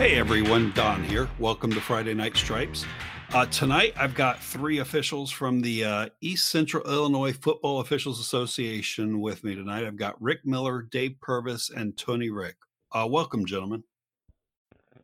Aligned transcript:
Hey 0.00 0.16
everyone, 0.16 0.72
Don 0.74 1.04
here. 1.04 1.28
Welcome 1.38 1.70
to 1.72 1.80
Friday 1.82 2.14
Night 2.14 2.34
Stripes. 2.34 2.86
Uh, 3.34 3.44
tonight 3.44 3.92
I've 3.98 4.14
got 4.14 4.42
three 4.42 4.78
officials 4.78 5.30
from 5.30 5.60
the 5.60 5.84
uh, 5.84 6.08
East 6.22 6.48
Central 6.48 6.90
Illinois 6.90 7.34
Football 7.34 7.80
Officials 7.80 8.18
Association 8.18 9.20
with 9.20 9.44
me 9.44 9.54
tonight. 9.54 9.84
I've 9.86 9.98
got 9.98 10.16
Rick 10.18 10.46
Miller, 10.46 10.80
Dave 10.90 11.16
Purvis, 11.20 11.68
and 11.68 11.94
Tony 11.98 12.30
Rick. 12.30 12.56
Uh, 12.90 13.06
welcome, 13.10 13.44
gentlemen. 13.44 13.84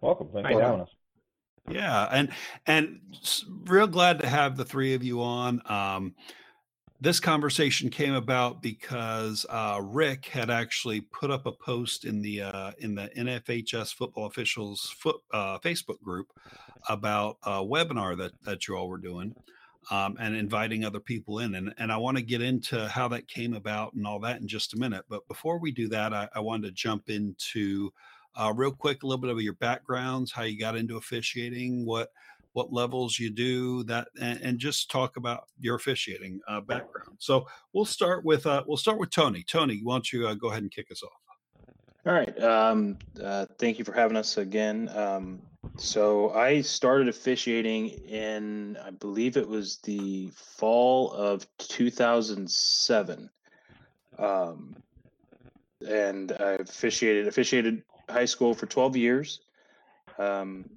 Welcome. 0.00 0.30
Thanks 0.32 0.50
for 0.50 0.62
having 0.62 0.80
us. 0.80 0.90
Yeah, 1.68 2.08
and 2.10 2.30
and 2.66 3.00
real 3.66 3.88
glad 3.88 4.20
to 4.20 4.26
have 4.26 4.56
the 4.56 4.64
three 4.64 4.94
of 4.94 5.04
you 5.04 5.20
on. 5.20 5.60
Um, 5.66 6.14
this 7.00 7.20
conversation 7.20 7.90
came 7.90 8.14
about 8.14 8.62
because 8.62 9.44
uh, 9.48 9.80
Rick 9.82 10.26
had 10.26 10.50
actually 10.50 11.02
put 11.02 11.30
up 11.30 11.46
a 11.46 11.52
post 11.52 12.04
in 12.04 12.22
the 12.22 12.42
uh, 12.42 12.72
in 12.78 12.94
the 12.94 13.10
NFHS 13.16 13.94
football 13.94 14.26
officials 14.26 14.94
foot, 14.98 15.16
uh, 15.32 15.58
Facebook 15.58 16.00
group 16.02 16.28
about 16.88 17.36
a 17.44 17.62
webinar 17.62 18.16
that 18.16 18.32
that 18.44 18.66
you 18.66 18.76
all 18.76 18.88
were 18.88 18.98
doing 18.98 19.34
um, 19.90 20.16
and 20.18 20.34
inviting 20.34 20.84
other 20.84 21.00
people 21.00 21.40
in, 21.40 21.54
and 21.54 21.74
and 21.78 21.92
I 21.92 21.96
want 21.96 22.16
to 22.16 22.22
get 22.22 22.40
into 22.40 22.88
how 22.88 23.08
that 23.08 23.28
came 23.28 23.54
about 23.54 23.92
and 23.94 24.06
all 24.06 24.20
that 24.20 24.40
in 24.40 24.48
just 24.48 24.74
a 24.74 24.78
minute. 24.78 25.04
But 25.08 25.26
before 25.28 25.58
we 25.58 25.72
do 25.72 25.88
that, 25.88 26.14
I, 26.14 26.28
I 26.34 26.40
wanted 26.40 26.68
to 26.68 26.72
jump 26.72 27.10
into 27.10 27.92
uh, 28.36 28.52
real 28.54 28.72
quick 28.72 29.02
a 29.02 29.06
little 29.06 29.20
bit 29.20 29.30
of 29.30 29.40
your 29.40 29.54
backgrounds, 29.54 30.32
how 30.32 30.42
you 30.42 30.58
got 30.58 30.76
into 30.76 30.96
officiating, 30.96 31.84
what 31.84 32.10
what 32.56 32.72
levels 32.72 33.18
you 33.18 33.28
do 33.28 33.84
that 33.84 34.08
and, 34.20 34.40
and 34.40 34.58
just 34.58 34.90
talk 34.90 35.18
about 35.18 35.44
your 35.60 35.76
officiating 35.76 36.40
uh, 36.48 36.60
background. 36.60 37.16
So 37.18 37.46
we'll 37.74 37.84
start 37.84 38.24
with 38.24 38.46
uh, 38.46 38.64
we'll 38.66 38.78
start 38.78 38.98
with 38.98 39.10
tony. 39.10 39.44
Tony 39.46 39.80
why 39.82 39.94
don't 39.94 40.12
you 40.12 40.26
uh, 40.26 40.34
go 40.34 40.48
ahead 40.48 40.62
and 40.62 40.72
kick 40.72 40.90
us 40.90 41.02
off? 41.02 41.10
All 42.06 42.14
right 42.14 42.42
um, 42.42 42.98
uh, 43.22 43.46
thank 43.58 43.78
you 43.78 43.84
for 43.84 43.92
having 43.92 44.16
us 44.16 44.38
again. 44.38 44.90
Um, 44.94 45.42
so 45.76 46.30
i 46.30 46.60
started 46.60 47.08
officiating 47.08 47.88
in 48.08 48.78
i 48.84 48.90
believe 48.90 49.36
it 49.36 49.46
was 49.46 49.78
the 49.78 50.30
fall 50.32 51.10
of 51.10 51.44
2007 51.58 53.28
um, 54.18 54.76
and 55.86 56.32
i 56.38 56.52
officiated 56.52 57.26
officiated 57.26 57.82
high 58.08 58.24
school 58.24 58.54
for 58.54 58.66
12 58.66 58.96
years. 58.96 59.40
Um, 60.18 60.70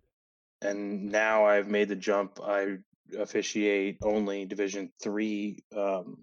and 0.61 1.11
now 1.11 1.45
I've 1.45 1.67
made 1.67 1.89
the 1.89 1.95
jump. 1.95 2.39
I 2.43 2.77
officiate 3.17 3.97
only 4.03 4.45
Division 4.45 4.91
three 5.01 5.63
um, 5.75 6.17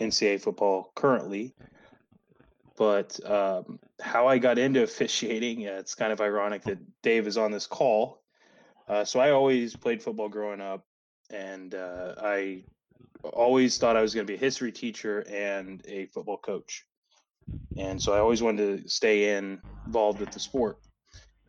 NCAA 0.00 0.40
football 0.40 0.92
currently. 0.94 1.54
But 2.76 3.18
um, 3.28 3.78
how 4.00 4.26
I 4.26 4.38
got 4.38 4.58
into 4.58 4.82
officiating, 4.82 5.68
uh, 5.68 5.72
it's 5.72 5.94
kind 5.94 6.12
of 6.12 6.20
ironic 6.20 6.62
that 6.62 6.78
Dave 7.02 7.26
is 7.26 7.36
on 7.36 7.52
this 7.52 7.66
call. 7.66 8.22
Uh, 8.88 9.04
so 9.04 9.20
I 9.20 9.30
always 9.30 9.76
played 9.76 10.02
football 10.02 10.28
growing 10.28 10.60
up, 10.60 10.84
and 11.30 11.74
uh, 11.74 12.14
I 12.18 12.64
always 13.22 13.78
thought 13.78 13.96
I 13.96 14.02
was 14.02 14.14
going 14.14 14.26
to 14.26 14.30
be 14.30 14.36
a 14.36 14.40
history 14.40 14.72
teacher 14.72 15.20
and 15.28 15.82
a 15.86 16.06
football 16.06 16.38
coach. 16.38 16.84
And 17.76 18.00
so 18.00 18.12
I 18.12 18.18
always 18.18 18.42
wanted 18.42 18.82
to 18.82 18.88
stay 18.88 19.36
in, 19.36 19.60
involved 19.86 20.20
with 20.20 20.30
the 20.30 20.40
sport. 20.40 20.78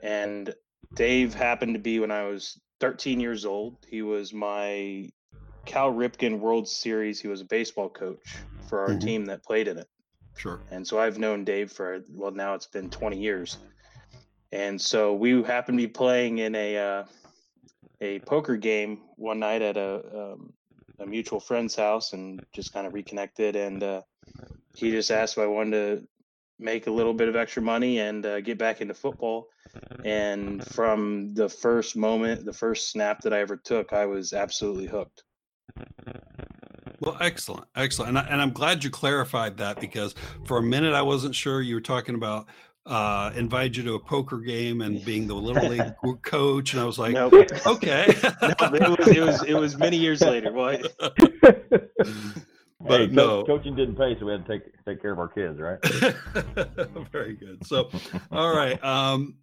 And 0.01 0.53
Dave 0.93 1.33
happened 1.33 1.73
to 1.73 1.79
be 1.79 1.99
when 1.99 2.11
I 2.11 2.23
was 2.23 2.59
13 2.79 3.19
years 3.19 3.45
old. 3.45 3.77
He 3.87 4.01
was 4.01 4.33
my 4.33 5.09
Cal 5.65 5.91
Ripken 5.91 6.39
World 6.39 6.67
Series. 6.67 7.19
He 7.19 7.27
was 7.27 7.41
a 7.41 7.45
baseball 7.45 7.89
coach 7.89 8.37
for 8.67 8.81
our 8.81 8.89
mm-hmm. 8.89 8.99
team 8.99 9.25
that 9.25 9.43
played 9.43 9.67
in 9.67 9.77
it. 9.77 9.87
Sure. 10.35 10.59
And 10.71 10.85
so 10.85 10.99
I've 10.99 11.19
known 11.19 11.43
Dave 11.43 11.71
for 11.71 12.03
well 12.09 12.31
now 12.31 12.55
it's 12.55 12.67
been 12.67 12.89
20 12.89 13.17
years. 13.19 13.57
And 14.51 14.79
so 14.79 15.13
we 15.13 15.41
happened 15.43 15.77
to 15.79 15.87
be 15.87 15.91
playing 15.91 16.39
in 16.39 16.55
a 16.55 16.77
uh, 16.77 17.03
a 18.01 18.19
poker 18.19 18.57
game 18.57 19.01
one 19.15 19.39
night 19.39 19.61
at 19.61 19.77
a 19.77 20.33
um, 20.33 20.53
a 20.99 21.05
mutual 21.05 21.39
friend's 21.39 21.75
house 21.75 22.13
and 22.13 22.43
just 22.53 22.73
kind 22.73 22.85
of 22.85 22.93
reconnected 22.93 23.55
and 23.55 23.83
uh, 23.83 24.01
he 24.75 24.91
just 24.91 25.11
asked 25.11 25.37
if 25.37 25.43
I 25.43 25.47
wanted 25.47 25.71
to 25.71 26.07
make 26.63 26.87
a 26.87 26.91
little 26.91 27.13
bit 27.13 27.27
of 27.27 27.35
extra 27.35 27.61
money 27.61 27.99
and 27.99 28.25
uh, 28.25 28.41
get 28.41 28.57
back 28.57 28.81
into 28.81 28.93
football. 28.93 29.49
And 30.05 30.65
from 30.67 31.33
the 31.33 31.49
first 31.49 31.95
moment, 31.95 32.45
the 32.45 32.53
first 32.53 32.91
snap 32.91 33.21
that 33.21 33.33
I 33.33 33.39
ever 33.39 33.57
took, 33.57 33.93
I 33.93 34.05
was 34.05 34.33
absolutely 34.33 34.85
hooked. 34.85 35.23
Well, 36.99 37.17
excellent, 37.19 37.65
excellent, 37.75 38.09
and, 38.09 38.19
I, 38.19 38.21
and 38.29 38.41
I'm 38.41 38.51
glad 38.51 38.83
you 38.83 38.89
clarified 38.89 39.57
that 39.57 39.81
because 39.81 40.15
for 40.45 40.57
a 40.57 40.61
minute 40.61 40.93
I 40.93 41.01
wasn't 41.01 41.35
sure 41.35 41.61
you 41.61 41.75
were 41.75 41.81
talking 41.81 42.15
about 42.15 42.47
uh, 42.85 43.31
invited 43.35 43.77
you 43.77 43.83
to 43.83 43.95
a 43.95 43.99
poker 43.99 44.39
game 44.39 44.81
and 44.81 45.03
being 45.03 45.27
the 45.27 45.33
little 45.33 45.67
league 45.69 45.93
coach, 46.21 46.73
and 46.73 46.81
I 46.81 46.85
was 46.85 46.99
like, 46.99 47.13
nope. 47.13 47.33
okay. 47.65 48.07
no, 48.41 48.73
it 48.73 48.99
was 48.99 49.07
it 49.07 49.21
was 49.21 49.43
it 49.43 49.53
was 49.53 49.77
many 49.77 49.97
years 49.97 50.21
later. 50.21 50.51
Boy. 50.51 50.81
But 52.85 53.01
hey, 53.01 53.07
no, 53.07 53.43
coaching 53.43 53.75
didn't 53.75 53.95
pay, 53.95 54.15
so 54.19 54.25
we 54.25 54.33
had 54.33 54.45
to 54.45 54.51
take 54.51 54.85
take 54.85 55.01
care 55.01 55.11
of 55.11 55.19
our 55.19 55.29
kids, 55.29 55.57
right? 55.59 55.79
Very 57.11 57.35
good. 57.35 57.65
So, 57.65 57.89
all 58.31 58.53
right, 58.53 58.83
um, 58.83 59.35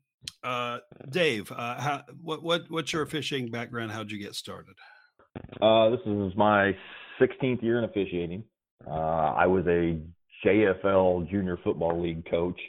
uh, 0.44 0.78
Dave, 1.08 1.50
uh, 1.50 1.80
how, 1.80 2.02
what 2.22 2.42
what 2.42 2.62
what's 2.68 2.92
your 2.92 3.06
fishing 3.06 3.50
background? 3.50 3.92
How'd 3.92 4.10
you 4.10 4.18
get 4.18 4.34
started? 4.34 4.74
Uh, 5.60 5.90
this 5.90 6.00
is 6.06 6.36
my 6.36 6.76
16th 7.20 7.62
year 7.62 7.78
in 7.78 7.84
officiating. 7.84 8.44
Uh, 8.86 8.90
I 8.90 9.46
was 9.46 9.64
a 9.66 10.00
JFL 10.44 11.30
Junior 11.30 11.58
Football 11.62 12.02
League 12.02 12.28
coach, 12.30 12.60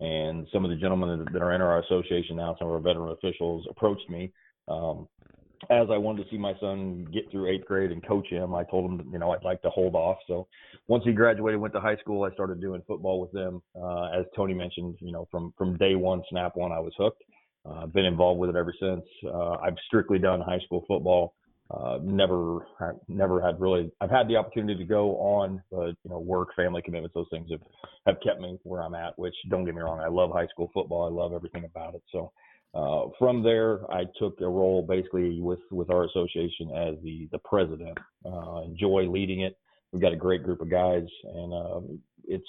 and 0.00 0.46
some 0.52 0.64
of 0.64 0.70
the 0.70 0.76
gentlemen 0.76 1.26
that 1.32 1.42
are 1.42 1.54
in 1.54 1.60
our 1.60 1.80
association 1.80 2.36
now, 2.36 2.56
some 2.58 2.68
of 2.68 2.74
our 2.74 2.80
veteran 2.80 3.10
officials, 3.12 3.66
approached 3.70 4.08
me. 4.08 4.32
Um, 4.68 5.08
as 5.70 5.86
I 5.90 5.96
wanted 5.96 6.24
to 6.24 6.30
see 6.30 6.36
my 6.36 6.54
son 6.60 7.06
get 7.12 7.30
through 7.30 7.48
eighth 7.48 7.64
grade 7.64 7.92
and 7.92 8.04
coach 8.06 8.26
him, 8.28 8.54
I 8.54 8.64
told 8.64 8.90
him, 8.90 9.08
you 9.12 9.18
know, 9.18 9.30
I'd 9.30 9.44
like 9.44 9.62
to 9.62 9.70
hold 9.70 9.94
off. 9.94 10.18
So 10.26 10.48
once 10.88 11.04
he 11.04 11.12
graduated, 11.12 11.60
went 11.60 11.72
to 11.74 11.80
high 11.80 11.96
school, 11.96 12.24
I 12.24 12.34
started 12.34 12.60
doing 12.60 12.82
football 12.88 13.20
with 13.20 13.30
them. 13.30 13.62
Uh, 13.80 14.06
as 14.06 14.24
Tony 14.34 14.52
mentioned, 14.52 14.96
you 15.00 15.12
know, 15.12 15.28
from 15.30 15.54
from 15.56 15.76
day 15.76 15.94
one, 15.94 16.22
snap 16.28 16.56
one, 16.56 16.72
I 16.72 16.80
was 16.80 16.92
hooked. 16.98 17.22
Uh, 17.64 17.86
been 17.86 18.04
involved 18.04 18.40
with 18.40 18.50
it 18.50 18.56
ever 18.56 18.74
since. 18.80 19.04
Uh, 19.24 19.56
I've 19.62 19.76
strictly 19.86 20.18
done 20.18 20.40
high 20.40 20.60
school 20.64 20.84
football. 20.88 21.34
Uh, 21.70 21.98
never, 22.02 22.66
never 23.06 23.40
had 23.40 23.60
really. 23.60 23.92
I've 24.00 24.10
had 24.10 24.26
the 24.26 24.34
opportunity 24.34 24.76
to 24.76 24.84
go 24.84 25.16
on, 25.18 25.62
but 25.70 25.94
you 26.02 26.10
know, 26.10 26.18
work, 26.18 26.48
family 26.56 26.82
commitments, 26.82 27.14
those 27.14 27.28
things 27.30 27.48
have 27.52 27.60
have 28.06 28.16
kept 28.24 28.40
me 28.40 28.58
where 28.64 28.82
I'm 28.82 28.94
at. 28.94 29.16
Which 29.18 29.34
don't 29.50 29.64
get 29.64 29.76
me 29.76 29.82
wrong, 29.82 30.00
I 30.00 30.08
love 30.08 30.30
high 30.32 30.48
school 30.48 30.70
football. 30.74 31.04
I 31.06 31.10
love 31.10 31.32
everything 31.32 31.64
about 31.64 31.94
it. 31.94 32.02
So 32.10 32.32
uh, 32.74 33.06
from 33.18 33.42
there, 33.42 33.90
I 33.92 34.04
took 34.18 34.40
a 34.40 34.48
role 34.48 34.82
basically 34.82 35.40
with, 35.40 35.58
with 35.70 35.90
our 35.90 36.04
association 36.04 36.70
as 36.70 36.94
the, 37.02 37.28
the 37.32 37.38
president. 37.38 37.98
Uh, 38.24 38.62
enjoy 38.64 39.08
leading 39.08 39.40
it. 39.40 39.56
We've 39.92 40.02
got 40.02 40.12
a 40.12 40.16
great 40.16 40.44
group 40.44 40.60
of 40.60 40.70
guys, 40.70 41.06
and 41.24 41.52
uh, 41.52 41.80
it's 42.28 42.46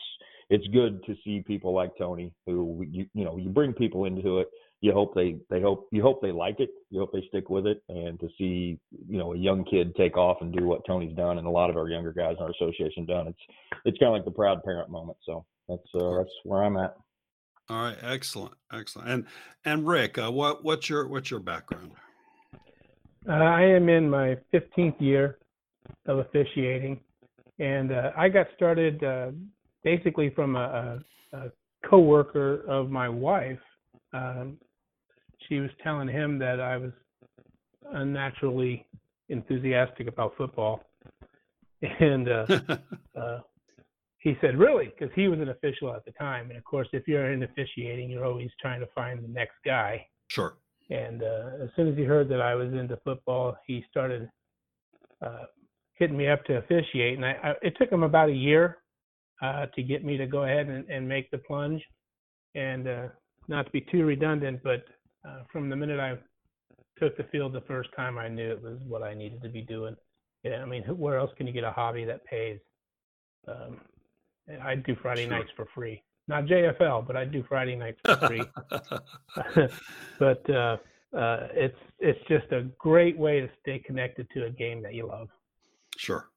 it's 0.51 0.67
good 0.67 1.03
to 1.05 1.15
see 1.23 1.43
people 1.47 1.73
like 1.73 1.91
Tony, 1.97 2.33
who 2.45 2.85
you 2.87 3.07
you 3.13 3.23
know 3.23 3.37
you 3.37 3.49
bring 3.49 3.73
people 3.73 4.05
into 4.05 4.39
it. 4.39 4.47
You 4.81 4.91
hope 4.91 5.15
they 5.15 5.37
they 5.49 5.59
hope 5.59 5.87
you 5.91 6.03
hope 6.03 6.21
they 6.21 6.31
like 6.31 6.59
it. 6.59 6.69
You 6.91 6.99
hope 6.99 7.11
they 7.13 7.25
stick 7.29 7.49
with 7.49 7.65
it, 7.65 7.81
and 7.89 8.19
to 8.19 8.27
see 8.38 8.79
you 9.07 9.17
know 9.17 9.33
a 9.33 9.38
young 9.38 9.63
kid 9.63 9.95
take 9.95 10.17
off 10.17 10.38
and 10.41 10.55
do 10.55 10.65
what 10.65 10.85
Tony's 10.85 11.15
done, 11.15 11.39
and 11.39 11.47
a 11.47 11.49
lot 11.49 11.71
of 11.71 11.77
our 11.77 11.89
younger 11.89 12.13
guys 12.13 12.35
in 12.38 12.43
our 12.43 12.51
association 12.51 13.05
done. 13.05 13.27
It's 13.27 13.39
it's 13.85 13.97
kind 13.97 14.09
of 14.09 14.13
like 14.13 14.25
the 14.25 14.31
proud 14.31 14.63
parent 14.63 14.91
moment. 14.91 15.17
So 15.25 15.45
that's 15.67 15.81
uh, 15.95 16.17
that's 16.17 16.33
where 16.43 16.63
I'm 16.63 16.77
at. 16.77 16.95
All 17.71 17.83
right, 17.83 17.97
excellent, 18.01 18.53
excellent. 18.73 19.07
And 19.07 19.25
and 19.63 19.87
Rick, 19.87 20.17
uh, 20.17 20.29
what 20.29 20.61
what's 20.61 20.89
your 20.89 21.07
what's 21.07 21.31
your 21.31 21.39
background? 21.39 21.91
Uh, 23.29 23.31
I 23.31 23.61
am 23.61 23.87
in 23.87 24.09
my 24.09 24.35
15th 24.53 24.99
year 24.99 25.37
of 26.05 26.17
officiating, 26.17 26.99
and 27.59 27.93
uh, 27.93 28.11
I 28.17 28.27
got 28.27 28.47
started 28.57 29.01
uh, 29.05 29.31
basically 29.85 30.31
from 30.31 30.57
a, 30.57 31.01
a, 31.31 31.37
a 31.37 31.51
coworker 31.89 32.65
of 32.67 32.89
my 32.89 33.07
wife. 33.07 33.59
Um, 34.12 34.57
she 35.47 35.59
was 35.59 35.69
telling 35.81 36.09
him 36.09 36.39
that 36.39 36.59
I 36.59 36.75
was 36.75 36.91
unnaturally 37.94 38.85
enthusiastic 39.29 40.07
about 40.07 40.33
football, 40.38 40.83
and 41.81 42.27
uh, 42.27 42.45
uh, 43.15 43.39
he 44.21 44.38
said, 44.39 44.57
really? 44.57 44.94
Because 44.97 45.13
he 45.15 45.27
was 45.27 45.39
an 45.39 45.50
official 45.50 45.94
at 45.95 46.06
the 46.06 46.12
time. 46.12 46.50
And 46.50 46.57
of 46.57 46.63
course, 46.63 46.88
if 46.94 47.07
you're 47.07 47.33
in 47.33 47.41
officiating, 47.41 48.09
you're 48.09 48.25
always 48.25 48.51
trying 48.62 48.79
to 48.79 48.88
find 48.94 49.23
the 49.23 49.27
next 49.27 49.56
guy. 49.65 50.06
Sure. 50.27 50.57
And 50.91 51.23
uh, 51.23 51.63
as 51.63 51.69
soon 51.75 51.88
as 51.88 51.97
he 51.97 52.03
heard 52.03 52.29
that 52.29 52.39
I 52.39 52.53
was 52.53 52.71
into 52.71 52.97
football, 53.03 53.57
he 53.65 53.83
started 53.89 54.29
uh, 55.25 55.45
hitting 55.95 56.18
me 56.18 56.27
up 56.27 56.45
to 56.45 56.57
officiate. 56.57 57.15
And 57.18 57.25
I, 57.25 57.31
I, 57.44 57.53
it 57.63 57.75
took 57.79 57.91
him 57.91 58.03
about 58.03 58.29
a 58.29 58.33
year 58.33 58.77
uh, 59.41 59.65
to 59.75 59.81
get 59.81 60.06
me 60.06 60.18
to 60.18 60.27
go 60.27 60.44
ahead 60.44 60.67
and, 60.67 60.88
and 60.88 61.09
make 61.09 61.31
the 61.31 61.39
plunge. 61.39 61.81
And 62.53 62.88
uh, 62.88 63.07
not 63.47 63.65
to 63.65 63.71
be 63.71 63.81
too 63.91 64.06
redundant, 64.06 64.62
but 64.63 64.85
uh, 65.27 65.44
from 65.51 65.67
the 65.67 65.75
minute 65.75 66.00
I 66.00 66.15
took 67.00 67.17
the 67.17 67.25
field 67.31 67.53
the 67.53 67.62
first 67.62 67.89
time, 67.95 68.19
I 68.19 68.27
knew 68.27 68.51
it 68.51 68.62
was 68.62 68.77
what 68.88 69.01
I 69.01 69.15
needed 69.15 69.41
to 69.41 69.50
be 69.50 69.62
doing. 69.62 69.95
Yeah, 70.44 70.62
I 70.62 70.65
mean, 70.65 70.83
where 70.83 71.17
else 71.17 71.31
can 71.38 71.47
you 71.47 71.53
get 71.53 71.63
a 71.63 71.71
hobby 71.71 72.06
that 72.06 72.24
pays? 72.25 72.59
Um, 73.47 73.79
I 74.62 74.75
do 74.75 74.95
Friday 75.01 75.24
sure. 75.24 75.31
nights 75.31 75.50
for 75.56 75.68
free. 75.74 76.03
not 76.27 76.45
JFL, 76.45 77.06
but 77.06 77.15
I'd 77.15 77.31
do 77.31 77.44
Friday 77.48 77.75
nights 77.75 78.00
for 78.03 78.18
free. 78.27 78.44
but 80.19 80.50
uh, 80.50 80.77
uh, 81.15 81.48
it's 81.53 81.77
it's 82.00 82.19
just 82.27 82.51
a 82.51 82.63
great 82.80 83.18
way 83.18 83.42
to 83.42 83.50
stay 83.62 83.80
connected 83.80 84.27
to 84.33 84.45
a 84.45 84.50
game 84.50 84.81
that 84.83 84.94
you 84.94 85.07
love. 85.07 85.27
Sure, 85.98 86.30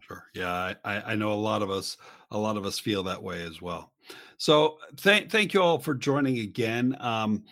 sure. 0.00 0.24
Yeah, 0.34 0.74
I, 0.84 1.02
I 1.12 1.14
know 1.14 1.32
a 1.32 1.34
lot 1.34 1.62
of 1.62 1.70
us 1.70 1.96
a 2.30 2.38
lot 2.38 2.56
of 2.56 2.64
us 2.64 2.78
feel 2.78 3.02
that 3.04 3.22
way 3.22 3.42
as 3.42 3.60
well. 3.60 3.92
So 4.38 4.78
thank 4.96 5.30
thank 5.30 5.52
you 5.52 5.62
all 5.62 5.78
for 5.78 5.94
joining 5.94 6.38
again. 6.38 6.96
Um, 7.00 7.44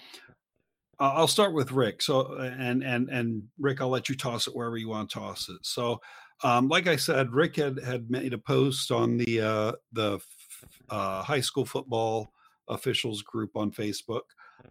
I'll 1.00 1.28
start 1.28 1.54
with 1.54 1.72
Rick. 1.72 2.02
So 2.02 2.34
and 2.38 2.82
and 2.82 3.08
and 3.08 3.42
Rick, 3.58 3.80
I'll 3.80 3.88
let 3.88 4.08
you 4.08 4.16
toss 4.16 4.46
it 4.46 4.56
wherever 4.56 4.76
you 4.76 4.88
want 4.88 5.10
to 5.10 5.18
toss 5.18 5.48
it. 5.48 5.58
So, 5.62 6.00
um, 6.42 6.68
like 6.68 6.86
I 6.86 6.96
said, 6.96 7.32
Rick 7.32 7.56
had 7.56 7.82
had 7.82 8.10
made 8.10 8.32
a 8.32 8.38
post 8.38 8.90
on 8.90 9.16
the 9.16 9.40
uh, 9.40 9.72
the 9.92 10.20
uh, 10.88 11.22
high 11.22 11.40
school 11.40 11.64
football 11.64 12.32
officials 12.68 13.22
group 13.22 13.56
on 13.56 13.70
Facebook, 13.70 14.22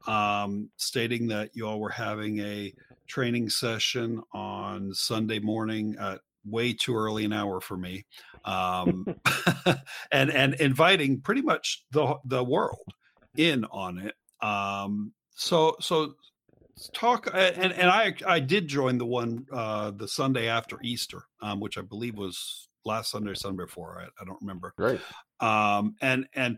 um, 0.08 0.70
stating 0.78 1.28
that 1.28 1.52
you 1.54 1.68
all 1.68 1.80
were 1.80 1.90
having 1.90 2.40
a 2.40 2.74
training 3.08 3.50
session 3.50 4.22
on 4.34 4.94
Sunday 4.94 5.40
morning 5.40 5.96
at 6.00 6.22
way 6.46 6.74
too 6.74 6.96
early 6.96 7.26
an 7.26 7.34
hour 7.34 7.60
for 7.60 7.78
me, 7.78 8.06
um, 8.46 9.06
and 10.12 10.32
and 10.32 10.54
inviting 10.56 11.20
pretty 11.22 11.42
much 11.42 11.84
the 11.92 12.16
the 12.26 12.44
world 12.44 12.94
in 13.36 13.66
on 13.66 14.00
it. 14.00 14.16
Um, 14.46 15.14
so 15.36 15.76
so 15.80 16.14
talk 16.94 17.28
and 17.34 17.74
and 17.74 17.90
I 17.90 18.14
I 18.26 18.40
did 18.40 18.68
join 18.68 18.98
the 18.98 19.06
one 19.06 19.46
uh, 19.52 19.92
the 19.92 20.08
Sunday 20.08 20.48
after 20.48 20.78
Easter, 20.84 21.24
um, 21.42 21.60
which 21.60 21.78
I 21.78 21.82
believe 21.82 22.18
was 22.18 22.70
last 22.86 23.12
Sunday, 23.12 23.34
Sunday 23.34 23.64
before. 23.64 24.02
I, 24.02 24.22
I 24.22 24.26
don't 24.26 24.42
remember. 24.42 24.74
Right. 24.78 25.00
Um, 25.40 25.96
and 26.02 26.28
and 26.34 26.58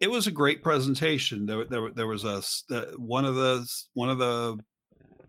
it 0.00 0.10
was 0.10 0.26
a 0.26 0.30
great 0.30 0.62
presentation. 0.62 1.46
There 1.46 1.64
there 1.64 1.90
there 1.94 2.06
was 2.06 2.24
a 2.24 2.42
one 2.96 3.24
of 3.24 3.34
the 3.34 3.66
one 3.94 4.10
of 4.10 4.18
the 4.18 4.58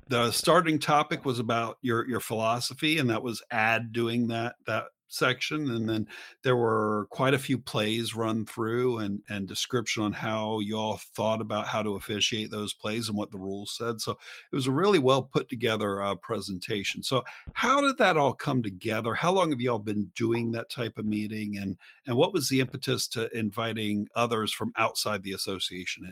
the 0.09 0.31
starting 0.31 0.80
topic 0.80 1.24
was 1.24 1.39
about 1.39 1.77
your 1.81 2.07
your 2.07 2.19
philosophy, 2.19 2.97
and 2.97 3.09
that 3.09 3.24
was 3.24 3.42
ad 3.51 3.94
doing 3.94 4.27
that 4.27 4.56
that 4.65 4.85
section 5.09 5.69
and 5.71 5.89
then 5.89 6.07
there 6.44 6.56
were 6.56 7.07
quite 7.09 7.33
a 7.33 7.39
few 7.39 7.57
plays 7.57 8.15
run 8.15 8.45
through 8.45 9.00
and 9.00 9.21
and 9.29 9.47
description 9.47 10.03
on 10.03 10.13
how 10.13 10.59
you 10.59 10.77
all 10.77 11.00
thought 11.15 11.41
about 11.41 11.67
how 11.67 11.81
to 11.81 11.95
officiate 11.95 12.51
those 12.51 12.73
plays 12.73 13.09
and 13.09 13.17
what 13.17 13.31
the 13.31 13.38
rules 13.38 13.75
said 13.75 14.00
so 14.00 14.11
it 14.11 14.56
was 14.56 14.67
a 14.67 14.71
really 14.71 15.00
well 15.00 15.23
put 15.23 15.50
together 15.50 16.01
uh, 16.01 16.15
presentation. 16.15 17.03
So 17.03 17.23
how 17.53 17.81
did 17.81 17.97
that 17.97 18.17
all 18.17 18.33
come 18.33 18.63
together? 18.63 19.13
How 19.13 19.31
long 19.31 19.51
have 19.51 19.61
you 19.61 19.71
all 19.71 19.79
been 19.79 20.11
doing 20.15 20.51
that 20.51 20.69
type 20.69 20.97
of 20.97 21.06
meeting 21.06 21.57
and 21.57 21.77
and 22.06 22.15
what 22.15 22.33
was 22.33 22.50
the 22.50 22.59
impetus 22.59 23.07
to 23.09 23.35
inviting 23.38 24.07
others 24.15 24.51
from 24.51 24.71
outside 24.77 25.23
the 25.23 25.33
association 25.33 26.06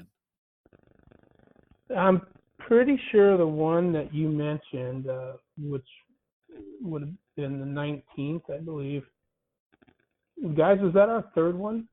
in? 1.89 1.95
I'm 1.95 2.21
pretty 2.59 2.99
sure 3.11 3.37
the 3.37 3.47
one 3.47 3.93
that 3.93 4.13
you 4.13 4.29
mentioned 4.29 5.09
uh, 5.09 5.33
which 5.57 5.87
would 6.81 7.17
have 7.37 7.49
been 7.49 7.59
the 7.59 8.01
19th, 8.17 8.41
I 8.53 8.59
believe. 8.59 9.03
Guys, 10.55 10.79
is 10.83 10.93
that 10.93 11.09
our 11.09 11.23
third 11.33 11.57
one? 11.57 11.87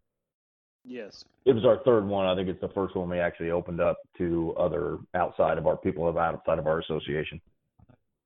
Yes. 0.84 1.24
It 1.46 1.54
was 1.54 1.64
our 1.64 1.82
third 1.84 2.06
one. 2.06 2.26
I 2.26 2.34
think 2.34 2.48
it's 2.48 2.60
the 2.60 2.68
first 2.68 2.94
one 2.94 3.08
we 3.08 3.18
actually 3.18 3.50
opened 3.50 3.80
up 3.80 3.98
to 4.18 4.54
other 4.58 4.98
outside 5.14 5.56
of 5.56 5.66
our 5.66 5.76
people 5.76 6.06
of 6.08 6.18
outside 6.18 6.58
of 6.58 6.66
our 6.66 6.80
association. 6.80 7.40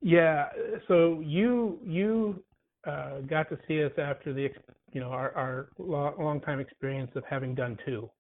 Yeah. 0.01 0.49
So 0.89 1.21
you 1.25 1.79
you 1.85 2.43
uh, 2.87 3.21
got 3.21 3.49
to 3.51 3.59
see 3.69 3.85
us 3.85 3.93
after 3.97 4.33
the 4.33 4.49
you 4.93 5.01
know 5.01 5.09
our 5.09 5.33
our 5.37 5.69
long 5.79 6.41
time 6.41 6.59
experience 6.59 7.13
of 7.15 7.23
having 7.29 7.55
done 7.55 7.79
two. 7.87 8.11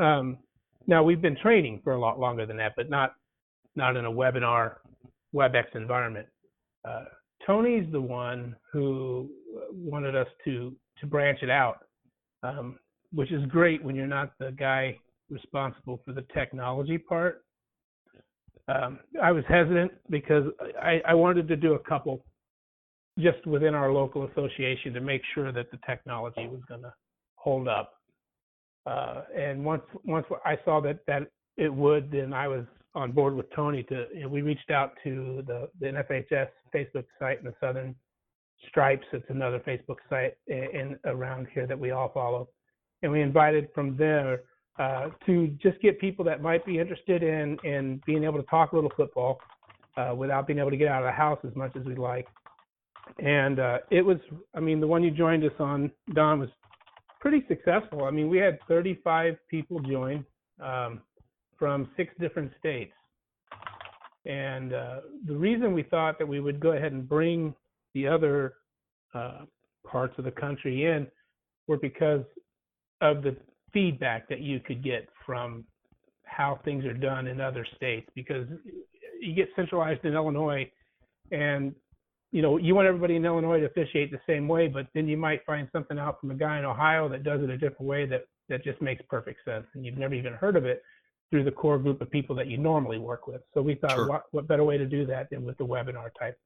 Um, 0.00 0.38
now 0.86 1.02
we've 1.02 1.22
been 1.22 1.36
training 1.36 1.80
for 1.82 1.94
a 1.94 2.00
lot 2.00 2.20
longer 2.20 2.46
than 2.46 2.56
that, 2.58 2.74
but 2.76 2.90
not 2.90 3.14
not 3.74 3.96
in 3.96 4.04
a 4.04 4.10
webinar 4.10 4.76
WebEx 5.34 5.74
environment. 5.74 6.28
Uh, 6.84 7.04
Tony's 7.46 7.90
the 7.92 8.00
one 8.00 8.56
who 8.72 9.28
wanted 9.72 10.16
us 10.16 10.28
to 10.44 10.74
to 11.00 11.06
branch 11.06 11.40
it 11.42 11.50
out, 11.50 11.86
um, 12.42 12.78
which 13.12 13.32
is 13.32 13.44
great 13.46 13.82
when 13.82 13.96
you're 13.96 14.06
not 14.06 14.32
the 14.38 14.52
guy 14.52 14.96
responsible 15.30 16.00
for 16.04 16.12
the 16.12 16.24
technology 16.34 16.98
part. 16.98 17.44
Um, 18.68 19.00
I 19.22 19.32
was 19.32 19.44
hesitant 19.48 19.92
because 20.08 20.44
I, 20.80 21.00
I 21.06 21.14
wanted 21.14 21.48
to 21.48 21.56
do 21.56 21.74
a 21.74 21.78
couple 21.78 22.24
just 23.18 23.46
within 23.46 23.74
our 23.74 23.92
local 23.92 24.26
association 24.26 24.92
to 24.94 25.00
make 25.00 25.22
sure 25.34 25.52
that 25.52 25.70
the 25.70 25.78
technology 25.86 26.46
was 26.46 26.60
going 26.68 26.82
to 26.82 26.92
hold 27.36 27.68
up. 27.68 27.92
Uh, 28.86 29.22
and 29.36 29.64
once 29.64 29.82
once 30.04 30.26
I 30.44 30.56
saw 30.64 30.80
that 30.82 31.00
that 31.06 31.22
it 31.56 31.72
would, 31.72 32.10
then 32.10 32.32
I 32.32 32.48
was 32.48 32.64
on 32.94 33.12
board 33.12 33.34
with 33.34 33.52
Tony 33.54 33.82
to 33.84 34.06
you 34.14 34.22
know, 34.22 34.28
we 34.28 34.42
reached 34.42 34.70
out 34.70 34.92
to 35.04 35.42
the 35.46 35.68
the 35.80 35.86
NFHS 35.86 36.48
Facebook 36.74 37.06
site 37.18 37.42
and 37.42 37.46
the 37.46 37.54
Southern 37.60 37.94
Stripes. 38.68 39.06
It's 39.12 39.28
another 39.28 39.60
Facebook 39.60 39.96
site 40.08 40.36
in, 40.46 40.64
in 40.72 40.98
around 41.04 41.48
here 41.52 41.66
that 41.66 41.78
we 41.78 41.90
all 41.90 42.10
follow, 42.12 42.48
and 43.02 43.10
we 43.10 43.20
invited 43.20 43.68
from 43.74 43.96
there 43.96 44.42
uh, 44.78 45.08
to 45.26 45.48
just 45.62 45.80
get 45.80 46.00
people 46.00 46.24
that 46.24 46.42
might 46.42 46.64
be 46.64 46.78
interested 46.78 47.22
in 47.22 47.58
in 47.64 48.00
being 48.06 48.24
able 48.24 48.38
to 48.38 48.48
talk 48.48 48.72
a 48.72 48.74
little 48.74 48.92
football 48.96 49.40
uh, 49.96 50.14
without 50.16 50.46
being 50.46 50.58
able 50.58 50.70
to 50.70 50.76
get 50.76 50.88
out 50.88 51.02
of 51.02 51.06
the 51.06 51.12
house 51.12 51.38
as 51.46 51.54
much 51.54 51.74
as 51.76 51.84
we 51.84 51.94
like. 51.94 52.26
And 53.18 53.60
uh, 53.60 53.78
it 53.90 54.02
was, 54.02 54.16
I 54.54 54.60
mean, 54.60 54.80
the 54.80 54.86
one 54.86 55.02
you 55.02 55.10
joined 55.10 55.44
us 55.44 55.52
on, 55.58 55.90
Don, 56.14 56.40
was 56.40 56.48
pretty 57.20 57.44
successful. 57.48 58.04
I 58.04 58.10
mean, 58.10 58.28
we 58.28 58.38
had 58.38 58.58
35 58.66 59.36
people 59.48 59.80
join. 59.80 60.24
Um, 60.60 61.00
from 61.58 61.88
six 61.96 62.12
different 62.18 62.52
states. 62.58 62.92
And 64.26 64.72
uh, 64.72 65.00
the 65.26 65.36
reason 65.36 65.74
we 65.74 65.82
thought 65.82 66.18
that 66.18 66.26
we 66.26 66.40
would 66.40 66.60
go 66.60 66.72
ahead 66.72 66.92
and 66.92 67.08
bring 67.08 67.54
the 67.94 68.06
other 68.06 68.54
uh, 69.14 69.42
parts 69.86 70.14
of 70.18 70.24
the 70.24 70.30
country 70.30 70.86
in 70.86 71.06
were 71.68 71.76
because 71.76 72.24
of 73.00 73.22
the 73.22 73.36
feedback 73.72 74.28
that 74.28 74.40
you 74.40 74.60
could 74.60 74.82
get 74.82 75.08
from 75.26 75.64
how 76.24 76.58
things 76.64 76.84
are 76.84 76.94
done 76.94 77.26
in 77.26 77.40
other 77.40 77.66
states. 77.76 78.08
Because 78.14 78.46
you 79.20 79.34
get 79.34 79.48
centralized 79.56 80.04
in 80.04 80.14
Illinois, 80.14 80.70
and 81.30 81.74
you 82.32 82.42
know 82.42 82.56
you 82.56 82.74
want 82.74 82.86
everybody 82.86 83.16
in 83.16 83.24
Illinois 83.24 83.60
to 83.60 83.66
officiate 83.66 84.10
the 84.10 84.20
same 84.26 84.48
way, 84.48 84.68
but 84.68 84.86
then 84.94 85.06
you 85.06 85.16
might 85.16 85.44
find 85.44 85.68
something 85.72 85.98
out 85.98 86.20
from 86.20 86.30
a 86.30 86.34
guy 86.34 86.58
in 86.58 86.64
Ohio 86.64 87.08
that 87.08 87.24
does 87.24 87.42
it 87.42 87.50
a 87.50 87.58
different 87.58 87.82
way 87.82 88.06
that 88.06 88.24
that 88.48 88.64
just 88.64 88.80
makes 88.80 89.02
perfect 89.08 89.40
sense, 89.44 89.66
and 89.74 89.84
you've 89.84 89.98
never 89.98 90.14
even 90.14 90.32
heard 90.32 90.56
of 90.56 90.64
it 90.64 90.82
through 91.34 91.42
the 91.42 91.50
core 91.50 91.80
group 91.80 92.00
of 92.00 92.08
people 92.12 92.36
that 92.36 92.46
you 92.46 92.56
normally 92.56 92.96
work 92.96 93.26
with. 93.26 93.40
So 93.54 93.60
we 93.60 93.74
thought, 93.74 93.90
sure. 93.90 94.08
what, 94.08 94.22
what 94.30 94.46
better 94.46 94.62
way 94.62 94.78
to 94.78 94.86
do 94.86 95.04
that 95.06 95.30
than 95.30 95.44
with 95.44 95.58
the 95.58 95.66
webinar 95.66 96.10
type 96.16 96.38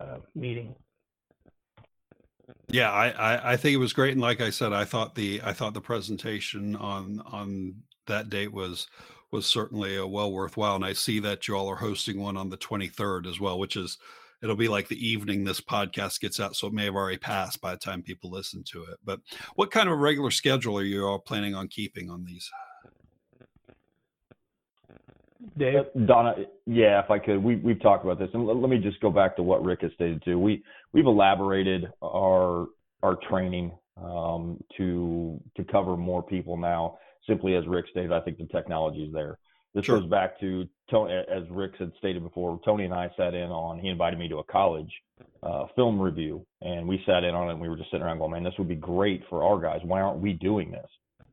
uh, 0.00 0.16
meeting? 0.34 0.74
Yeah, 2.66 2.90
I, 2.90 3.10
I, 3.10 3.52
I 3.52 3.56
think 3.56 3.74
it 3.74 3.76
was 3.78 3.92
great, 3.92 4.10
and 4.10 4.20
like 4.20 4.40
I 4.40 4.50
said, 4.50 4.72
I 4.72 4.84
thought 4.84 5.14
the 5.14 5.40
I 5.44 5.52
thought 5.52 5.74
the 5.74 5.80
presentation 5.80 6.74
on 6.74 7.22
on 7.24 7.76
that 8.08 8.30
date 8.30 8.52
was 8.52 8.88
was 9.30 9.46
certainly 9.46 9.96
a 9.96 10.04
well 10.04 10.32
worthwhile. 10.32 10.74
And 10.74 10.84
I 10.84 10.92
see 10.92 11.20
that 11.20 11.46
you 11.46 11.54
all 11.54 11.68
are 11.68 11.76
hosting 11.76 12.20
one 12.20 12.36
on 12.36 12.50
the 12.50 12.56
23rd 12.56 13.28
as 13.28 13.38
well, 13.38 13.60
which 13.60 13.76
is 13.76 13.96
it'll 14.42 14.56
be 14.56 14.66
like 14.66 14.88
the 14.88 15.06
evening 15.06 15.44
this 15.44 15.60
podcast 15.60 16.18
gets 16.18 16.40
out, 16.40 16.56
so 16.56 16.66
it 16.66 16.72
may 16.72 16.86
have 16.86 16.96
already 16.96 17.18
passed 17.18 17.60
by 17.60 17.70
the 17.70 17.78
time 17.78 18.02
people 18.02 18.28
listen 18.28 18.64
to 18.72 18.82
it. 18.82 18.98
But 19.04 19.20
what 19.54 19.70
kind 19.70 19.88
of 19.88 19.98
regular 19.98 20.32
schedule 20.32 20.76
are 20.76 20.82
you 20.82 21.06
all 21.06 21.20
planning 21.20 21.54
on 21.54 21.68
keeping 21.68 22.10
on 22.10 22.24
these? 22.24 22.50
Dave? 25.56 25.74
Uh, 25.76 25.98
Donna, 26.06 26.34
yeah, 26.66 27.02
if 27.02 27.10
I 27.10 27.18
could, 27.18 27.42
we 27.42 27.56
we've 27.56 27.80
talked 27.80 28.04
about 28.04 28.18
this, 28.18 28.28
and 28.34 28.46
let, 28.46 28.56
let 28.56 28.70
me 28.70 28.78
just 28.78 29.00
go 29.00 29.10
back 29.10 29.36
to 29.36 29.42
what 29.42 29.64
Rick 29.64 29.82
has 29.82 29.92
stated 29.94 30.22
too. 30.24 30.38
We 30.38 30.62
we've 30.92 31.06
elaborated 31.06 31.86
our 32.02 32.66
our 33.02 33.16
training 33.28 33.72
um, 33.96 34.62
to 34.76 35.40
to 35.56 35.64
cover 35.64 35.96
more 35.96 36.22
people 36.22 36.56
now. 36.56 36.98
Simply 37.26 37.54
as 37.54 37.66
Rick 37.66 37.86
stated, 37.90 38.12
I 38.12 38.20
think 38.20 38.38
the 38.38 38.46
technology 38.46 39.04
is 39.04 39.12
there. 39.12 39.38
This 39.74 39.84
sure. 39.84 40.00
goes 40.00 40.08
back 40.08 40.40
to 40.40 40.66
Tony, 40.90 41.14
as 41.14 41.48
Rick 41.50 41.72
had 41.78 41.92
stated 41.98 42.22
before. 42.22 42.60
Tony 42.64 42.84
and 42.84 42.94
I 42.94 43.10
sat 43.16 43.34
in 43.34 43.50
on. 43.50 43.78
He 43.78 43.88
invited 43.88 44.18
me 44.18 44.28
to 44.28 44.38
a 44.38 44.44
college 44.44 44.90
uh, 45.42 45.66
film 45.76 46.00
review, 46.00 46.44
and 46.60 46.88
we 46.88 47.02
sat 47.06 47.24
in 47.24 47.34
on 47.34 47.48
it. 47.48 47.52
and 47.52 47.60
We 47.60 47.68
were 47.68 47.76
just 47.76 47.90
sitting 47.90 48.04
around 48.04 48.18
going, 48.18 48.32
"Man, 48.32 48.42
this 48.42 48.54
would 48.58 48.68
be 48.68 48.74
great 48.74 49.22
for 49.28 49.44
our 49.44 49.60
guys. 49.60 49.80
Why 49.84 50.00
aren't 50.00 50.20
we 50.20 50.32
doing 50.32 50.70
this?" 50.70 50.90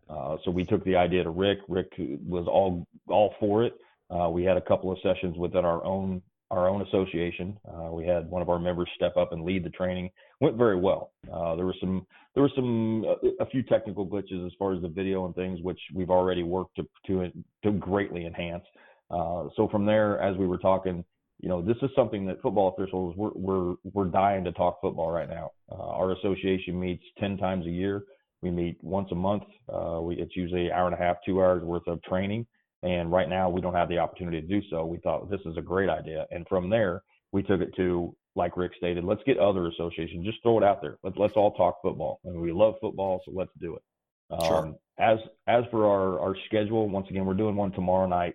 Uh, 0.09 0.37
so 0.45 0.51
we 0.51 0.63
took 0.63 0.83
the 0.85 0.95
idea 0.95 1.23
to 1.23 1.29
Rick. 1.29 1.59
Rick 1.67 1.93
was 1.97 2.47
all 2.47 2.87
all 3.07 3.33
for 3.39 3.63
it. 3.63 3.73
Uh, 4.09 4.29
we 4.29 4.43
had 4.43 4.57
a 4.57 4.61
couple 4.61 4.91
of 4.91 4.97
sessions 5.03 5.37
within 5.37 5.65
our 5.65 5.83
own 5.83 6.21
our 6.49 6.69
own 6.69 6.81
association. 6.83 7.57
Uh, 7.67 7.91
we 7.91 8.05
had 8.05 8.29
one 8.29 8.41
of 8.41 8.49
our 8.49 8.59
members 8.59 8.87
step 8.95 9.17
up 9.17 9.33
and 9.33 9.43
lead 9.43 9.63
the 9.65 9.69
training. 9.69 10.09
Went 10.39 10.55
very 10.55 10.79
well. 10.79 11.11
Uh, 11.31 11.55
there 11.55 11.65
was 11.65 11.75
some 11.81 12.05
there 12.33 12.43
were 12.43 12.51
some 12.55 13.03
uh, 13.05 13.29
a 13.41 13.45
few 13.47 13.63
technical 13.63 14.07
glitches 14.07 14.45
as 14.45 14.53
far 14.57 14.73
as 14.73 14.81
the 14.81 14.87
video 14.87 15.25
and 15.25 15.35
things, 15.35 15.61
which 15.61 15.79
we've 15.93 16.09
already 16.09 16.43
worked 16.43 16.75
to 16.77 16.87
to 17.07 17.31
to 17.63 17.71
greatly 17.73 18.25
enhance. 18.25 18.63
Uh, 19.11 19.45
so 19.55 19.67
from 19.69 19.85
there, 19.85 20.21
as 20.21 20.37
we 20.37 20.47
were 20.47 20.57
talking, 20.57 21.03
you 21.39 21.49
know, 21.49 21.61
this 21.61 21.77
is 21.81 21.89
something 21.95 22.25
that 22.27 22.41
football 22.41 22.73
officials 22.77 23.13
we're 23.17 23.31
we're 23.35 23.75
we're 23.93 24.05
dying 24.05 24.43
to 24.45 24.51
talk 24.53 24.79
football 24.79 25.11
right 25.11 25.29
now. 25.29 25.51
Uh, 25.69 25.75
our 25.75 26.13
association 26.13 26.79
meets 26.79 27.03
ten 27.19 27.37
times 27.37 27.65
a 27.65 27.71
year. 27.71 28.03
We 28.41 28.51
meet 28.51 28.77
once 28.81 29.09
a 29.11 29.15
month. 29.15 29.43
We, 30.01 30.15
it's 30.15 30.35
usually 30.35 30.67
an 30.67 30.71
hour 30.71 30.85
and 30.85 30.93
a 30.93 30.97
half, 30.97 31.17
two 31.25 31.41
hours 31.41 31.63
worth 31.63 31.87
of 31.87 32.01
training. 32.03 32.45
And 32.83 33.11
right 33.11 33.27
now, 33.27 33.49
we 33.49 33.61
don't 33.61 33.73
have 33.73 33.89
the 33.89 33.97
opportunity 33.97 34.39
to 34.41 34.47
do 34.47 34.61
so. 34.69 34.85
We 34.85 34.99
thought 34.99 35.29
this 35.29 35.41
is 35.45 35.57
a 35.57 35.61
great 35.61 35.89
idea. 35.89 36.25
And 36.31 36.45
from 36.47 36.69
there, 36.69 37.03
we 37.31 37.41
took 37.43 37.61
it 37.61 37.75
to, 37.77 38.15
like 38.35 38.55
Rick 38.55 38.73
stated, 38.77 39.03
let's 39.03 39.21
get 39.25 39.39
other 39.39 39.67
associations. 39.67 40.25
Just 40.25 40.41
throw 40.43 40.57
it 40.59 40.63
out 40.63 40.81
there. 40.81 40.97
Let's, 41.03 41.17
let's 41.17 41.33
all 41.35 41.53
talk 41.53 41.81
football. 41.81 42.19
And 42.23 42.39
we 42.39 42.51
love 42.51 42.75
football, 42.79 43.21
so 43.25 43.31
let's 43.33 43.51
do 43.59 43.75
it. 43.75 43.81
Um, 44.31 44.39
Sure. 44.47 44.75
As 44.99 45.19
as 45.45 45.63
for 45.69 45.85
our, 45.85 46.19
our 46.19 46.35
schedule, 46.47 46.89
once 46.89 47.05
again, 47.09 47.25
we're 47.25 47.35
doing 47.35 47.55
one 47.55 47.71
tomorrow 47.71 48.07
night. 48.07 48.33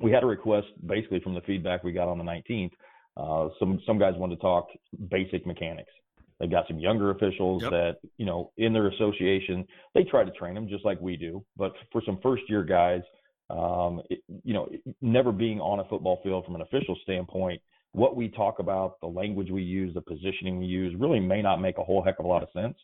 We 0.00 0.10
had 0.10 0.24
a 0.24 0.26
request 0.26 0.66
basically 0.84 1.20
from 1.20 1.34
the 1.34 1.40
feedback 1.42 1.84
we 1.84 1.92
got 1.92 2.08
on 2.08 2.18
the 2.18 2.24
19th. 2.24 2.72
Uh, 3.16 3.48
some 3.60 3.80
some 3.86 3.96
guys 3.96 4.14
wanted 4.16 4.36
to 4.36 4.40
talk 4.42 4.66
basic 5.08 5.46
mechanics. 5.46 5.92
They 6.40 6.48
got 6.48 6.66
some 6.66 6.80
younger 6.80 7.10
officials 7.12 7.62
Yep. 7.62 7.70
that 7.70 7.96
you 8.16 8.26
know 8.26 8.50
in 8.56 8.72
their 8.72 8.88
association 8.88 9.64
they 9.94 10.02
try 10.02 10.24
to 10.24 10.32
train 10.32 10.54
them 10.54 10.66
just 10.68 10.84
like 10.84 11.00
we 11.00 11.16
do. 11.16 11.44
But 11.56 11.74
for 11.92 12.02
some 12.04 12.18
first 12.24 12.42
year 12.48 12.64
guys, 12.64 13.02
um, 13.50 14.00
it, 14.10 14.20
you 14.42 14.54
know, 14.54 14.68
never 15.00 15.32
being 15.32 15.60
on 15.60 15.80
a 15.80 15.84
football 15.84 16.20
field 16.22 16.44
from 16.44 16.54
an 16.54 16.62
official 16.62 16.96
standpoint, 17.02 17.60
what 17.92 18.16
we 18.16 18.28
talk 18.28 18.58
about, 18.58 19.00
the 19.00 19.06
language 19.06 19.50
we 19.50 19.62
use, 19.62 19.94
the 19.94 20.00
positioning 20.00 20.58
we 20.58 20.66
use, 20.66 20.94
really 20.98 21.20
may 21.20 21.42
not 21.42 21.60
make 21.60 21.78
a 21.78 21.84
whole 21.84 22.02
heck 22.02 22.18
of 22.18 22.24
a 22.24 22.28
lot 22.28 22.42
of 22.42 22.48
sense. 22.52 22.76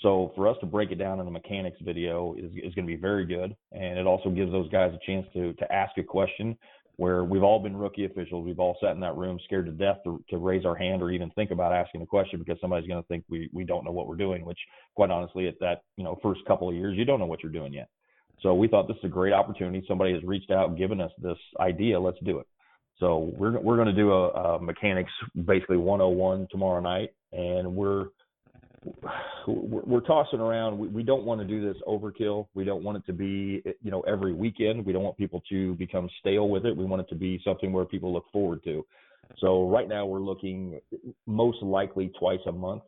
So 0.00 0.32
for 0.34 0.48
us 0.48 0.56
to 0.60 0.66
break 0.66 0.90
it 0.90 0.96
down 0.96 1.20
in 1.20 1.26
a 1.26 1.30
mechanics 1.30 1.78
video 1.82 2.34
is, 2.38 2.50
is 2.52 2.74
going 2.74 2.86
to 2.86 2.92
be 2.92 2.96
very 2.96 3.24
good, 3.24 3.56
and 3.72 3.98
it 3.98 4.06
also 4.06 4.30
gives 4.30 4.52
those 4.52 4.68
guys 4.70 4.92
a 4.92 5.06
chance 5.06 5.26
to 5.32 5.52
to 5.54 5.72
ask 5.72 5.96
a 5.98 6.02
question 6.02 6.56
where 6.96 7.24
we've 7.24 7.42
all 7.42 7.58
been 7.58 7.76
rookie 7.76 8.06
officials. 8.06 8.44
We've 8.46 8.58
all 8.58 8.76
sat 8.80 8.92
in 8.92 9.00
that 9.00 9.16
room 9.16 9.38
scared 9.44 9.66
to 9.66 9.72
death 9.72 9.98
to, 10.04 10.22
to 10.30 10.38
raise 10.38 10.64
our 10.64 10.74
hand 10.74 11.02
or 11.02 11.10
even 11.10 11.30
think 11.30 11.50
about 11.50 11.72
asking 11.72 12.02
a 12.02 12.06
question 12.06 12.38
because 12.38 12.58
somebody's 12.60 12.88
going 12.88 13.02
to 13.02 13.08
think 13.08 13.24
we 13.28 13.48
we 13.52 13.64
don't 13.64 13.84
know 13.84 13.92
what 13.92 14.06
we're 14.06 14.16
doing. 14.16 14.44
Which, 14.44 14.58
quite 14.94 15.10
honestly, 15.10 15.46
at 15.48 15.58
that 15.60 15.82
you 15.96 16.04
know 16.04 16.18
first 16.22 16.40
couple 16.46 16.68
of 16.68 16.74
years, 16.74 16.96
you 16.96 17.04
don't 17.04 17.20
know 17.20 17.26
what 17.26 17.42
you're 17.42 17.52
doing 17.52 17.72
yet. 17.72 17.88
So 18.42 18.54
we 18.54 18.68
thought 18.68 18.88
this 18.88 18.96
is 18.98 19.04
a 19.04 19.08
great 19.08 19.32
opportunity. 19.32 19.84
Somebody 19.88 20.12
has 20.12 20.22
reached 20.22 20.50
out 20.50 20.68
and 20.68 20.78
given 20.78 21.00
us 21.00 21.10
this 21.18 21.38
idea. 21.58 21.98
Let's 21.98 22.18
do 22.24 22.38
it. 22.38 22.46
So 22.98 23.32
we're 23.36 23.58
we're 23.60 23.76
going 23.76 23.88
to 23.88 23.94
do 23.94 24.12
a, 24.12 24.28
a 24.30 24.62
mechanics 24.62 25.10
basically 25.44 25.76
101 25.76 26.48
tomorrow 26.50 26.80
night, 26.80 27.10
and 27.32 27.74
we're 27.74 28.06
we're, 29.46 29.82
we're 29.82 30.00
tossing 30.00 30.40
around. 30.40 30.78
We, 30.78 30.88
we 30.88 31.02
don't 31.02 31.24
want 31.24 31.40
to 31.40 31.46
do 31.46 31.60
this 31.60 31.80
overkill. 31.86 32.46
We 32.54 32.64
don't 32.64 32.82
want 32.82 32.98
it 32.98 33.06
to 33.06 33.12
be 33.12 33.62
you 33.82 33.90
know 33.90 34.00
every 34.02 34.32
weekend. 34.32 34.84
We 34.86 34.92
don't 34.92 35.02
want 35.02 35.16
people 35.18 35.42
to 35.50 35.74
become 35.74 36.08
stale 36.20 36.48
with 36.48 36.64
it. 36.64 36.76
We 36.76 36.84
want 36.84 37.02
it 37.02 37.08
to 37.10 37.14
be 37.14 37.40
something 37.44 37.72
where 37.72 37.84
people 37.84 38.12
look 38.12 38.24
forward 38.32 38.62
to. 38.64 38.84
So 39.38 39.68
right 39.68 39.88
now 39.88 40.06
we're 40.06 40.20
looking 40.20 40.80
most 41.26 41.62
likely 41.62 42.12
twice 42.18 42.40
a 42.46 42.52
month. 42.52 42.82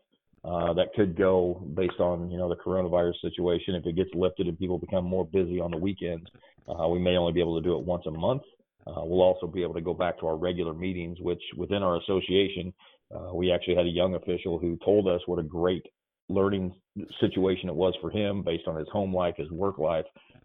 Uh, 0.45 0.73
that 0.73 0.95
could 0.95 1.17
go 1.17 1.67
based 1.75 1.99
on 1.99 2.31
you 2.31 2.39
know 2.39 2.49
the 2.49 2.57
coronavirus 2.57 3.21
situation. 3.21 3.75
If 3.75 3.87
it 3.87 3.97
gets 3.97 4.11
lifted 4.15 4.47
and 4.47 4.59
people 4.59 4.79
become 4.79 5.05
more 5.05 5.27
busy 5.27 5.61
on 5.61 5.71
the 5.73 5.77
weekends, 5.77 6.27
uh, 6.69 6.87
we 6.89 6.99
may 6.99 7.17
only 7.17 7.33
be 7.33 7.41
able 7.41 7.61
to 7.61 7.67
do 7.67 7.77
it 7.77 7.85
once 7.85 8.05
a 8.07 8.11
month. 8.11 8.43
Uh, 8.87 9.05
we'll 9.05 9.21
also 9.21 9.47
be 9.47 9.63
able 9.63 9.75
to 9.75 9.81
go 9.81 9.93
back 9.93 10.19
to 10.21 10.27
our 10.27 10.37
regular 10.37 10.73
meetings, 10.73 11.19
which 11.21 11.43
within 11.57 11.83
our 11.83 11.97
association, 11.97 12.73
uh, 13.15 13.35
we 13.35 13.53
actually 13.53 13.75
had 13.75 13.85
a 13.85 13.91
young 13.91 14.15
official 14.15 14.59
who 14.59 14.79
told 14.85 15.09
us 15.09 15.21
what 15.27 15.39
a 15.39 15.43
great 15.43 15.85
learning 16.29 16.73
situation 17.21 17.69
it 17.69 17.75
was 17.75 17.95
for 18.01 18.11
him 18.11 18.43
based 18.43 18.67
on 18.67 18.77
his 18.77 18.89
home 18.91 19.15
life, 19.15 19.35
his 19.37 19.51
work 19.51 19.79
life. 19.79 20.05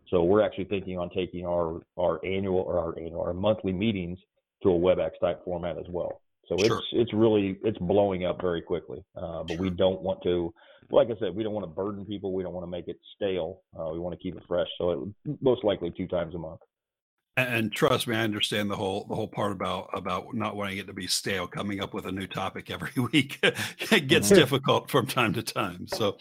So 0.09 0.23
we're 0.23 0.41
actually 0.41 0.65
thinking 0.65 0.97
on 0.97 1.09
taking 1.11 1.45
our 1.45 1.81
our 1.97 2.19
annual 2.25 2.59
or 2.61 2.79
our 2.79 2.97
annual 2.97 3.21
our 3.21 3.33
monthly 3.33 3.73
meetings 3.73 4.17
to 4.63 4.69
a 4.69 4.79
WebEx 4.79 5.11
type 5.21 5.43
format 5.45 5.77
as 5.77 5.85
well. 5.89 6.21
So 6.49 6.57
Sure. 6.57 6.77
it's 6.77 6.87
it's 6.91 7.13
really 7.13 7.57
it's 7.63 7.77
blowing 7.79 8.25
up 8.25 8.41
very 8.41 8.61
quickly. 8.61 9.03
Uh, 9.15 9.43
but 9.43 9.57
we 9.57 9.69
don't 9.69 10.01
want 10.01 10.21
to, 10.23 10.53
like 10.91 11.09
I 11.09 11.15
said, 11.19 11.33
we 11.35 11.43
don't 11.43 11.53
want 11.53 11.63
to 11.63 11.73
burden 11.73 12.05
people. 12.05 12.33
We 12.33 12.43
don't 12.43 12.53
want 12.53 12.65
to 12.65 12.69
make 12.71 12.87
it 12.87 12.99
stale. 13.15 13.61
Uh, 13.79 13.89
we 13.91 13.99
want 13.99 14.13
to 14.17 14.21
keep 14.21 14.35
it 14.35 14.43
fresh. 14.47 14.67
So 14.77 15.13
it, 15.25 15.37
most 15.41 15.63
likely 15.63 15.91
two 15.91 16.07
times 16.07 16.35
a 16.35 16.37
month. 16.37 16.59
And, 17.37 17.55
and 17.55 17.71
trust 17.71 18.07
me, 18.07 18.15
I 18.15 18.21
understand 18.21 18.69
the 18.69 18.75
whole 18.75 19.05
the 19.07 19.15
whole 19.15 19.27
part 19.27 19.51
about 19.53 19.89
about 19.93 20.33
not 20.33 20.55
wanting 20.55 20.77
it 20.77 20.87
to 20.87 20.93
be 20.93 21.07
stale. 21.07 21.47
Coming 21.47 21.81
up 21.81 21.93
with 21.93 22.05
a 22.05 22.11
new 22.11 22.27
topic 22.27 22.69
every 22.69 22.91
week 23.13 23.39
it 23.43 24.07
gets 24.07 24.29
Mhm. 24.31 24.35
difficult 24.35 24.91
from 24.91 25.07
time 25.07 25.33
to 25.33 25.41
time. 25.43 25.87
So, 25.87 26.17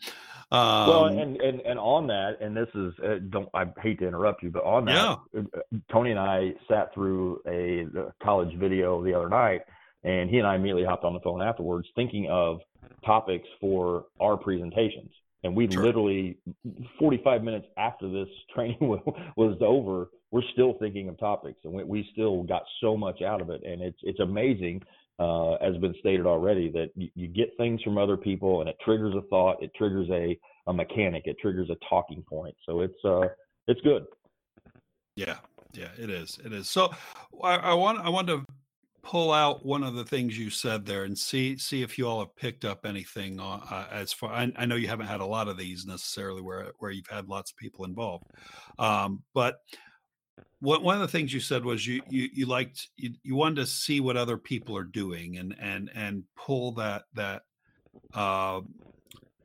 um, 0.52 0.88
well, 0.88 1.04
and, 1.06 1.36
and 1.40 1.60
and 1.62 1.78
on 1.78 2.06
that, 2.06 2.40
and 2.40 2.56
this 2.56 2.68
is 2.74 2.92
uh, 3.04 3.18
don't 3.30 3.48
I 3.54 3.66
hate 3.82 3.98
to 3.98 4.06
interrupt 4.06 4.42
you, 4.44 4.50
but 4.50 4.64
on 4.64 4.84
that, 4.86 5.18
Yeah. 5.34 5.40
uh, 5.40 5.70
Tony 5.90 6.10
and 6.12 6.20
I 6.20 6.54
sat 6.68 6.94
through 6.94 7.40
a 7.46 7.86
college 8.22 8.56
video 8.56 9.02
the 9.02 9.12
other 9.14 9.28
night, 9.28 9.62
and 10.04 10.30
he 10.30 10.38
and 10.38 10.46
I 10.46 10.56
immediately 10.56 10.84
hopped 10.84 11.04
on 11.04 11.14
the 11.14 11.20
phone 11.20 11.42
afterwards, 11.42 11.88
thinking 11.94 12.28
of 12.30 12.60
topics 13.04 13.46
for 13.60 14.06
our 14.20 14.36
presentations. 14.36 15.10
And 15.44 15.56
we 15.56 15.68
Sure. 15.70 15.82
literally, 15.82 16.38
45 16.98 17.42
minutes 17.42 17.66
after 17.76 18.08
this 18.10 18.28
training 18.54 18.78
was 19.36 19.56
over, 19.60 20.08
we're 20.30 20.42
still 20.52 20.74
thinking 20.78 21.08
of 21.08 21.18
topics, 21.18 21.58
and 21.64 21.72
we, 21.72 21.84
we 21.84 22.08
still 22.12 22.42
got 22.44 22.62
so 22.80 22.96
much 22.96 23.22
out 23.22 23.40
of 23.40 23.50
it. 23.50 23.62
And 23.64 23.82
it's 23.82 23.98
it's 24.02 24.20
amazing, 24.20 24.82
uh, 25.18 25.54
as 25.54 25.76
been 25.78 25.94
stated 26.00 26.26
already, 26.26 26.70
that 26.70 26.90
you, 26.94 27.08
you 27.14 27.28
get 27.28 27.50
things 27.56 27.82
from 27.82 27.98
other 27.98 28.16
people, 28.16 28.60
and 28.60 28.68
it 28.68 28.76
triggers 28.84 29.14
a 29.14 29.22
thought, 29.22 29.62
it 29.62 29.72
triggers 29.76 30.08
a 30.10 30.38
a 30.68 30.72
mechanic, 30.72 31.24
it 31.26 31.36
triggers 31.40 31.68
a 31.70 31.76
talking 31.88 32.22
point. 32.22 32.54
So 32.64 32.80
it's 32.80 33.04
uh 33.04 33.28
it's 33.66 33.80
good. 33.82 34.06
Yeah, 35.16 35.38
yeah, 35.72 35.88
it 35.98 36.08
is. 36.08 36.38
It 36.44 36.52
is. 36.52 36.70
So 36.70 36.92
I, 37.42 37.56
I 37.56 37.74
want 37.74 37.98
I 37.98 38.08
want 38.08 38.28
to 38.28 38.44
pull 39.02 39.32
out 39.32 39.66
one 39.66 39.82
of 39.82 39.94
the 39.94 40.04
things 40.04 40.38
you 40.38 40.48
said 40.48 40.86
there 40.86 41.04
and 41.04 41.18
see 41.18 41.56
see 41.56 41.82
if 41.82 41.98
you 41.98 42.06
all 42.06 42.20
have 42.20 42.36
picked 42.36 42.64
up 42.64 42.86
anything 42.86 43.40
on, 43.40 43.60
uh, 43.70 43.86
as 43.90 44.12
far. 44.12 44.32
I, 44.32 44.52
I 44.56 44.66
know 44.66 44.76
you 44.76 44.88
haven't 44.88 45.08
had 45.08 45.20
a 45.20 45.26
lot 45.26 45.48
of 45.48 45.56
these 45.56 45.84
necessarily 45.86 46.40
where 46.40 46.72
where 46.78 46.90
you've 46.90 47.08
had 47.08 47.28
lots 47.28 47.50
of 47.50 47.56
people 47.56 47.84
involved, 47.84 48.24
um, 48.78 49.22
but 49.34 49.56
what 50.60 50.82
one 50.82 50.94
of 50.94 51.00
the 51.00 51.08
things 51.08 51.32
you 51.32 51.40
said 51.40 51.64
was 51.64 51.86
you 51.86 52.00
you 52.08 52.28
you 52.32 52.46
liked 52.46 52.88
you, 52.96 53.14
you 53.22 53.34
wanted 53.34 53.56
to 53.56 53.66
see 53.66 54.00
what 54.00 54.16
other 54.16 54.38
people 54.38 54.76
are 54.76 54.84
doing 54.84 55.36
and 55.36 55.56
and 55.60 55.90
and 55.94 56.22
pull 56.36 56.72
that 56.72 57.02
that 57.14 57.42
uh, 58.14 58.60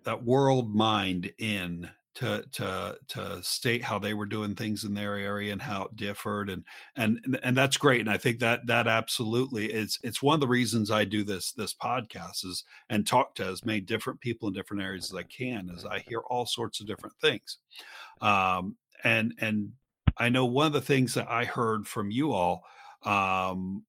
that 0.03 0.23
world 0.23 0.73
mind 0.73 1.31
in 1.39 1.89
to 2.17 2.43
to 2.51 2.97
to 3.07 3.43
state 3.43 3.83
how 3.83 3.99
they 3.99 4.15
were 4.15 4.25
doing 4.25 4.55
things 4.55 4.83
in 4.83 4.95
their 4.95 5.15
area 5.17 5.51
and 5.53 5.61
how 5.61 5.83
it 5.83 5.95
differed 5.95 6.49
and 6.49 6.63
and 6.95 7.39
and 7.43 7.55
that's 7.55 7.77
great 7.77 8.01
and 8.01 8.09
I 8.09 8.17
think 8.17 8.39
that 8.39 8.65
that 8.65 8.87
absolutely 8.87 9.71
is 9.71 9.99
it's 10.01 10.23
one 10.23 10.33
of 10.33 10.39
the 10.39 10.47
reasons 10.47 10.89
I 10.89 11.05
do 11.05 11.23
this 11.23 11.51
this 11.51 11.75
podcast 11.75 12.43
is 12.43 12.63
and 12.89 13.05
talk 13.05 13.35
to 13.35 13.45
as 13.45 13.63
many 13.63 13.81
different 13.81 14.19
people 14.19 14.47
in 14.47 14.55
different 14.55 14.81
areas 14.81 15.11
as 15.11 15.15
I 15.15 15.23
can 15.23 15.69
as 15.69 15.85
I 15.85 15.99
hear 15.99 16.21
all 16.21 16.47
sorts 16.47 16.79
of 16.81 16.87
different 16.87 17.15
things. 17.21 17.59
Um 18.19 18.77
and 19.03 19.35
and 19.39 19.73
I 20.17 20.29
know 20.29 20.45
one 20.45 20.65
of 20.65 20.73
the 20.73 20.81
things 20.81 21.13
that 21.13 21.29
I 21.29 21.45
heard 21.45 21.85
from 21.85 22.09
you 22.09 22.31
all 22.31 22.63
um 23.03 23.83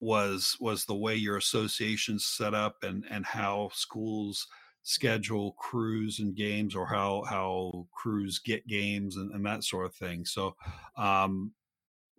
was 0.00 0.54
was 0.60 0.84
the 0.84 0.94
way 0.94 1.14
your 1.14 1.38
association's 1.38 2.26
set 2.26 2.52
up 2.52 2.84
and 2.84 3.06
and 3.08 3.24
how 3.24 3.70
schools 3.72 4.46
schedule 4.88 5.52
crews 5.52 6.18
and 6.18 6.34
games 6.34 6.74
or 6.74 6.86
how 6.86 7.22
how 7.28 7.86
crews 7.92 8.38
get 8.38 8.66
games 8.66 9.16
and, 9.16 9.32
and 9.32 9.44
that 9.44 9.62
sort 9.62 9.84
of 9.84 9.94
thing. 9.94 10.24
So 10.24 10.56
um 10.96 11.52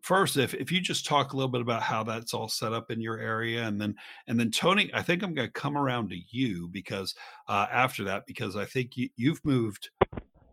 first 0.01 0.37
if 0.37 0.53
if 0.53 0.71
you 0.71 0.79
just 0.79 1.05
talk 1.05 1.33
a 1.33 1.35
little 1.35 1.51
bit 1.51 1.61
about 1.61 1.81
how 1.81 2.03
that's 2.03 2.33
all 2.33 2.47
set 2.47 2.71
up 2.71 2.91
in 2.91 3.01
your 3.01 3.19
area 3.19 3.67
and 3.67 3.81
then 3.81 3.93
and 4.27 4.39
then 4.39 4.49
tony 4.49 4.89
i 4.93 5.01
think 5.01 5.21
i'm 5.21 5.33
going 5.33 5.45
to 5.45 5.51
come 5.51 5.77
around 5.77 6.09
to 6.09 6.17
you 6.29 6.69
because 6.69 7.13
uh 7.49 7.65
after 7.69 8.05
that 8.05 8.25
because 8.25 8.55
i 8.55 8.63
think 8.63 8.95
you, 8.95 9.09
you've 9.17 9.43
moved 9.43 9.89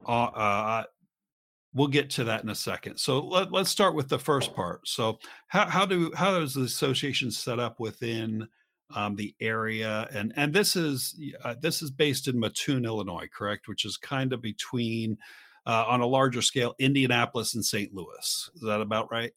uh, 0.08 0.25
uh 0.25 0.82
we'll 1.76 1.87
get 1.87 2.08
to 2.08 2.25
that 2.25 2.42
in 2.42 2.49
a 2.49 2.54
second. 2.54 2.96
So 2.96 3.20
let, 3.20 3.52
let's 3.52 3.70
start 3.70 3.94
with 3.94 4.08
the 4.08 4.18
first 4.18 4.54
part. 4.54 4.88
So 4.88 5.18
how, 5.46 5.66
how 5.66 5.85
do 5.85 6.11
how 6.16 6.40
is 6.40 6.54
the 6.54 6.62
association 6.62 7.30
set 7.30 7.61
up 7.61 7.78
within 7.78 8.49
um, 8.95 9.16
the 9.16 9.35
area 9.40 10.09
and 10.12 10.33
and 10.37 10.52
this 10.52 10.76
is 10.76 11.19
uh, 11.45 11.55
this 11.61 11.83
is 11.83 11.90
based 11.90 12.28
in 12.28 12.38
mattoon 12.38 12.85
illinois 12.85 13.28
correct 13.37 13.66
which 13.69 13.85
is 13.85 13.97
kind 13.97 14.33
of 14.33 14.40
between 14.40 15.19
uh, 15.66 15.85
on 15.88 16.00
a 16.00 16.07
larger 16.07 16.43
scale 16.43 16.75
indianapolis 16.78 17.55
and 17.55 17.64
st 17.64 17.93
louis 17.93 18.50
is 18.55 18.62
that 18.62 18.81
about 18.81 19.11
right 19.11 19.33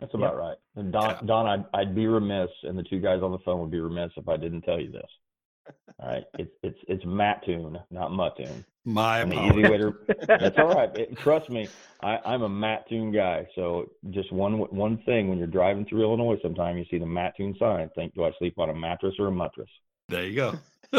That's 0.00 0.14
about 0.14 0.36
right. 0.36 0.56
And 0.76 0.92
Don, 0.92 1.10
Yeah. 1.10 1.20
Don, 1.26 1.46
I'd, 1.46 1.64
I'd 1.74 1.94
be 1.94 2.06
remiss, 2.06 2.50
and 2.62 2.78
the 2.78 2.84
two 2.84 3.00
guys 3.00 3.20
on 3.20 3.32
the 3.32 3.38
phone 3.44 3.60
would 3.60 3.70
be 3.70 3.80
remiss 3.80 4.12
if 4.16 4.28
I 4.28 4.36
didn't 4.36 4.62
tell 4.62 4.80
you 4.80 4.92
this. 4.92 5.10
All 5.98 6.08
right, 6.08 6.24
it's 6.38 6.52
it's 6.62 6.78
it's 6.86 7.04
Mattoon, 7.04 7.78
not 7.90 8.12
Mattoon. 8.12 8.64
My 8.88 9.20
And 9.20 9.30
the 9.32 9.44
easy 9.46 9.62
way 9.62 9.78
to 9.78 9.94
That's 10.26 10.58
all 10.58 10.74
right. 10.74 10.94
It- 10.96 11.16
trust 11.18 11.48
me, 11.50 11.68
I, 12.02 12.18
I'm 12.24 12.42
a 12.42 12.48
Mattoon 12.48 13.12
guy. 13.12 13.46
So 13.54 13.90
just 14.10 14.32
one 14.32 14.58
one 14.58 14.98
thing: 15.06 15.28
when 15.28 15.38
you're 15.38 15.46
driving 15.46 15.84
through 15.86 16.02
Illinois, 16.02 16.38
sometime 16.42 16.76
you 16.78 16.84
see 16.90 16.98
the 16.98 17.06
Mattoon 17.06 17.54
sign. 17.58 17.88
Think, 17.94 18.14
do 18.14 18.24
I 18.24 18.32
sleep 18.38 18.58
on 18.58 18.70
a 18.70 18.74
mattress 18.74 19.14
or 19.18 19.28
a 19.28 19.32
mattress? 19.32 19.68
there 20.10 20.24
you 20.24 20.36
go 20.36 20.54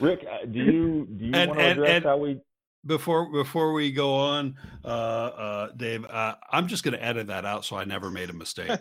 Rick, 0.00 0.26
uh, 0.30 0.46
do 0.46 0.58
you 0.58 1.06
do 1.16 1.24
you 1.26 1.30
And- 1.34 1.48
want 1.50 1.60
to 1.60 1.64
and- 1.66 1.72
address 1.78 1.90
and- 1.96 2.04
how 2.04 2.16
we 2.16 2.40
before 2.84 3.30
before 3.30 3.72
we 3.72 3.92
go 3.92 4.14
on, 4.14 4.56
uh, 4.84 4.88
uh, 4.88 5.68
Dave, 5.76 6.04
uh, 6.06 6.34
I'm 6.50 6.66
just 6.66 6.82
going 6.82 6.94
to 6.94 7.04
edit 7.04 7.26
that 7.26 7.44
out 7.44 7.64
so 7.64 7.76
I 7.76 7.84
never 7.84 8.10
made 8.10 8.30
a 8.30 8.32
mistake. 8.32 8.68
no, 8.68 8.78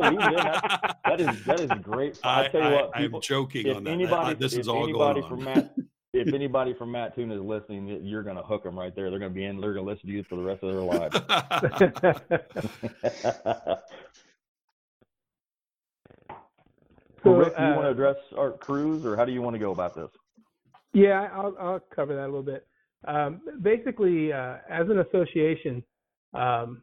that, 0.00 0.98
that 1.04 1.20
is 1.20 1.44
that 1.44 1.60
is 1.60 1.70
great. 1.82 2.18
I, 2.22 2.48
tell 2.48 2.60
you 2.60 2.66
I, 2.66 2.72
what, 2.72 2.94
people, 2.94 3.18
I'm 3.18 3.22
joking 3.22 3.70
on 3.70 3.84
that. 3.84 3.90
Anybody, 3.90 4.34
this 4.34 4.54
is 4.54 4.68
all 4.68 4.90
going 4.90 5.22
on. 5.22 5.28
From 5.28 5.44
Matt, 5.44 5.74
if 6.12 6.32
anybody 6.32 6.72
from 6.74 6.92
Mattoon 6.92 7.32
is 7.32 7.40
listening, 7.40 7.88
you're 8.04 8.22
going 8.22 8.36
to 8.36 8.42
hook 8.42 8.62
them 8.64 8.78
right 8.78 8.94
there. 8.94 9.10
They're 9.10 9.18
going 9.18 9.32
to 9.32 9.34
be 9.34 9.44
in. 9.44 9.60
They're 9.60 9.74
going 9.74 9.86
to 9.86 9.92
listen 9.92 10.08
to 10.08 10.14
you 10.14 10.22
for 10.24 10.36
the 10.36 10.42
rest 10.42 10.62
of 10.62 10.72
their 10.72 10.82
lives. 10.82 11.16
so, 17.24 17.34
Rick, 17.34 17.56
do 17.56 17.62
you 17.62 17.68
uh, 17.68 17.74
want 17.74 17.86
to 17.86 17.90
address 17.90 18.16
our 18.36 18.52
crews, 18.52 19.04
or 19.04 19.16
how 19.16 19.24
do 19.24 19.32
you 19.32 19.42
want 19.42 19.54
to 19.54 19.60
go 19.60 19.72
about 19.72 19.96
this? 19.96 20.10
Yeah, 20.92 21.28
I'll, 21.32 21.54
I'll 21.58 21.80
cover 21.94 22.14
that 22.14 22.24
a 22.24 22.26
little 22.26 22.42
bit. 22.42 22.66
Um, 23.06 23.40
basically, 23.62 24.32
uh, 24.32 24.56
as 24.70 24.88
an 24.88 25.00
association, 25.00 25.82
um, 26.34 26.82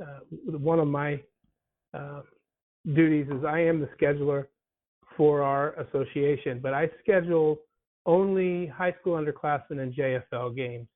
uh, 0.00 0.20
one 0.46 0.78
of 0.78 0.88
my 0.88 1.20
uh, 1.92 2.20
duties 2.94 3.26
is 3.30 3.44
I 3.44 3.60
am 3.60 3.80
the 3.80 3.88
scheduler 4.00 4.46
for 5.16 5.42
our 5.42 5.72
association, 5.80 6.60
but 6.62 6.72
I 6.72 6.88
schedule 7.02 7.58
only 8.06 8.66
high 8.66 8.94
school 9.00 9.20
underclassmen 9.20 9.80
and 9.80 9.92
JFL 9.92 10.56
games. 10.56 10.86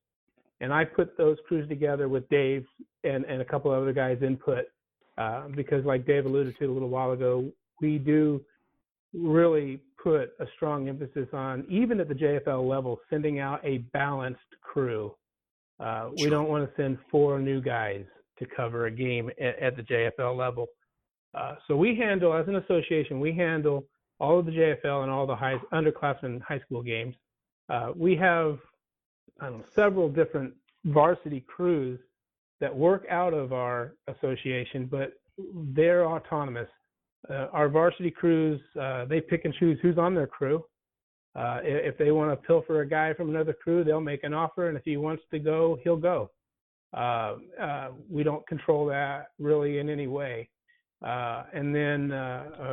And 0.61 0.73
I 0.73 0.85
put 0.85 1.19
those 1.19 1.37
crews 1.49 1.69
together 1.69 2.09
with 2.09 2.29
Dave 2.29 2.65
and, 3.03 3.25
and 3.25 3.43
a 3.43 3.45
couple 3.45 3.73
other 3.73 3.93
guys' 3.93 4.19
input 4.23 4.67
uh, 5.19 5.49
because, 5.55 5.85
like 5.85 6.07
Dave 6.07 6.25
alluded 6.25 6.57
to 6.59 6.67
a 6.67 6.73
little 6.73 6.89
while 6.89 7.11
ago, 7.11 7.51
we 7.81 7.99
do 7.99 8.41
really 9.13 9.81
put 10.03 10.33
a 10.41 10.47
strong 10.57 10.89
emphasis 10.89 11.29
on, 11.33 11.65
even 11.69 12.01
at 12.01 12.09
the 12.09 12.15
JFL 12.15 12.69
level, 12.69 12.99
sending 13.09 13.39
out 13.39 13.61
a 13.65 13.79
balanced 13.93 14.41
crew. 14.61 15.15
Uh, 15.81 16.09
sure. 16.09 16.13
We 16.17 16.31
don't 16.31 16.49
want 16.49 16.69
to 16.69 16.83
send 16.83 16.99
four 17.11 17.39
new 17.39 17.61
guys 17.61 18.05
to 18.39 18.47
cover 18.47 18.87
a 18.87 18.91
game 18.91 19.31
at, 19.41 19.59
at 19.59 19.77
the 19.77 19.83
JFL 19.83 20.37
level. 20.37 20.67
Uh, 21.35 21.55
so 21.67 21.77
we 21.77 21.97
handle, 21.97 22.35
as 22.35 22.47
an 22.49 22.57
association, 22.57 23.21
we 23.21 23.33
handle 23.33 23.85
all 24.21 24.39
of 24.39 24.47
the 24.47 24.53
JFL 24.53 25.03
and 25.03 25.11
all 25.11 25.27
the 25.27 25.35
high, 25.35 25.57
underclassmen 25.73 26.41
high 26.43 26.61
school 26.61 26.83
games. 26.83 27.15
Uh, 27.69 27.93
we 27.97 28.17
have 28.17 28.59
know, 29.41 29.63
several 29.75 30.09
different 30.09 30.53
varsity 30.85 31.41
crews 31.41 31.99
that 32.61 32.75
work 32.75 33.05
out 33.11 33.35
of 33.35 33.53
our 33.53 33.95
association, 34.09 34.87
but 34.87 35.15
they're 35.73 36.07
autonomous 36.07 36.69
uh, 37.31 37.47
our 37.53 37.69
varsity 37.69 38.11
crews 38.11 38.61
uh, 38.81 39.05
they 39.05 39.21
pick 39.21 39.45
and 39.45 39.55
choose 39.55 39.79
who's 39.83 39.99
on 39.99 40.15
their 40.15 40.27
crew. 40.27 40.65
Uh, 41.35 41.61
if 41.63 41.97
they 41.97 42.11
want 42.11 42.31
to 42.31 42.47
pilfer 42.47 42.83
a 42.83 42.89
guy 42.89 43.15
from 43.15 43.31
another 43.31 43.55
crew, 43.55 43.83
they'll 43.83 44.01
make 44.01 44.23
an 44.23 44.35
offer, 44.35 44.69
and 44.69 44.77
if 44.77 44.85
he 44.85 44.99
wants 44.99 45.23
to 45.31 45.39
go, 45.39 45.79
he'll 45.83 45.97
go. 45.97 46.31
Uh, 46.95 47.37
uh, 47.59 47.89
we 48.11 48.23
don't 48.23 48.47
control 48.47 48.85
that 48.85 49.29
really 49.39 49.79
in 49.79 49.89
any 49.89 50.07
way. 50.07 50.49
Uh, 51.03 51.45
and 51.55 51.75
then 51.75 52.11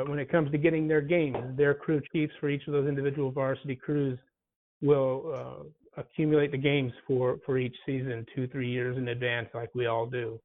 when 0.07 0.19
it 0.19 0.29
comes 0.29 0.51
to 0.51 0.57
getting 0.57 0.87
their 0.87 1.01
games, 1.01 1.37
their 1.55 1.73
crew 1.73 2.01
chiefs 2.11 2.33
for 2.39 2.49
each 2.49 2.67
of 2.67 2.73
those 2.73 2.87
individual 2.87 3.31
varsity 3.31 3.75
crews 3.75 4.19
will 4.81 5.65
accumulate 5.97 6.51
the 6.51 6.57
games 6.57 6.91
for 7.07 7.39
for 7.45 7.57
each 7.57 7.75
season, 7.85 8.25
two 8.35 8.47
three 8.47 8.69
years 8.69 8.97
in 8.97 9.07
advance, 9.07 9.47
like 9.53 9.73
we 9.73 9.87
all 9.87 10.05
do. 10.05 10.39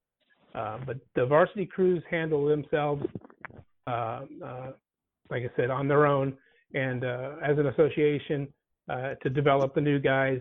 but 0.52 0.96
the 1.16 1.26
varsity 1.26 1.66
crews 1.66 2.02
handle 2.08 2.46
themselves 2.46 3.04
like 3.86 5.42
I 5.42 5.50
said, 5.56 5.70
on 5.70 5.88
their 5.88 6.06
own. 6.06 6.36
And 6.74 7.04
uh, 7.04 7.36
as 7.42 7.58
an 7.58 7.66
association, 7.66 8.48
to 8.88 9.30
develop 9.30 9.74
the 9.74 9.80
new 9.80 9.98
guys, 9.98 10.40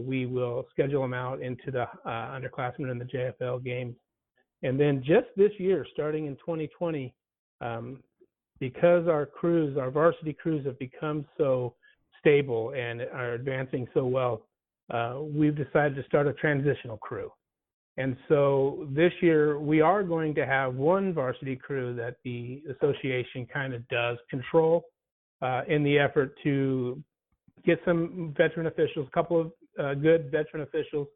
we 0.00 0.26
will 0.26 0.66
schedule 0.70 1.02
them 1.02 1.14
out 1.14 1.40
into 1.40 1.70
the 1.70 1.86
underclassmen 2.06 2.90
and 2.90 3.00
the 3.00 3.04
JFL 3.04 3.62
games. 3.64 3.94
And 4.64 4.80
then 4.80 5.02
just 5.04 5.26
this 5.36 5.52
year, 5.58 5.86
starting 5.92 6.26
in 6.26 6.36
2020, 6.36 7.14
um, 7.60 8.02
because 8.58 9.06
our 9.08 9.26
crews, 9.26 9.76
our 9.76 9.90
varsity 9.90 10.32
crews, 10.32 10.64
have 10.64 10.78
become 10.78 11.26
so 11.36 11.74
stable 12.18 12.72
and 12.74 13.02
are 13.02 13.34
advancing 13.34 13.86
so 13.92 14.06
well, 14.06 14.46
uh, 14.90 15.18
we've 15.20 15.54
decided 15.54 15.94
to 15.96 16.02
start 16.04 16.26
a 16.26 16.32
transitional 16.32 16.96
crew. 16.96 17.30
And 17.96 18.16
so 18.28 18.88
this 18.90 19.12
year 19.20 19.58
we 19.60 19.80
are 19.80 20.02
going 20.02 20.34
to 20.34 20.46
have 20.46 20.74
one 20.74 21.12
varsity 21.12 21.56
crew 21.56 21.94
that 21.96 22.16
the 22.24 22.62
association 22.74 23.46
kind 23.52 23.72
of 23.72 23.86
does 23.88 24.18
control 24.28 24.84
uh, 25.42 25.62
in 25.68 25.84
the 25.84 25.98
effort 25.98 26.36
to 26.42 27.02
get 27.64 27.78
some 27.84 28.34
veteran 28.36 28.66
officials, 28.66 29.06
a 29.06 29.10
couple 29.10 29.40
of 29.40 29.52
uh, 29.78 29.94
good 29.94 30.30
veteran 30.30 30.62
officials, 30.62 31.08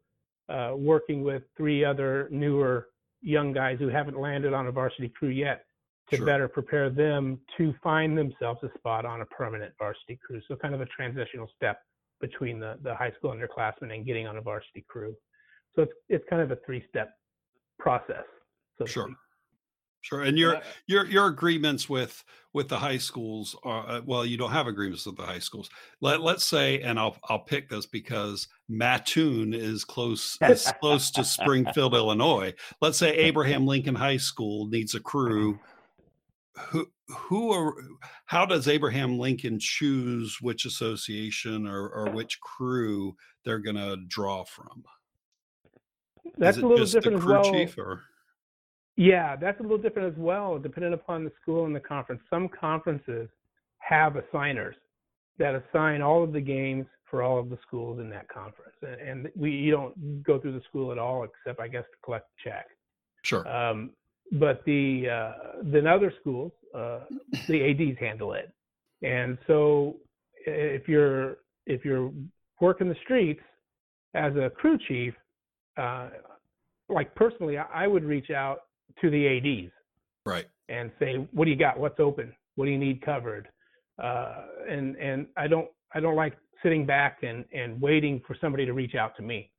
uh, 0.47 0.73
working 0.75 1.23
with 1.23 1.43
three 1.57 1.83
other 1.83 2.27
newer 2.31 2.87
young 3.21 3.51
guys 3.51 3.77
who 3.79 3.89
haven't 3.89 4.19
landed 4.19 4.53
on 4.53 4.67
a 4.67 4.71
varsity 4.71 5.09
crew 5.09 5.29
yet 5.29 5.65
to 6.09 6.17
sure. 6.17 6.25
better 6.25 6.47
prepare 6.47 6.89
them 6.89 7.39
to 7.57 7.73
find 7.83 8.17
themselves 8.17 8.59
a 8.63 8.69
spot 8.77 9.05
on 9.05 9.21
a 9.21 9.25
permanent 9.25 9.73
varsity 9.77 10.17
crew. 10.25 10.41
So 10.47 10.55
kind 10.55 10.73
of 10.73 10.81
a 10.81 10.85
transitional 10.85 11.49
step 11.55 11.81
between 12.19 12.59
the, 12.59 12.77
the 12.81 12.95
high 12.95 13.11
school 13.17 13.31
underclassmen 13.31 13.93
and 13.93 14.05
getting 14.05 14.27
on 14.27 14.37
a 14.37 14.41
varsity 14.41 14.83
crew. 14.87 15.15
So 15.75 15.83
it's 15.83 15.93
it's 16.09 16.25
kind 16.29 16.41
of 16.41 16.51
a 16.51 16.57
three 16.65 16.83
step 16.89 17.11
process. 17.77 18.25
So 18.77 18.85
sure. 18.85 19.09
Sure, 20.01 20.21
and 20.21 20.37
your 20.37 20.61
your 20.87 21.05
your 21.07 21.27
agreements 21.27 21.89
with 21.89 22.23
with 22.53 22.69
the 22.69 22.77
high 22.77 22.97
schools 22.97 23.55
are 23.63 23.87
uh, 23.87 24.01
well, 24.05 24.25
you 24.25 24.37
don't 24.37 24.51
have 24.51 24.65
agreements 24.65 25.05
with 25.05 25.17
the 25.17 25.25
high 25.25 25.39
schools. 25.39 25.69
Let 25.99 26.21
let's 26.21 26.45
say, 26.45 26.79
and 26.81 26.97
I'll 26.97 27.17
I'll 27.25 27.39
pick 27.39 27.67
this 27.67 27.85
because 27.85 28.47
Mattoon 28.69 29.53
is 29.53 29.83
close 29.83 30.37
is 30.41 30.71
close 30.79 31.11
to 31.11 31.25
Springfield, 31.25 31.95
Illinois. 31.95 32.53
Let's 32.81 32.97
say 32.97 33.13
Abraham 33.13 33.67
Lincoln 33.67 33.95
High 33.95 34.17
School 34.17 34.67
needs 34.67 34.95
a 34.95 35.01
crew. 35.01 35.59
Who 36.69 36.87
who 37.09 37.51
are 37.51 37.75
how 38.25 38.45
does 38.45 38.69
Abraham 38.69 39.19
Lincoln 39.19 39.59
choose 39.59 40.37
which 40.39 40.63
association 40.63 41.67
or 41.67 41.89
or 41.89 42.11
which 42.11 42.39
crew 42.39 43.17
they're 43.43 43.59
going 43.59 43.75
to 43.75 43.97
draw 44.07 44.45
from? 44.45 44.85
That's 46.37 46.57
a 46.57 46.61
little 46.61 46.85
different 46.85 47.17
as 47.17 47.25
well. 47.25 47.51
Chief, 47.51 47.77
or? 47.77 48.01
Yeah, 48.95 49.35
that's 49.35 49.59
a 49.59 49.63
little 49.63 49.77
different 49.77 50.11
as 50.11 50.17
well, 50.17 50.59
depending 50.59 50.93
upon 50.93 51.23
the 51.23 51.31
school 51.41 51.65
and 51.65 51.75
the 51.75 51.79
conference. 51.79 52.21
Some 52.29 52.49
conferences 52.49 53.29
have 53.79 54.17
assigners 54.17 54.75
that 55.37 55.55
assign 55.55 56.01
all 56.01 56.23
of 56.23 56.33
the 56.33 56.41
games 56.41 56.85
for 57.09 57.23
all 57.23 57.39
of 57.39 57.49
the 57.49 57.57
schools 57.65 57.99
in 57.99 58.09
that 58.09 58.27
conference, 58.27 58.75
and, 58.81 59.29
we 59.35 59.51
you 59.51 59.71
don't 59.71 60.23
go 60.23 60.37
through 60.37 60.51
the 60.53 60.61
school 60.69 60.91
at 60.91 60.99
all 60.99 61.23
except 61.23 61.59
I 61.59 61.67
guess 61.67 61.83
to 61.83 61.97
collect 62.03 62.27
the 62.27 62.49
check. 62.49 62.67
Sure. 63.23 63.47
Um, 63.47 63.91
but 64.33 64.63
the 64.65 65.09
uh, 65.09 65.33
then 65.63 65.87
other 65.87 66.13
schools, 66.19 66.51
uh, 66.75 66.99
the 67.47 67.71
ADs 67.71 67.97
handle 67.99 68.33
it, 68.33 68.51
and 69.01 69.37
so 69.47 69.95
if 70.45 70.87
you're 70.87 71.37
if 71.65 71.83
you're 71.83 72.11
working 72.61 72.89
the 72.89 72.97
streets 73.03 73.41
as 74.13 74.35
a 74.35 74.49
crew 74.49 74.77
chief, 74.87 75.13
uh, 75.77 76.09
like 76.89 77.13
personally, 77.15 77.57
I 77.57 77.87
would 77.87 78.03
reach 78.03 78.31
out 78.31 78.61
to 79.01 79.09
the 79.09 79.27
ADs, 79.37 79.71
right, 80.25 80.47
and 80.69 80.91
say, 80.99 81.27
"What 81.33 81.45
do 81.45 81.51
you 81.51 81.57
got? 81.57 81.79
What's 81.79 81.99
open? 81.99 82.33
What 82.55 82.65
do 82.65 82.71
you 82.71 82.77
need 82.77 83.01
covered?" 83.01 83.47
Uh, 84.01 84.43
and 84.69 84.95
and 84.97 85.27
I 85.37 85.47
don't 85.47 85.67
I 85.93 85.99
don't 85.99 86.15
like 86.15 86.37
sitting 86.63 86.85
back 86.85 87.19
and 87.23 87.45
and 87.53 87.79
waiting 87.81 88.21
for 88.25 88.35
somebody 88.41 88.65
to 88.65 88.73
reach 88.73 88.95
out 88.95 89.15
to 89.17 89.23
me. 89.23 89.51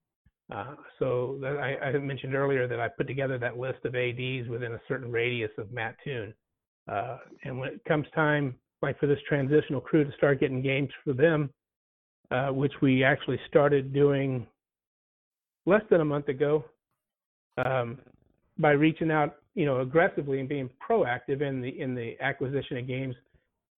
Uh, 0.52 0.74
so 0.98 1.38
I, 1.44 1.86
I, 1.86 1.92
mentioned 1.98 2.34
earlier 2.34 2.66
that 2.66 2.80
I 2.80 2.88
put 2.88 3.06
together 3.06 3.38
that 3.38 3.56
list 3.56 3.84
of 3.84 3.94
ADs 3.94 4.48
within 4.48 4.72
a 4.72 4.80
certain 4.88 5.12
radius 5.12 5.50
of 5.58 5.70
Mattoon. 5.70 6.34
Uh, 6.90 7.18
and 7.44 7.58
when 7.58 7.68
it 7.68 7.84
comes 7.86 8.06
time, 8.16 8.56
like 8.82 8.98
for 8.98 9.06
this 9.06 9.18
transitional 9.28 9.80
crew, 9.80 10.02
to 10.02 10.10
start 10.16 10.40
getting 10.40 10.60
games 10.60 10.88
for 11.04 11.12
them, 11.12 11.50
uh, 12.32 12.48
which 12.48 12.72
we 12.82 13.04
actually 13.04 13.38
started 13.46 13.92
doing 13.92 14.44
less 15.70 15.82
than 15.88 16.00
a 16.00 16.04
month 16.04 16.28
ago 16.28 16.64
um, 17.64 17.96
by 18.58 18.72
reaching 18.72 19.10
out, 19.10 19.36
you 19.54 19.64
know, 19.64 19.80
aggressively 19.80 20.40
and 20.40 20.48
being 20.48 20.68
proactive 20.86 21.40
in 21.40 21.62
the 21.62 21.80
in 21.80 21.94
the 21.94 22.16
acquisition 22.20 22.76
of 22.76 22.86
games. 22.86 23.14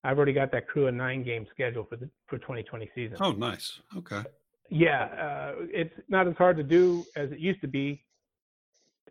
I've 0.02 0.16
already 0.16 0.32
got 0.32 0.50
that 0.52 0.66
crew 0.66 0.88
a 0.88 0.92
nine 0.92 1.22
game 1.22 1.46
schedule 1.52 1.84
for 1.84 1.96
the 1.96 2.08
for 2.26 2.38
2020 2.38 2.90
season. 2.94 3.18
Oh, 3.20 3.32
nice. 3.32 3.80
Okay. 3.96 4.22
Yeah, 4.70 5.04
uh, 5.04 5.52
it's 5.70 5.92
not 6.08 6.26
as 6.26 6.34
hard 6.36 6.56
to 6.56 6.62
do 6.62 7.04
as 7.14 7.30
it 7.30 7.38
used 7.38 7.60
to 7.60 7.68
be. 7.68 8.02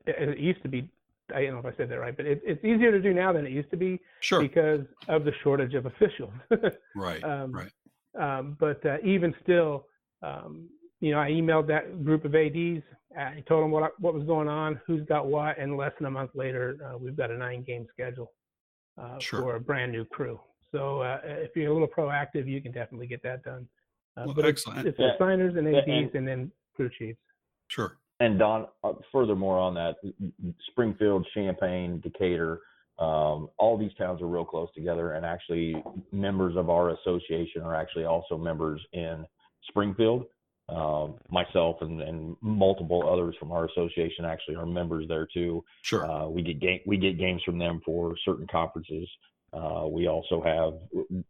As 0.07 0.29
it 0.29 0.39
used 0.39 0.63
to 0.63 0.67
be, 0.67 0.89
I 1.35 1.43
don't 1.43 1.53
know 1.53 1.59
if 1.59 1.65
I 1.71 1.77
said 1.77 1.87
that 1.89 1.99
right, 1.99 2.17
but 2.17 2.25
it, 2.25 2.41
it's 2.43 2.65
easier 2.65 2.91
to 2.91 2.99
do 2.99 3.13
now 3.13 3.31
than 3.31 3.45
it 3.45 3.51
used 3.51 3.69
to 3.69 3.77
be. 3.77 3.99
Sure. 4.21 4.41
Because 4.41 4.81
of 5.07 5.23
the 5.23 5.31
shortage 5.43 5.75
of 5.75 5.85
officials. 5.85 6.33
right. 6.95 7.23
Um, 7.23 7.51
right. 7.51 7.71
Um, 8.19 8.57
but 8.59 8.83
uh, 8.85 8.97
even 9.03 9.35
still, 9.43 9.85
um, 10.23 10.67
you 11.01 11.11
know, 11.11 11.19
I 11.19 11.29
emailed 11.29 11.67
that 11.67 12.05
group 12.05 12.23
of 12.25 12.35
ADs. 12.35 12.83
I 13.17 13.43
told 13.47 13.63
them 13.63 13.71
what 13.71 13.99
what 13.99 14.13
was 14.13 14.23
going 14.23 14.47
on, 14.47 14.79
who's 14.87 15.05
got 15.07 15.27
what, 15.27 15.57
and 15.59 15.75
less 15.75 15.91
than 15.97 16.07
a 16.07 16.11
month 16.11 16.31
later, 16.33 16.77
uh, 16.85 16.97
we've 16.97 17.17
got 17.17 17.29
a 17.29 17.37
nine-game 17.37 17.87
schedule 17.91 18.31
uh, 19.01 19.19
sure. 19.19 19.41
for 19.41 19.55
a 19.57 19.59
brand 19.59 19.91
new 19.91 20.05
crew. 20.05 20.39
So 20.71 21.01
uh, 21.01 21.19
if 21.23 21.51
you're 21.55 21.69
a 21.69 21.73
little 21.73 21.87
proactive, 21.89 22.47
you 22.47 22.61
can 22.61 22.71
definitely 22.71 23.07
get 23.07 23.21
that 23.23 23.43
done. 23.43 23.67
Uh, 24.15 24.23
well, 24.27 24.35
but 24.35 24.45
excellent. 24.45 24.87
it's, 24.87 24.97
it's 24.97 24.99
yeah. 24.99 25.17
signers 25.19 25.55
and 25.57 25.67
ADs, 25.67 25.83
and, 25.87 26.15
and 26.15 26.27
then 26.27 26.51
crew 26.75 26.89
chiefs. 26.97 27.19
Sure. 27.67 27.97
And 28.21 28.37
Don, 28.37 28.67
uh, 28.83 28.93
furthermore 29.11 29.57
on 29.57 29.73
that, 29.73 29.95
Springfield, 30.69 31.27
Champaign, 31.33 31.99
Decatur, 32.01 32.61
um, 32.99 33.49
all 33.57 33.77
these 33.77 33.93
towns 33.97 34.21
are 34.21 34.27
real 34.27 34.45
close 34.45 34.69
together, 34.75 35.13
and 35.13 35.25
actually 35.25 35.83
members 36.11 36.55
of 36.55 36.69
our 36.69 36.91
association 36.91 37.63
are 37.63 37.75
actually 37.75 38.05
also 38.05 38.37
members 38.37 38.79
in 38.93 39.25
Springfield. 39.67 40.25
Um, 40.69 41.15
myself 41.29 41.77
and, 41.81 42.01
and 42.01 42.37
multiple 42.39 43.03
others 43.11 43.35
from 43.37 43.51
our 43.51 43.65
association 43.65 44.23
actually 44.23 44.55
are 44.55 44.65
members 44.65 45.05
there 45.09 45.27
too. 45.33 45.63
Sure. 45.81 46.09
Uh, 46.09 46.27
we 46.27 46.41
get 46.41 46.61
game, 46.61 46.79
we 46.85 46.97
get 46.97 47.17
games 47.17 47.41
from 47.43 47.57
them 47.57 47.81
for 47.85 48.15
certain 48.23 48.47
conferences. 48.49 49.09
Uh, 49.51 49.85
we 49.89 50.07
also 50.07 50.41
have 50.41 50.73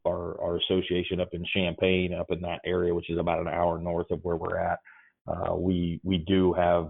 our, 0.06 0.40
our 0.40 0.58
association 0.58 1.20
up 1.20 1.30
in 1.34 1.44
Champaign, 1.56 2.14
up 2.14 2.30
in 2.30 2.40
that 2.42 2.60
area, 2.66 2.94
which 2.94 3.10
is 3.10 3.18
about 3.18 3.40
an 3.40 3.48
hour 3.48 3.80
north 3.80 4.12
of 4.12 4.20
where 4.24 4.36
we're 4.36 4.60
at. 4.60 4.78
Uh, 5.28 5.56
we 5.56 6.00
we 6.04 6.18
do 6.18 6.54
have 6.54 6.90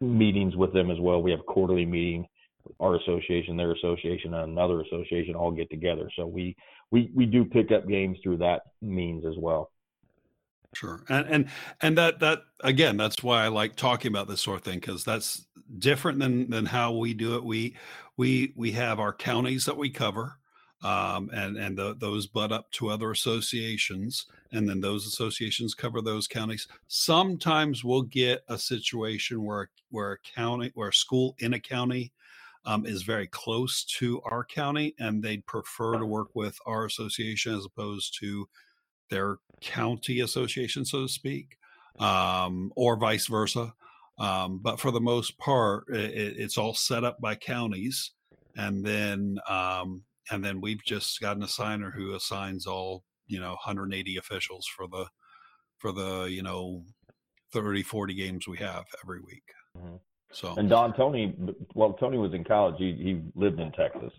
meetings 0.00 0.54
with 0.54 0.72
them 0.72 0.90
as 0.90 0.98
well. 1.00 1.22
We 1.22 1.30
have 1.30 1.46
quarterly 1.46 1.86
meeting. 1.86 2.26
Our 2.80 2.96
association, 2.96 3.56
their 3.56 3.72
association, 3.72 4.34
and 4.34 4.50
another 4.50 4.82
association 4.82 5.34
all 5.34 5.50
get 5.50 5.70
together. 5.70 6.10
So 6.14 6.26
we 6.26 6.54
we 6.90 7.10
we 7.14 7.24
do 7.24 7.46
pick 7.46 7.72
up 7.72 7.88
games 7.88 8.18
through 8.22 8.38
that 8.38 8.62
means 8.82 9.24
as 9.24 9.34
well. 9.38 9.70
Sure. 10.74 11.02
And 11.08 11.26
and 11.28 11.48
and 11.80 11.98
that 11.98 12.20
that 12.20 12.40
again, 12.60 12.96
that's 12.96 13.22
why 13.22 13.44
I 13.44 13.48
like 13.48 13.74
talking 13.74 14.10
about 14.12 14.28
this 14.28 14.42
sort 14.42 14.58
of 14.58 14.64
thing 14.64 14.78
because 14.78 15.02
that's 15.02 15.46
different 15.78 16.18
than 16.18 16.50
than 16.50 16.66
how 16.66 16.92
we 16.92 17.14
do 17.14 17.36
it. 17.36 17.44
We 17.44 17.76
we 18.16 18.52
we 18.54 18.72
have 18.72 19.00
our 19.00 19.12
counties 19.14 19.64
that 19.64 19.76
we 19.78 19.88
cover, 19.90 20.38
um, 20.82 21.30
and 21.32 21.56
and 21.56 21.76
the, 21.78 21.94
those 21.96 22.26
butt 22.26 22.52
up 22.52 22.70
to 22.72 22.90
other 22.90 23.10
associations, 23.10 24.26
and 24.52 24.68
then 24.68 24.80
those 24.80 25.06
associations 25.06 25.74
cover 25.74 26.02
those 26.02 26.28
counties. 26.28 26.68
Sometimes 26.86 27.82
we'll 27.82 28.02
get 28.02 28.42
a 28.48 28.58
situation 28.58 29.42
where 29.44 29.70
where 29.90 30.12
a 30.12 30.18
county 30.18 30.70
where 30.74 30.88
a 30.90 30.94
school 30.94 31.34
in 31.38 31.54
a 31.54 31.60
county 31.60 32.12
um, 32.64 32.84
is 32.84 33.02
very 33.02 33.26
close 33.26 33.84
to 33.84 34.20
our 34.22 34.44
county, 34.44 34.94
and 34.98 35.22
they'd 35.22 35.46
prefer 35.46 35.98
to 35.98 36.04
work 36.06 36.28
with 36.34 36.58
our 36.66 36.84
association 36.84 37.54
as 37.54 37.64
opposed 37.64 38.18
to 38.20 38.48
their 39.10 39.38
county 39.60 40.20
association, 40.20 40.84
so 40.84 41.02
to 41.02 41.08
speak, 41.08 41.56
um, 41.98 42.72
or 42.76 42.96
vice 42.96 43.26
versa. 43.26 43.74
Um, 44.18 44.60
but 44.62 44.80
for 44.80 44.90
the 44.90 45.00
most 45.00 45.38
part, 45.38 45.84
it, 45.88 46.36
it's 46.38 46.58
all 46.58 46.74
set 46.74 47.04
up 47.04 47.20
by 47.20 47.36
counties, 47.36 48.12
and 48.56 48.84
then 48.84 49.38
um, 49.48 50.02
and 50.30 50.44
then 50.44 50.60
we've 50.60 50.84
just 50.84 51.20
got 51.20 51.36
an 51.36 51.42
assigner 51.42 51.92
who 51.94 52.14
assigns 52.14 52.66
all 52.66 53.04
you 53.26 53.38
know 53.38 53.50
180 53.50 54.16
officials 54.16 54.66
for 54.66 54.88
the 54.88 55.06
for 55.78 55.92
the 55.92 56.24
you 56.24 56.42
know 56.42 56.84
30 57.52 57.82
40 57.82 58.14
games 58.14 58.48
we 58.48 58.58
have 58.58 58.84
every 59.04 59.20
week. 59.20 59.44
Mm-hmm. 59.76 59.96
So 60.32 60.54
and 60.56 60.68
Don 60.68 60.94
Tony, 60.94 61.34
well 61.74 61.92
Tony 61.92 62.18
was 62.18 62.34
in 62.34 62.44
college. 62.44 62.74
He 62.78 62.92
he 62.92 63.20
lived 63.34 63.60
in 63.60 63.70
Texas. 63.72 64.12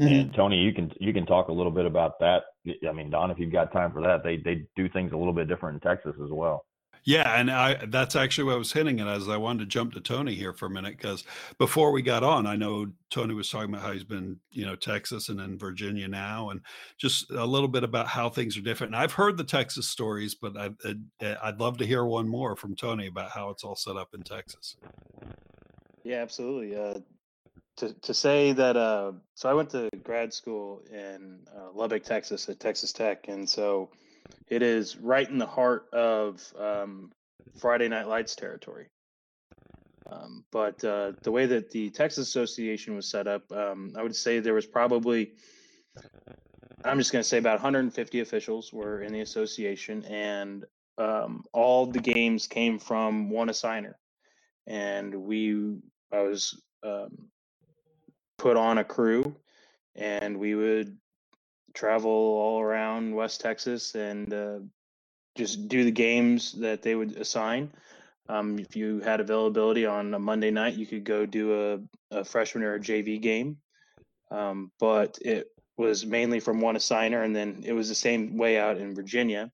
Mm-hmm. 0.00 0.14
And 0.14 0.34
Tony, 0.34 0.56
you 0.56 0.72
can 0.72 0.90
you 0.98 1.12
can 1.12 1.26
talk 1.26 1.48
a 1.48 1.52
little 1.52 1.72
bit 1.72 1.84
about 1.84 2.18
that. 2.20 2.44
I 2.88 2.92
mean, 2.92 3.10
Don, 3.10 3.30
if 3.30 3.38
you've 3.38 3.52
got 3.52 3.72
time 3.72 3.92
for 3.92 4.00
that, 4.02 4.24
they 4.24 4.38
they 4.38 4.66
do 4.74 4.88
things 4.88 5.12
a 5.12 5.16
little 5.16 5.34
bit 5.34 5.48
different 5.48 5.74
in 5.74 5.88
Texas 5.88 6.14
as 6.22 6.30
well. 6.30 6.64
Yeah, 7.04 7.38
and 7.38 7.50
I 7.50 7.86
that's 7.86 8.14
actually 8.14 8.44
what 8.44 8.54
I 8.54 8.58
was 8.58 8.72
hitting 8.72 8.98
it 8.98 9.06
as 9.06 9.28
I 9.28 9.36
wanted 9.36 9.60
to 9.60 9.66
jump 9.66 9.94
to 9.94 10.00
Tony 10.00 10.34
here 10.34 10.52
for 10.52 10.66
a 10.66 10.70
minute 10.70 10.96
because 10.96 11.24
before 11.58 11.92
we 11.92 12.02
got 12.02 12.22
on, 12.22 12.46
I 12.46 12.56
know 12.56 12.86
Tony 13.10 13.34
was 13.34 13.48
talking 13.50 13.70
about 13.70 13.82
how 13.82 13.92
he's 13.92 14.04
been, 14.04 14.38
you 14.52 14.66
know, 14.66 14.76
Texas 14.76 15.28
and 15.28 15.40
in 15.40 15.58
Virginia 15.58 16.08
now, 16.08 16.50
and 16.50 16.60
just 16.98 17.30
a 17.30 17.44
little 17.44 17.68
bit 17.68 17.84
about 17.84 18.06
how 18.06 18.28
things 18.28 18.56
are 18.56 18.62
different. 18.62 18.94
And 18.94 19.02
I've 19.02 19.12
heard 19.12 19.38
the 19.38 19.44
Texas 19.44 19.88
stories, 19.88 20.34
but 20.34 20.56
I, 20.56 20.70
I'd, 20.84 21.36
I'd 21.42 21.60
love 21.60 21.78
to 21.78 21.86
hear 21.86 22.04
one 22.04 22.28
more 22.28 22.54
from 22.54 22.76
Tony 22.76 23.06
about 23.06 23.30
how 23.30 23.48
it's 23.48 23.64
all 23.64 23.76
set 23.76 23.96
up 23.96 24.10
in 24.14 24.22
Texas. 24.22 24.76
Yeah, 26.04 26.22
absolutely. 26.22 26.76
Uh, 26.76 27.00
to 27.80 27.94
to 27.94 28.14
say 28.14 28.52
that 28.52 28.76
uh, 28.76 29.12
so 29.34 29.48
I 29.48 29.54
went 29.54 29.70
to 29.70 29.88
grad 30.04 30.32
school 30.32 30.82
in 30.92 31.40
uh, 31.54 31.70
Lubbock, 31.74 32.04
Texas, 32.04 32.48
at 32.48 32.60
Texas 32.60 32.92
Tech, 32.92 33.28
and 33.28 33.48
so 33.48 33.90
it 34.48 34.62
is 34.62 34.96
right 34.96 35.28
in 35.28 35.38
the 35.38 35.46
heart 35.46 35.86
of 35.92 36.42
um, 36.58 37.10
Friday 37.58 37.88
Night 37.88 38.06
Lights 38.06 38.36
territory. 38.36 38.86
Um, 40.10 40.44
but 40.50 40.82
uh, 40.84 41.12
the 41.22 41.30
way 41.30 41.46
that 41.46 41.70
the 41.70 41.90
Texas 41.90 42.28
Association 42.28 42.96
was 42.96 43.08
set 43.08 43.26
up, 43.26 43.50
um, 43.52 43.92
I 43.96 44.02
would 44.02 44.16
say 44.16 44.40
there 44.40 44.54
was 44.54 44.66
probably, 44.66 45.32
I'm 46.84 46.98
just 46.98 47.12
going 47.12 47.22
to 47.22 47.28
say 47.28 47.38
about 47.38 47.54
150 47.54 48.20
officials 48.20 48.72
were 48.72 49.02
in 49.02 49.12
the 49.12 49.20
association, 49.20 50.04
and 50.04 50.64
um, 50.98 51.44
all 51.52 51.86
the 51.86 52.00
games 52.00 52.46
came 52.46 52.78
from 52.78 53.30
one 53.30 53.48
assigner. 53.48 53.94
And 54.66 55.14
we, 55.14 55.76
I 56.12 56.22
was 56.22 56.60
um, 56.82 57.28
put 58.40 58.56
on 58.56 58.78
a 58.78 58.84
crew 58.84 59.36
and 59.94 60.38
we 60.38 60.54
would 60.54 60.96
travel 61.74 62.10
all 62.10 62.58
around 62.58 63.14
West 63.14 63.42
Texas 63.42 63.94
and 63.94 64.32
uh, 64.32 64.58
just 65.36 65.68
do 65.68 65.84
the 65.84 65.90
games 65.90 66.52
that 66.52 66.80
they 66.80 66.94
would 66.94 67.18
assign. 67.18 67.70
Um, 68.30 68.58
if 68.58 68.76
you 68.76 69.00
had 69.00 69.20
availability 69.20 69.84
on 69.84 70.14
a 70.14 70.18
Monday 70.18 70.50
night, 70.50 70.74
you 70.74 70.86
could 70.86 71.04
go 71.04 71.26
do 71.26 71.80
a, 72.12 72.18
a 72.18 72.24
freshman 72.24 72.64
or 72.64 72.76
a 72.76 72.80
JV 72.80 73.20
game. 73.20 73.58
Um, 74.30 74.72
but 74.80 75.18
it 75.20 75.48
was 75.76 76.06
mainly 76.06 76.40
from 76.40 76.62
one 76.62 76.76
assigner, 76.76 77.22
and 77.22 77.36
then 77.36 77.62
it 77.66 77.72
was 77.72 77.88
the 77.88 77.94
same 77.94 78.38
way 78.38 78.58
out 78.58 78.78
in 78.78 78.94
Virginia. 78.94 79.50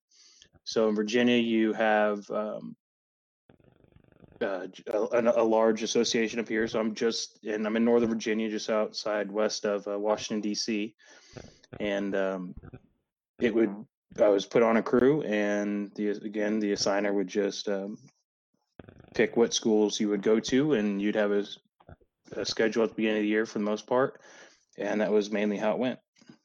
So 0.64 0.88
in 0.88 0.94
Virginia, 0.94 1.38
you 1.38 1.72
have 1.72 2.30
um, 2.30 2.76
uh, 4.42 4.66
a, 4.92 5.22
a, 5.36 5.42
large 5.42 5.82
association 5.82 6.40
up 6.40 6.48
here. 6.48 6.66
So 6.68 6.78
I'm 6.78 6.94
just, 6.94 7.42
and 7.44 7.66
I'm 7.66 7.76
in 7.76 7.84
Northern 7.84 8.08
Virginia, 8.08 8.50
just 8.50 8.70
outside 8.70 9.30
west 9.30 9.64
of 9.64 9.86
uh, 9.88 9.98
Washington 9.98 10.40
D.C. 10.40 10.94
And 11.80 12.14
um, 12.14 12.54
it 13.40 13.54
would, 13.54 13.74
I 14.20 14.28
was 14.28 14.46
put 14.46 14.62
on 14.62 14.76
a 14.76 14.82
crew, 14.82 15.22
and 15.22 15.90
the 15.94 16.08
again 16.10 16.58
the 16.58 16.72
assigner 16.72 17.12
would 17.12 17.28
just 17.28 17.68
um, 17.68 17.98
pick 19.14 19.36
what 19.36 19.54
schools 19.54 20.00
you 20.00 20.08
would 20.08 20.22
go 20.22 20.40
to, 20.40 20.74
and 20.74 21.00
you'd 21.00 21.16
have 21.16 21.32
a, 21.32 21.44
a 22.32 22.44
schedule 22.44 22.84
at 22.84 22.90
the 22.90 22.94
beginning 22.96 23.18
of 23.18 23.22
the 23.22 23.28
year 23.28 23.46
for 23.46 23.58
the 23.58 23.64
most 23.64 23.86
part, 23.86 24.20
and 24.78 25.00
that 25.00 25.12
was 25.12 25.30
mainly 25.30 25.56
how 25.56 25.72
it 25.72 25.78
went. 25.78 25.98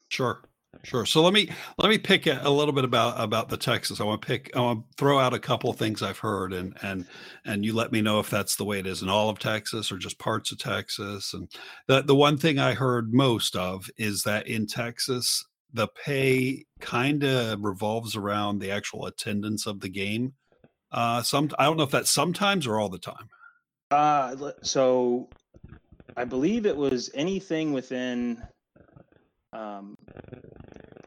Sure. 0.08 0.42
Sure. 0.84 1.06
So 1.06 1.22
let 1.22 1.32
me 1.32 1.48
let 1.78 1.90
me 1.90 1.98
pick 1.98 2.26
a, 2.26 2.40
a, 2.42 2.50
little 2.50 2.72
bit 2.72 2.84
about 2.84 3.20
about 3.20 3.48
the 3.48 3.56
Texas. 3.56 4.00
I 4.00 4.04
want 4.04 4.20
to 4.20 4.26
pick. 4.26 4.50
I 4.56 4.60
want 4.60 4.80
to 4.80 4.96
throw 4.96 5.18
out 5.18 5.32
a 5.32 5.38
couple 5.38 5.70
of 5.70 5.76
things 5.76 6.02
I've 6.02 6.18
heard, 6.18 6.52
and 6.52 6.76
and 6.82 7.06
and 7.44 7.64
you 7.64 7.72
let 7.72 7.92
me 7.92 8.00
know 8.00 8.18
if 8.18 8.30
that's 8.30 8.56
the 8.56 8.64
way 8.64 8.80
it 8.80 8.86
is 8.86 9.00
in 9.00 9.08
all 9.08 9.28
of 9.28 9.38
Texas 9.38 9.92
or 9.92 9.98
just 9.98 10.18
parts 10.18 10.50
of 10.50 10.58
Texas. 10.58 11.34
And 11.34 11.48
the 11.86 12.02
the 12.02 12.16
one 12.16 12.36
thing 12.36 12.58
I 12.58 12.74
heard 12.74 13.14
most 13.14 13.54
of 13.54 13.90
is 13.96 14.24
that 14.24 14.48
in 14.48 14.66
Texas 14.66 15.44
the 15.72 15.88
pay 15.88 16.64
kind 16.80 17.22
of 17.22 17.62
revolves 17.62 18.14
around 18.16 18.58
the 18.58 18.70
actual 18.70 19.06
attendance 19.06 19.66
of 19.66 19.80
the 19.80 19.88
game. 19.88 20.34
Uh, 20.90 21.22
some 21.22 21.50
I 21.58 21.64
don't 21.64 21.76
know 21.76 21.84
if 21.84 21.90
that's 21.90 22.10
sometimes 22.10 22.66
or 22.66 22.78
all 22.78 22.88
the 22.88 22.98
time. 22.98 23.28
Uh, 23.90 24.52
so 24.62 25.28
I 26.16 26.24
believe 26.24 26.66
it 26.66 26.76
was 26.76 27.10
anything 27.14 27.72
within 27.72 28.42
um, 29.52 29.96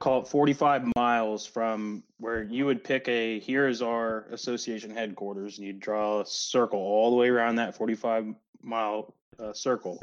call 0.06 0.22
it 0.22 0.28
45 0.28 0.92
miles 0.96 1.48
from 1.48 2.04
where 2.20 2.44
you 2.44 2.68
would 2.68 2.84
pick 2.84 3.08
a 3.08 3.40
here's 3.40 3.82
our 3.82 4.28
association 4.30 4.92
headquarters 4.92 5.58
and 5.58 5.66
you 5.66 5.74
draw 5.74 6.22
a 6.22 6.26
circle 6.28 6.78
all 6.78 7.10
the 7.10 7.16
way 7.16 7.28
around 7.28 7.56
that 7.56 7.76
45 7.76 8.36
mile 8.62 9.16
uh, 9.40 9.52
circle. 9.54 10.00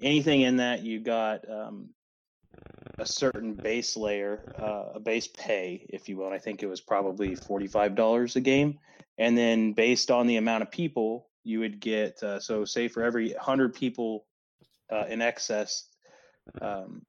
Anything 0.00 0.42
in 0.42 0.58
that 0.58 0.84
you 0.84 1.00
got 1.00 1.50
um, 1.50 1.88
a 2.96 3.04
certain 3.04 3.54
base 3.54 3.96
layer 3.96 4.54
uh, 4.56 4.94
a 4.94 5.00
base 5.00 5.26
pay 5.26 5.84
if 5.88 6.08
you 6.08 6.16
will 6.16 6.26
and 6.26 6.34
i 6.34 6.38
think 6.38 6.62
it 6.62 6.68
was 6.68 6.80
probably 6.80 7.34
$45 7.34 8.36
a 8.36 8.40
game. 8.40 8.78
And 9.18 9.36
then 9.36 9.72
based 9.72 10.12
on 10.12 10.28
the 10.28 10.36
amount 10.36 10.62
of 10.62 10.70
people 10.70 11.26
you 11.42 11.58
would 11.58 11.80
get 11.80 12.22
uh, 12.22 12.38
so 12.38 12.64
say 12.64 12.86
for 12.86 13.02
every 13.02 13.32
100 13.32 13.74
people 13.74 14.26
uh, 14.92 15.06
in 15.08 15.20
excess 15.20 15.88
um, 16.62 17.02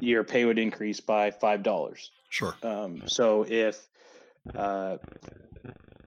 your 0.00 0.24
pay 0.24 0.44
would 0.44 0.58
increase 0.58 1.00
by 1.00 1.30
five 1.30 1.62
dollars. 1.62 2.10
Sure. 2.30 2.54
Um, 2.62 3.02
so 3.06 3.46
if 3.48 3.86
uh, 4.54 4.96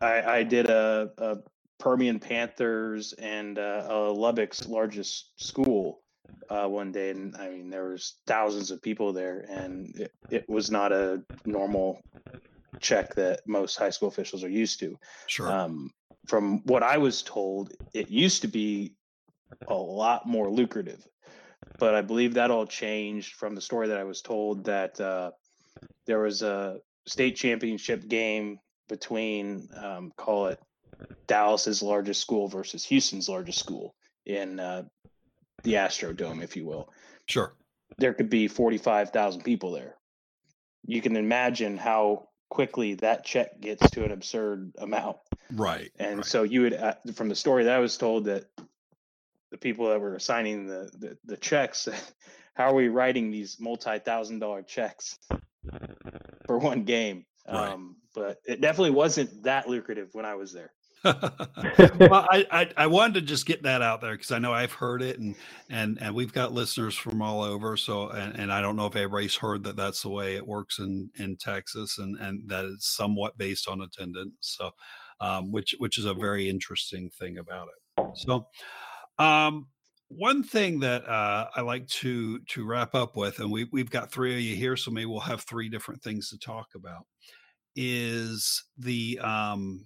I, 0.01 0.21
I, 0.21 0.43
did 0.43 0.69
a, 0.69 1.09
a, 1.17 1.37
Permian 1.79 2.19
Panthers 2.19 3.13
and 3.13 3.57
uh, 3.57 3.87
a 3.89 4.11
Lubbock's 4.11 4.67
largest 4.67 5.31
school 5.37 6.01
uh, 6.49 6.67
one 6.67 6.91
day, 6.91 7.11
and 7.11 7.35
I 7.37 7.49
mean 7.49 7.69
there 7.69 7.89
was 7.89 8.15
thousands 8.25 8.71
of 8.71 8.81
people 8.81 9.13
there, 9.13 9.45
and 9.49 9.95
it, 9.95 10.11
it, 10.29 10.49
was 10.49 10.69
not 10.69 10.91
a 10.91 11.23
normal 11.45 12.01
check 12.79 13.15
that 13.15 13.41
most 13.47 13.77
high 13.77 13.89
school 13.89 14.09
officials 14.09 14.43
are 14.43 14.49
used 14.49 14.79
to. 14.81 14.97
Sure. 15.27 15.51
Um, 15.51 15.91
from 16.27 16.61
what 16.65 16.83
I 16.83 16.97
was 16.97 17.23
told, 17.23 17.73
it 17.93 18.09
used 18.09 18.41
to 18.41 18.47
be 18.47 18.95
a 19.67 19.75
lot 19.75 20.27
more 20.27 20.49
lucrative 20.51 21.07
but 21.77 21.95
I 21.95 22.01
believe 22.01 22.33
that 22.35 22.51
all 22.51 22.65
changed 22.65 23.35
from 23.35 23.55
the 23.55 23.61
story 23.61 23.87
that 23.89 23.97
I 23.97 24.03
was 24.03 24.21
told 24.21 24.65
that 24.65 24.99
uh, 24.99 25.31
there 26.05 26.19
was 26.19 26.41
a 26.41 26.79
state 27.05 27.35
championship 27.35 28.07
game 28.07 28.59
between, 28.89 29.69
um, 29.75 30.11
call 30.15 30.47
it 30.47 30.59
Dallas's 31.27 31.81
largest 31.81 32.21
school 32.21 32.47
versus 32.47 32.83
Houston's 32.85 33.29
largest 33.29 33.59
school 33.59 33.95
in 34.25 34.59
uh, 34.59 34.83
the 35.63 35.73
Astrodome, 35.73 36.43
if 36.43 36.55
you 36.55 36.65
will. 36.65 36.91
Sure. 37.27 37.53
There 37.97 38.13
could 38.13 38.29
be 38.29 38.47
45,000 38.47 39.43
people 39.43 39.71
there. 39.71 39.95
You 40.85 41.01
can 41.01 41.15
imagine 41.15 41.77
how 41.77 42.29
quickly 42.49 42.95
that 42.95 43.25
check 43.25 43.59
gets 43.59 43.89
to 43.91 44.05
an 44.05 44.11
absurd 44.11 44.71
amount. 44.77 45.17
Right. 45.51 45.91
And 45.99 46.17
right. 46.17 46.25
so 46.25 46.43
you 46.43 46.61
would, 46.61 46.73
uh, 46.73 46.95
from 47.13 47.29
the 47.29 47.35
story 47.35 47.65
that 47.65 47.75
I 47.75 47.79
was 47.79 47.97
told, 47.97 48.25
that 48.25 48.45
the 49.51 49.57
people 49.57 49.89
that 49.89 49.99
were 49.99 50.19
signing 50.19 50.67
the, 50.67 50.89
the, 50.97 51.17
the 51.25 51.37
checks, 51.37 51.87
how 52.53 52.65
are 52.65 52.75
we 52.75 52.89
writing 52.89 53.31
these 53.31 53.57
multi 53.59 53.99
thousand 53.99 54.39
dollar 54.39 54.63
checks 54.63 55.17
for 56.45 56.57
one 56.57 56.83
game? 56.83 57.25
Right. 57.47 57.71
Um, 57.71 57.95
but 58.13 58.39
it 58.45 58.61
definitely 58.61 58.91
wasn't 58.91 59.43
that 59.43 59.69
lucrative 59.69 60.09
when 60.13 60.25
I 60.25 60.35
was 60.35 60.51
there. 60.51 60.71
well, 61.03 62.27
I, 62.31 62.45
I, 62.51 62.69
I 62.75 62.87
wanted 62.87 63.13
to 63.13 63.21
just 63.21 63.45
get 63.45 63.63
that 63.63 63.81
out 63.81 64.01
there 64.01 64.13
because 64.13 64.31
I 64.31 64.39
know 64.39 64.51
I've 64.51 64.73
heard 64.73 65.01
it 65.03 65.19
and 65.19 65.35
and 65.69 65.99
and 66.01 66.15
we've 66.15 66.33
got 66.33 66.51
listeners 66.51 66.95
from 66.95 67.21
all 67.21 67.43
over. 67.43 67.77
So 67.77 68.09
and, 68.09 68.35
and 68.35 68.51
I 68.51 68.61
don't 68.61 68.75
know 68.75 68.87
if 68.87 68.95
everybody's 68.95 69.35
heard 69.35 69.63
that 69.65 69.75
that's 69.75 70.01
the 70.01 70.09
way 70.09 70.35
it 70.35 70.45
works 70.45 70.79
in 70.79 71.09
in 71.19 71.37
Texas 71.37 71.99
and 71.99 72.17
and 72.19 72.49
that 72.49 72.65
it's 72.65 72.89
somewhat 72.89 73.37
based 73.37 73.69
on 73.69 73.81
attendance. 73.81 74.33
So 74.41 74.71
um, 75.21 75.51
which 75.51 75.75
which 75.77 75.97
is 75.97 76.05
a 76.05 76.13
very 76.13 76.49
interesting 76.49 77.09
thing 77.11 77.37
about 77.37 77.67
it. 77.67 78.07
So 78.15 78.47
um, 79.19 79.67
one 80.09 80.41
thing 80.43 80.79
that 80.79 81.07
uh, 81.07 81.47
I 81.55 81.61
like 81.61 81.87
to 81.87 82.39
to 82.39 82.65
wrap 82.65 82.95
up 82.95 83.15
with, 83.15 83.39
and 83.39 83.51
we 83.51 83.67
we've 83.71 83.89
got 83.89 84.11
three 84.11 84.33
of 84.35 84.41
you 84.41 84.55
here, 84.55 84.77
so 84.77 84.91
maybe 84.91 85.05
we'll 85.05 85.19
have 85.19 85.41
three 85.41 85.69
different 85.69 86.01
things 86.01 86.29
to 86.29 86.37
talk 86.37 86.67
about. 86.75 87.05
Is 87.75 88.63
the 88.77 89.19
um, 89.21 89.85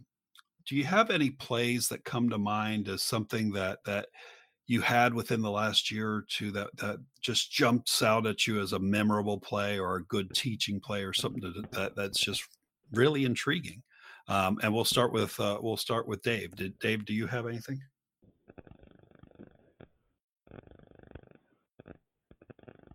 do 0.67 0.75
you 0.75 0.83
have 0.85 1.09
any 1.09 1.31
plays 1.31 1.87
that 1.87 2.05
come 2.05 2.29
to 2.29 2.37
mind 2.37 2.87
as 2.87 3.01
something 3.01 3.51
that 3.51 3.79
that 3.85 4.07
you 4.67 4.79
had 4.79 5.13
within 5.13 5.41
the 5.41 5.51
last 5.51 5.91
year 5.91 6.09
or 6.09 6.25
two 6.29 6.51
that 6.51 6.69
that 6.77 6.97
just 7.21 7.51
jumps 7.51 8.01
out 8.01 8.25
at 8.25 8.47
you 8.47 8.61
as 8.61 8.73
a 8.73 8.79
memorable 8.79 9.39
play 9.39 9.79
or 9.79 9.97
a 9.97 10.05
good 10.05 10.33
teaching 10.33 10.79
play 10.79 11.03
or 11.03 11.13
something 11.13 11.41
that, 11.41 11.71
that 11.71 11.95
that's 11.95 12.19
just 12.19 12.43
really 12.93 13.25
intriguing 13.25 13.81
um, 14.27 14.57
and 14.63 14.73
we'll 14.73 14.85
start 14.85 15.11
with 15.11 15.37
uh, 15.39 15.57
we'll 15.61 15.75
start 15.75 16.07
with 16.07 16.21
dave 16.21 16.55
did 16.55 16.77
dave 16.79 17.03
do 17.05 17.13
you 17.13 17.27
have 17.27 17.47
anything 17.47 17.81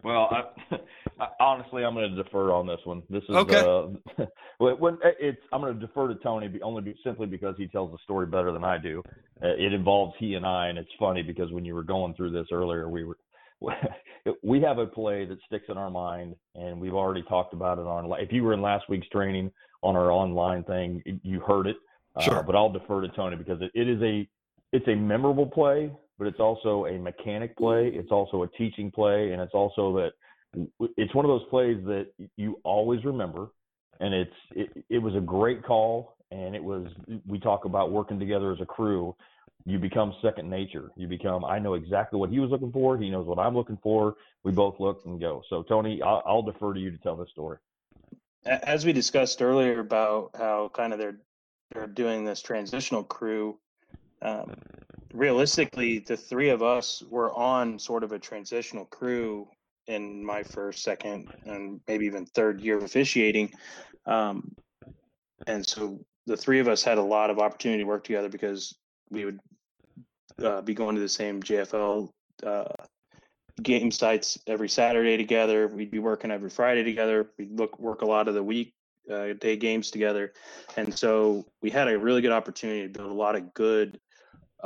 Well, 0.07 0.29
I, 0.31 0.77
I, 1.21 1.29
honestly, 1.40 1.85
I'm 1.85 1.95
going 1.95 2.14
to 2.14 2.23
defer 2.23 2.53
on 2.53 2.64
this 2.64 2.79
one. 2.85 3.03
This 3.11 3.25
is 3.25 3.35
Okay. 3.35 3.59
uh, 3.59 4.25
when 4.59 4.99
it's 5.19 5.40
I'm 5.53 5.61
going 5.61 5.75
to 5.75 5.85
defer 5.85 6.07
to 6.07 6.14
Tony 6.23 6.49
only 6.62 6.81
be, 6.83 6.95
simply 7.03 7.27
because 7.27 7.57
he 7.59 7.66
tells 7.66 7.90
the 7.90 7.99
story 8.05 8.27
better 8.27 8.53
than 8.53 8.62
I 8.62 8.79
do. 8.79 9.03
Uh, 9.42 9.49
it 9.59 9.73
involves 9.73 10.14
he 10.21 10.35
and 10.35 10.47
I, 10.47 10.69
and 10.69 10.79
it's 10.79 10.88
funny 10.97 11.23
because 11.23 11.51
when 11.51 11.64
you 11.64 11.75
were 11.75 11.83
going 11.83 12.14
through 12.14 12.31
this 12.31 12.47
earlier, 12.53 12.88
we 12.88 13.03
were 13.03 13.19
we 14.45 14.61
have 14.61 14.79
a 14.79 14.87
play 14.87 15.25
that 15.25 15.38
sticks 15.45 15.64
in 15.69 15.77
our 15.77 15.90
mind, 15.90 16.37
and 16.55 16.81
we've 16.81 16.95
already 16.95 17.25
talked 17.25 17.53
about 17.53 17.81
it 17.81 17.87
on. 17.87 18.09
If 18.21 18.31
you 18.31 18.45
were 18.45 18.53
in 18.53 18.62
last 18.62 18.88
week's 18.88 19.09
training 19.09 19.51
on 19.83 19.97
our 19.97 20.12
online 20.12 20.62
thing, 20.62 21.03
you 21.25 21.40
heard 21.40 21.66
it. 21.66 21.77
Sure. 22.21 22.38
Uh, 22.38 22.42
but 22.42 22.55
I'll 22.55 22.73
defer 22.73 23.01
to 23.01 23.09
Tony 23.09 23.35
because 23.35 23.61
it, 23.61 23.73
it 23.75 23.88
is 23.88 24.01
a 24.03 24.29
it's 24.73 24.87
a 24.87 24.95
memorable 24.95 25.47
play, 25.47 25.90
but 26.18 26.26
it's 26.26 26.40
also 26.40 26.87
a 26.87 26.98
mechanic 26.98 27.57
play. 27.57 27.88
It's 27.88 28.11
also 28.11 28.42
a 28.42 28.48
teaching 28.48 28.90
play, 28.90 29.33
and 29.33 29.40
it's 29.40 29.55
also 29.55 29.94
that 29.96 30.12
it's 30.96 31.14
one 31.14 31.24
of 31.24 31.29
those 31.29 31.48
plays 31.50 31.79
that 31.85 32.09
you 32.37 32.59
always 32.64 33.05
remember. 33.05 33.48
And 34.00 34.12
it's 34.12 34.33
it, 34.55 34.85
it 34.90 34.98
was 34.98 35.14
a 35.14 35.20
great 35.20 35.64
call, 35.64 36.16
and 36.31 36.55
it 36.55 36.62
was 36.62 36.87
we 37.26 37.38
talk 37.38 37.64
about 37.64 37.92
working 37.92 38.18
together 38.18 38.52
as 38.52 38.61
a 38.61 38.66
crew. 38.66 39.14
You 39.64 39.79
become 39.79 40.14
second 40.22 40.48
nature. 40.48 40.90
You 40.96 41.09
become 41.09 41.44
I 41.44 41.59
know 41.59 41.74
exactly 41.74 42.18
what 42.18 42.31
he 42.31 42.38
was 42.38 42.50
looking 42.50 42.72
for. 42.72 42.98
He 42.98 43.11
knows 43.11 43.26
what 43.26 43.38
I'm 43.38 43.55
looking 43.55 43.79
for. 43.83 44.16
We 44.44 44.52
both 44.52 44.79
look 44.79 45.00
and 45.07 45.18
go. 45.20 45.42
So 45.48 45.62
Tony, 45.62 46.02
I'll, 46.02 46.22
I'll 46.26 46.42
defer 46.42 46.74
to 46.74 46.81
you 46.81 46.90
to 46.90 46.98
tell 46.98 47.16
this 47.16 47.31
story. 47.31 47.59
As 48.44 48.85
we 48.85 48.92
discussed 48.92 49.42
earlier 49.42 49.81
about 49.81 50.31
how 50.37 50.70
kind 50.72 50.92
of 50.92 50.98
they're 50.98 51.18
they're 51.72 51.87
doing 51.87 52.24
this 52.24 52.42
transitional 52.42 53.02
crew, 53.02 53.59
um, 54.22 54.55
realistically, 55.16 56.00
the 56.00 56.16
three 56.16 56.50
of 56.50 56.62
us 56.62 57.02
were 57.09 57.33
on 57.33 57.79
sort 57.79 58.05
of 58.05 58.12
a 58.12 58.18
transitional 58.18 58.85
crew 58.85 59.48
in 59.87 60.24
my 60.24 60.42
first, 60.42 60.83
second, 60.83 61.33
and 61.44 61.81
maybe 61.88 62.07
even 62.07 62.26
third 62.26 62.61
year 62.61 62.76
of 62.76 62.83
officiating. 62.83 63.52
Um, 64.05 64.55
and 65.46 65.64
so 65.66 66.00
the 66.26 66.37
three 66.37 66.59
of 66.59 66.68
us 66.68 66.83
had 66.83 66.98
a 66.98 67.02
lot 67.02 67.31
of 67.31 67.38
opportunity 67.38 67.83
to 67.83 67.88
work 67.88 68.05
together 68.05 68.29
because 68.29 68.74
we 69.11 69.24
would 69.24 69.40
uh, 70.42 70.61
be 70.62 70.74
going 70.74 70.96
to 70.96 71.00
the 71.00 71.09
same 71.09 71.42
JFL 71.42 72.11
uh, 72.44 72.64
game 73.62 73.90
sites 73.90 74.38
every 74.46 74.68
Saturday 74.68 75.16
together. 75.16 75.68
We'd 75.68 75.90
be 75.90 75.98
working 75.98 76.31
every 76.31 76.50
Friday 76.50 76.83
together. 76.83 77.31
We'd 77.38 77.59
look 77.59 77.79
work 77.79 78.02
a 78.02 78.07
lot 78.07 78.29
of 78.29 78.35
the 78.35 78.42
week 78.42 78.74
uh, 79.11 79.35
day 79.40 79.57
games 79.57 79.90
together, 79.90 80.33
and 80.76 80.96
so 80.96 81.46
we 81.62 81.70
had 81.70 81.88
a 81.88 81.96
really 81.96 82.20
good 82.20 82.33
opportunity 82.33 82.83
to 82.83 82.88
build 82.88 83.11
a 83.11 83.14
lot 83.14 83.37
of 83.37 83.55
good 83.55 84.00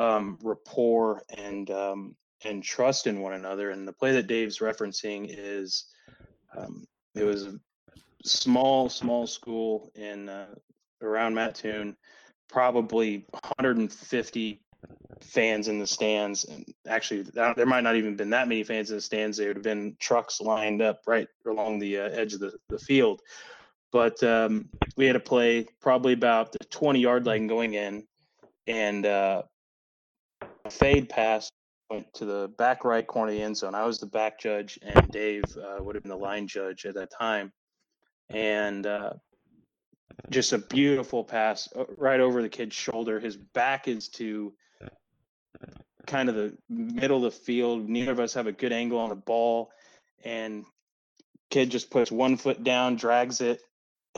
um, 0.01 0.39
rapport 0.43 1.23
and 1.37 1.71
um, 1.71 2.17
and 2.45 2.63
trust 2.63 3.07
in 3.07 3.21
one 3.21 3.35
another. 3.35 3.71
And 3.71 3.87
the 3.87 3.93
play 3.93 4.13
that 4.13 4.27
Dave's 4.27 4.59
referencing 4.59 5.27
is 5.29 5.85
um, 6.57 6.87
it 7.15 7.25
was 7.25 7.47
a 7.47 7.59
small 8.25 8.89
small 8.89 9.27
school 9.27 9.93
in 9.95 10.31
uh, 10.31 10.55
around 11.03 11.35
Mattoon, 11.35 11.97
probably 12.49 13.27
150 13.31 14.63
fans 15.21 15.69
in 15.69 15.79
the 15.79 15.87
stands 15.87 16.45
and 16.45 16.65
actually 16.89 17.21
there 17.35 17.67
might 17.67 17.83
not 17.83 17.95
even 17.95 18.17
been 18.17 18.31
that 18.31 18.49
many 18.49 18.65
fans 18.65 18.91
in 18.91 18.97
the 18.97 19.03
stands 19.03 19.37
there 19.37 19.49
would 19.49 19.57
have 19.57 19.63
been 19.63 19.95
trucks 20.01 20.41
lined 20.41 20.81
up 20.81 21.03
right 21.07 21.29
along 21.47 21.79
the 21.79 21.99
uh, 21.99 22.09
edge 22.09 22.33
of 22.33 22.41
the, 22.41 22.53
the 22.71 22.79
field 22.79 23.21
but 23.93 24.23
um, 24.23 24.71
we 24.97 25.05
had 25.05 25.17
a 25.17 25.21
play 25.21 25.67
probably 25.83 26.15
about 26.15 26.53
the 26.53 26.65
20 26.71 26.99
yard 27.01 27.27
line 27.27 27.47
going 27.47 27.75
in 27.75 28.03
and 28.67 29.05
uh, 29.05 29.43
fade 30.69 31.09
pass 31.09 31.51
went 31.89 32.13
to 32.15 32.25
the 32.25 32.51
back 32.59 32.85
right 32.85 33.07
corner 33.07 33.33
of 33.33 33.37
the 33.37 33.43
end 33.43 33.57
zone 33.57 33.75
i 33.75 33.85
was 33.85 33.99
the 33.99 34.07
back 34.07 34.39
judge 34.39 34.79
and 34.83 35.09
dave 35.11 35.43
uh, 35.57 35.83
would 35.83 35.95
have 35.95 36.03
been 36.03 36.11
the 36.11 36.17
line 36.17 36.47
judge 36.47 36.85
at 36.85 36.95
that 36.95 37.11
time 37.11 37.53
and 38.29 38.87
uh, 38.87 39.13
just 40.29 40.53
a 40.53 40.59
beautiful 40.59 41.25
pass 41.25 41.69
uh, 41.77 41.85
right 41.97 42.21
over 42.21 42.43
the 42.43 42.49
kid's 42.49 42.77
shoulder 42.77 43.19
his 43.19 43.37
back 43.37 43.89
is 43.89 44.09
to 44.09 44.53
kind 46.11 46.29
of 46.29 46.35
the 46.35 46.57
middle 46.69 47.25
of 47.25 47.33
the 47.33 47.39
field. 47.39 47.89
Neither 47.89 48.13
of 48.13 48.21
us 48.21 48.35
have 48.35 48.47
a 48.47 48.53
good 48.53 48.73
angle 48.73 48.99
on 48.99 49.11
the 49.11 49.15
ball, 49.15 49.71
and 50.25 50.65
kid 51.51 51.71
just 51.71 51.91
puts 51.91 52.11
one 52.11 52.37
foot 52.37 52.63
down, 52.65 52.97
drags 52.97 53.41
it, 53.41 53.61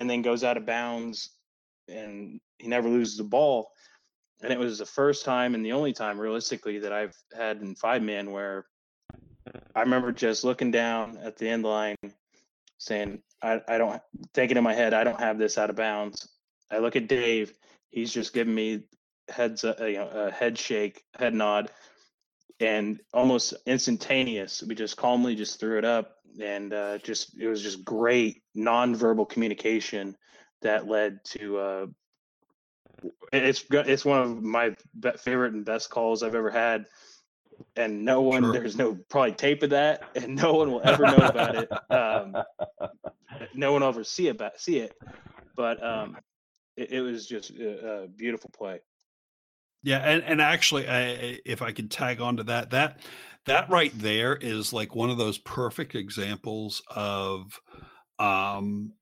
and 0.00 0.08
then 0.08 0.22
goes 0.22 0.42
out 0.42 0.56
of 0.56 0.66
bounds, 0.66 1.30
and 1.88 2.40
he 2.58 2.68
never 2.68 2.88
loses 2.88 3.16
the 3.16 3.24
ball. 3.24 3.71
And 4.42 4.52
it 4.52 4.58
was 4.58 4.78
the 4.78 4.86
first 4.86 5.24
time 5.24 5.54
and 5.54 5.64
the 5.64 5.72
only 5.72 5.92
time, 5.92 6.20
realistically, 6.20 6.80
that 6.80 6.92
I've 6.92 7.16
had 7.36 7.60
in 7.60 7.74
five 7.74 8.02
man 8.02 8.32
where 8.32 8.66
I 9.74 9.80
remember 9.80 10.12
just 10.12 10.44
looking 10.44 10.70
down 10.70 11.16
at 11.18 11.36
the 11.36 11.48
end 11.48 11.64
line, 11.64 11.96
saying, 12.78 13.22
"I, 13.40 13.60
I 13.68 13.78
don't," 13.78 14.02
thinking 14.34 14.56
in 14.56 14.64
my 14.64 14.74
head, 14.74 14.94
"I 14.94 15.04
don't 15.04 15.20
have 15.20 15.38
this 15.38 15.58
out 15.58 15.70
of 15.70 15.76
bounds." 15.76 16.28
I 16.70 16.78
look 16.78 16.96
at 16.96 17.08
Dave; 17.08 17.52
he's 17.90 18.12
just 18.12 18.32
giving 18.32 18.54
me 18.54 18.82
heads 19.28 19.64
uh, 19.64 19.76
you 19.80 19.94
know 19.94 20.08
a 20.08 20.30
head 20.30 20.58
shake 20.58 21.02
head 21.14 21.34
nod 21.34 21.70
and 22.60 23.00
almost 23.12 23.54
instantaneous 23.66 24.62
we 24.62 24.74
just 24.74 24.96
calmly 24.96 25.34
just 25.34 25.60
threw 25.60 25.78
it 25.78 25.84
up 25.84 26.16
and 26.40 26.72
uh, 26.72 26.98
just 26.98 27.38
it 27.38 27.48
was 27.48 27.62
just 27.62 27.84
great 27.84 28.42
nonverbal 28.56 29.28
communication 29.28 30.16
that 30.62 30.86
led 30.86 31.24
to 31.24 31.58
uh, 31.58 31.86
it's 33.32 33.64
it's 33.70 34.04
one 34.04 34.20
of 34.20 34.42
my 34.42 34.76
favorite 35.18 35.54
and 35.54 35.64
best 35.64 35.90
calls 35.90 36.22
I've 36.22 36.34
ever 36.34 36.50
had. 36.50 36.86
And 37.76 38.04
no 38.04 38.20
one 38.22 38.42
Sure. 38.42 38.52
there's 38.52 38.76
no 38.76 38.98
probably 39.08 39.32
tape 39.32 39.62
of 39.62 39.70
that 39.70 40.02
and 40.14 40.36
no 40.36 40.54
one 40.54 40.70
will 40.70 40.82
ever 40.84 41.06
know 41.06 41.26
about 41.26 41.54
it. 41.54 41.70
Um, 41.90 42.34
no 43.54 43.72
one 43.72 43.82
will 43.82 43.88
ever 43.88 44.04
see 44.04 44.28
about 44.28 44.60
see 44.60 44.78
it. 44.78 44.94
But 45.56 45.82
um, 45.84 46.16
it, 46.76 46.92
it 46.92 47.00
was 47.00 47.26
just 47.26 47.50
a, 47.50 48.02
a 48.04 48.08
beautiful 48.08 48.50
play. 48.56 48.80
Yeah, 49.82 49.98
and 49.98 50.22
and 50.22 50.40
actually, 50.40 50.86
I, 50.86 51.00
I- 51.10 51.38
if 51.44 51.60
I 51.62 51.72
could 51.72 51.90
tag 51.90 52.20
on 52.20 52.36
to 52.38 52.44
that, 52.44 52.70
that 52.70 53.00
that 53.46 53.68
right 53.68 53.92
there 53.98 54.36
is 54.36 54.72
like 54.72 54.94
one 54.94 55.10
of 55.10 55.18
those 55.18 55.38
perfect 55.38 55.94
examples 55.94 56.82
of 56.88 57.60
um, 58.18 58.92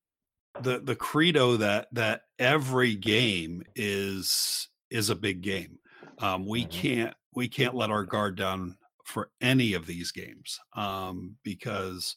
the 0.59 0.81
the 0.81 0.97
credo 0.97 1.57
that 1.57 1.89
that 1.93 2.23
every 2.39 2.95
game 2.97 3.63
is 3.75 4.69
is 4.91 5.11
a 5.11 5.15
big 5.17 5.43
game. 5.43 5.79
Um, 6.19 6.47
we 6.47 6.67
Mhm. 6.67 6.71
can't 6.71 7.15
we 7.35 7.49
can't 7.49 7.75
let 7.75 7.91
our 7.91 8.05
guard 8.05 8.37
down 8.37 8.77
for 9.07 9.31
any 9.41 9.73
of 9.75 9.87
these 9.87 10.13
games 10.13 10.59
um, 10.75 11.37
because 11.43 12.17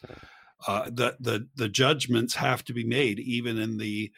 uh, 0.68 0.86
the 0.90 1.16
the 1.20 1.48
the 1.56 1.70
judgments 1.70 2.36
have 2.36 2.64
to 2.66 2.74
be 2.74 2.84
made 2.84 3.20
even 3.20 3.58
in 3.58 3.78
the 3.78 4.12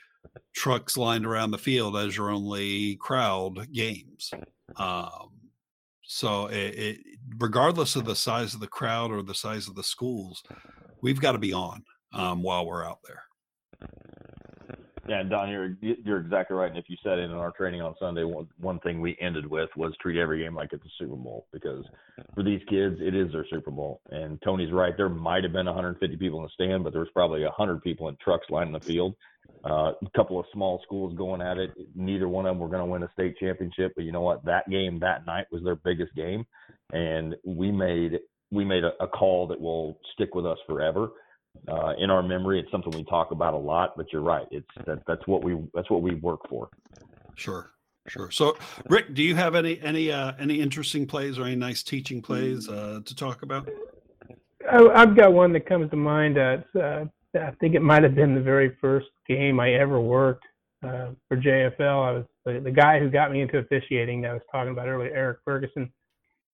trucks 0.54 0.98
lined 0.98 1.26
around 1.26 1.52
the 1.52 1.58
field 1.58 1.96
as 1.98 2.18
your 2.18 2.30
only 2.32 2.96
crowd 2.98 3.72
games. 3.72 4.32
Um, 4.78 5.52
so 6.04 6.48
it, 6.48 6.76
it, 6.76 7.00
regardless 7.38 7.96
of 7.96 8.06
the 8.06 8.16
size 8.16 8.54
of 8.54 8.60
the 8.60 8.68
crowd 8.68 9.12
or 9.12 9.24
the 9.24 9.36
size 9.36 9.68
of 9.68 9.76
the 9.76 9.84
schools, 9.84 10.44
we've 11.02 11.22
got 11.22 11.34
to 11.34 11.38
be 11.40 11.54
on 11.54 11.86
um, 12.14 12.44
while 12.44 12.66
we're 12.66 12.86
out 12.86 13.00
there. 13.08 13.24
Yeah, 15.08 15.22
Don, 15.22 15.50
you're 15.50 15.76
you're 15.82 16.20
exactly 16.20 16.56
right. 16.56 16.70
And 16.70 16.80
if 16.80 16.86
you 16.88 16.98
said 17.04 17.20
it 17.20 17.26
in 17.26 17.32
our 17.32 17.52
training 17.52 17.82
on 17.82 17.94
Sunday, 18.00 18.24
one 18.24 18.48
one 18.60 18.80
thing 18.80 19.02
we 19.02 19.16
ended 19.22 19.46
with 19.46 19.70
was 19.78 19.94
treat 20.02 20.20
every 20.20 20.44
game 20.44 20.56
like 20.56 20.70
it's 20.74 20.84
a 20.84 20.90
Super 20.98 21.16
Bowl 21.16 21.46
because 21.54 21.86
for 22.34 22.42
these 22.42 22.62
kids, 22.68 22.96
it 23.00 23.14
is 23.14 23.32
their 23.32 23.46
Super 23.52 23.70
Bowl. 23.70 24.02
And 24.10 24.42
Tony's 24.42 24.72
right. 24.72 24.94
There 24.98 25.10
might 25.10 25.44
have 25.44 25.54
been 25.54 25.68
150 25.68 26.18
people 26.18 26.40
in 26.40 26.46
the 26.46 26.50
stand, 26.56 26.84
but 26.84 26.92
there 26.92 27.02
was 27.02 27.12
probably 27.14 27.44
100 27.44 27.84
people 27.84 28.10
in 28.10 28.18
trucks 28.24 28.48
lining 28.50 28.74
the 28.74 28.80
field. 28.80 29.16
Uh, 29.64 29.92
a 29.92 30.10
couple 30.16 30.40
of 30.40 30.46
small 30.52 30.82
schools 30.84 31.16
going 31.16 31.42
at 31.42 31.58
it. 31.58 31.72
Neither 31.96 32.28
one 32.28 32.48
of 32.48 32.56
them 32.56 32.60
were 32.60 32.68
going 32.68 32.80
to 32.80 32.86
win 32.86 33.04
a 33.04 33.12
state 33.14 33.38
championship, 33.38 33.94
but 33.96 34.06
you 34.06 34.12
know 34.12 34.22
what? 34.22 34.44
That 34.46 34.68
game 34.70 35.00
that 35.02 35.28
night 35.28 35.46
was 35.52 35.64
their 35.64 35.76
biggest 35.76 36.16
game, 36.16 36.46
and 36.94 37.36
we 37.46 37.72
made 37.72 38.20
we 38.52 38.66
made 38.66 38.84
a, 38.84 38.92
a 39.04 39.08
call 39.08 39.46
that 39.48 39.62
will 39.62 40.00
stick 40.14 40.34
with 40.34 40.48
us 40.48 40.58
forever 40.66 41.10
uh, 41.68 41.94
in 41.98 42.10
our 42.10 42.24
memory. 42.24 42.60
It's 42.60 42.72
something 42.72 42.92
we 42.92 43.04
talk 43.06 43.32
about 43.32 43.54
a 43.54 43.58
lot, 43.58 43.94
but 43.98 44.12
you're 44.12 44.22
right. 44.22 44.48
It's 44.52 44.68
that, 44.86 45.00
that's 45.08 45.26
what 45.28 45.44
we 45.44 45.58
that's 45.74 45.90
what 45.90 46.02
we 46.02 46.16
work 46.16 46.42
for. 46.50 46.70
Sure, 47.36 47.72
sure. 48.08 48.32
So, 48.32 48.58
Rick, 48.90 49.14
do 49.14 49.24
you 49.24 49.36
have 49.36 49.56
any 49.56 49.80
any 49.82 50.12
uh, 50.12 50.34
any 50.40 50.62
interesting 50.62 51.06
plays 51.06 51.38
or 51.40 51.46
any 51.46 51.56
nice 51.56 51.84
teaching 51.84 52.22
plays 52.22 52.70
uh, 52.70 53.02
to 53.04 53.16
talk 53.16 53.42
about? 53.42 53.70
I've 54.72 55.16
got 55.16 55.34
one 55.34 55.54
that 55.54 55.68
comes 55.68 55.90
to 55.92 55.96
mind. 55.96 56.38
Uh, 56.38 56.58
uh, 56.80 57.06
I 57.36 57.52
think 57.60 57.76
it 57.76 57.82
might 57.82 58.04
have 58.04 58.16
been 58.16 58.34
the 58.34 58.42
very 58.42 58.76
first 58.82 59.08
game 59.28 59.60
I 59.60 59.74
ever 59.74 60.00
worked 60.00 60.46
uh, 60.84 61.10
for 61.28 61.38
JFL. 61.38 61.80
I 61.82 62.12
was 62.12 62.26
the, 62.46 62.60
the, 62.60 62.72
guy 62.72 63.00
who 63.00 63.10
got 63.10 63.32
me 63.32 63.42
into 63.42 63.58
officiating 63.58 64.22
that 64.22 64.32
I 64.32 64.34
was 64.34 64.42
talking 64.52 64.72
about 64.72 64.88
earlier, 64.88 65.14
Eric 65.14 65.40
Ferguson. 65.44 65.92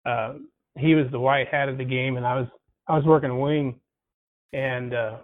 Uh, 0.04 0.34
he 0.78 0.94
was 0.94 1.06
the 1.10 1.20
white 1.20 1.48
hat 1.48 1.68
of 1.68 1.78
the 1.78 1.84
game, 1.84 2.16
and 2.16 2.26
I 2.26 2.40
was 2.40 2.48
I 2.88 2.96
was 2.96 3.04
working 3.04 3.38
wing 3.40 3.80
and 4.52 4.94
uh, 4.94 5.16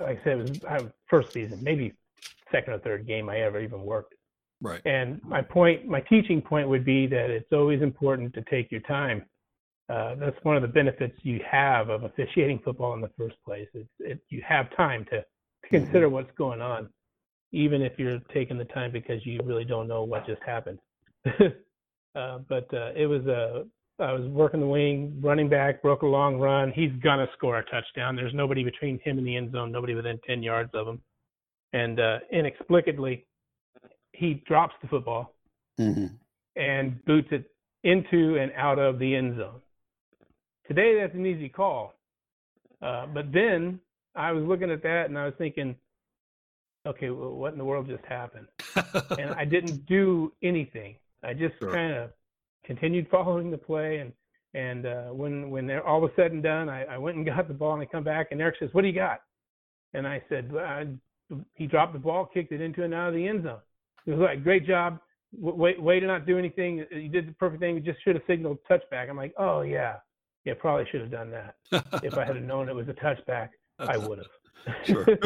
like 0.00 0.20
I 0.20 0.24
said, 0.24 0.38
it 0.38 0.48
was 0.48 0.64
I, 0.64 0.78
first 1.08 1.32
season, 1.32 1.58
maybe 1.62 1.92
second 2.50 2.72
or 2.74 2.78
third 2.78 3.06
game 3.06 3.28
I 3.28 3.40
ever 3.40 3.60
even 3.60 3.82
worked. 3.82 4.14
Right. 4.60 4.80
And 4.84 5.20
my 5.24 5.42
point, 5.42 5.86
my 5.86 6.00
teaching 6.00 6.42
point 6.42 6.68
would 6.68 6.84
be 6.84 7.06
that 7.06 7.30
it's 7.30 7.52
always 7.52 7.80
important 7.82 8.34
to 8.34 8.42
take 8.50 8.70
your 8.70 8.82
time. 8.82 9.24
Uh, 9.88 10.14
that's 10.16 10.36
one 10.42 10.54
of 10.54 10.62
the 10.62 10.68
benefits 10.68 11.16
you 11.22 11.40
have 11.50 11.88
of 11.88 12.04
officiating 12.04 12.60
football 12.64 12.94
in 12.94 13.00
the 13.00 13.10
first 13.16 13.36
place. 13.44 13.68
It's, 13.74 13.88
it, 13.98 14.20
you 14.28 14.42
have 14.46 14.74
time 14.76 15.04
to, 15.06 15.10
to 15.10 15.16
mm-hmm. 15.16 15.76
consider 15.76 16.06
mm-hmm. 16.06 16.14
what's 16.14 16.30
going 16.36 16.60
on, 16.60 16.88
even 17.52 17.82
if 17.82 17.98
you're 17.98 18.20
taking 18.32 18.58
the 18.58 18.66
time 18.66 18.92
because 18.92 19.24
you 19.24 19.40
really 19.44 19.64
don't 19.64 19.88
know 19.88 20.04
what 20.04 20.26
just 20.26 20.42
happened. 20.44 20.78
uh, 21.26 22.38
but 22.48 22.72
uh, 22.74 22.92
it 22.94 23.06
was 23.06 23.26
a 23.26 23.64
I 24.00 24.12
was 24.12 24.26
working 24.28 24.60
the 24.60 24.66
wing, 24.66 25.20
running 25.22 25.48
back, 25.48 25.82
broke 25.82 26.02
a 26.02 26.06
long 26.06 26.38
run. 26.38 26.72
He's 26.72 26.92
gonna 27.02 27.26
score 27.36 27.58
a 27.58 27.64
touchdown. 27.64 28.16
There's 28.16 28.34
nobody 28.34 28.64
between 28.64 28.98
him 29.00 29.18
and 29.18 29.26
the 29.26 29.36
end 29.36 29.52
zone, 29.52 29.70
nobody 29.70 29.94
within 29.94 30.18
10 30.26 30.42
yards 30.42 30.70
of 30.74 30.86
him. 30.86 31.00
And 31.72 32.00
uh, 32.00 32.18
inexplicably, 32.32 33.26
he 34.12 34.42
drops 34.46 34.74
the 34.82 34.88
football 34.88 35.34
mm-hmm. 35.78 36.06
and 36.56 37.04
boots 37.04 37.28
it 37.30 37.50
into 37.84 38.36
and 38.38 38.52
out 38.56 38.78
of 38.78 38.98
the 38.98 39.14
end 39.14 39.36
zone. 39.38 39.60
Today, 40.66 40.98
that's 41.00 41.14
an 41.14 41.26
easy 41.26 41.48
call. 41.48 41.94
Uh, 42.82 43.06
but 43.06 43.32
then 43.32 43.80
I 44.14 44.32
was 44.32 44.44
looking 44.44 44.70
at 44.70 44.82
that 44.82 45.06
and 45.06 45.18
I 45.18 45.26
was 45.26 45.34
thinking, 45.38 45.76
okay, 46.86 47.10
well, 47.10 47.30
what 47.30 47.52
in 47.52 47.58
the 47.58 47.64
world 47.64 47.86
just 47.86 48.04
happened? 48.04 48.46
and 49.18 49.30
I 49.34 49.44
didn't 49.44 49.86
do 49.86 50.32
anything. 50.42 50.96
I 51.22 51.34
just 51.34 51.58
sure. 51.58 51.72
kind 51.72 51.92
of 51.92 52.10
continued 52.70 53.08
following 53.10 53.50
the 53.50 53.58
play 53.58 53.98
and 53.98 54.12
and 54.54 54.86
uh, 54.86 55.06
when 55.06 55.50
when 55.50 55.68
all 55.80 56.00
was 56.00 56.12
said 56.14 56.30
and 56.30 56.42
done, 56.42 56.68
I, 56.68 56.84
I 56.84 56.98
went 56.98 57.16
and 57.16 57.26
got 57.26 57.48
the 57.48 57.54
ball 57.54 57.74
and 57.74 57.82
I 57.82 57.86
come 57.86 58.04
back 58.04 58.28
and 58.30 58.40
Eric 58.40 58.56
says, 58.60 58.68
"What 58.72 58.82
do 58.82 58.88
you 58.88 58.94
got?" 58.94 59.20
And 59.92 60.06
I 60.06 60.22
said, 60.28 60.52
well, 60.52 60.86
"He 61.54 61.66
dropped 61.66 61.92
the 61.92 61.98
ball, 61.98 62.26
kicked 62.32 62.52
it 62.52 62.60
into 62.60 62.84
and 62.84 62.94
out 62.94 63.08
of 63.08 63.14
the 63.14 63.26
end 63.26 63.42
zone." 63.42 63.58
He 64.04 64.12
was 64.12 64.20
like, 64.20 64.44
"Great 64.44 64.66
job, 64.66 65.00
way 65.36 65.76
way 65.78 65.98
to 65.98 66.06
not 66.06 66.26
do 66.26 66.38
anything. 66.38 66.84
You 66.92 67.08
did 67.08 67.28
the 67.28 67.32
perfect 67.32 67.60
thing. 67.60 67.74
You 67.74 67.80
just 67.80 68.02
should 68.04 68.14
have 68.14 68.24
signaled 68.28 68.58
touchback." 68.70 69.10
I'm 69.10 69.16
like, 69.16 69.34
"Oh 69.36 69.62
yeah, 69.62 69.96
yeah, 70.44 70.54
probably 70.58 70.86
should 70.90 71.00
have 71.00 71.10
done 71.10 71.30
that. 71.30 71.54
if 72.04 72.16
I 72.16 72.24
had 72.24 72.40
known 72.44 72.68
it 72.68 72.74
was 72.74 72.88
a 72.88 72.94
touchback, 72.94 73.50
I 73.80 73.96
would 73.96 74.18
have." 74.18 74.76
Sure. 74.84 75.04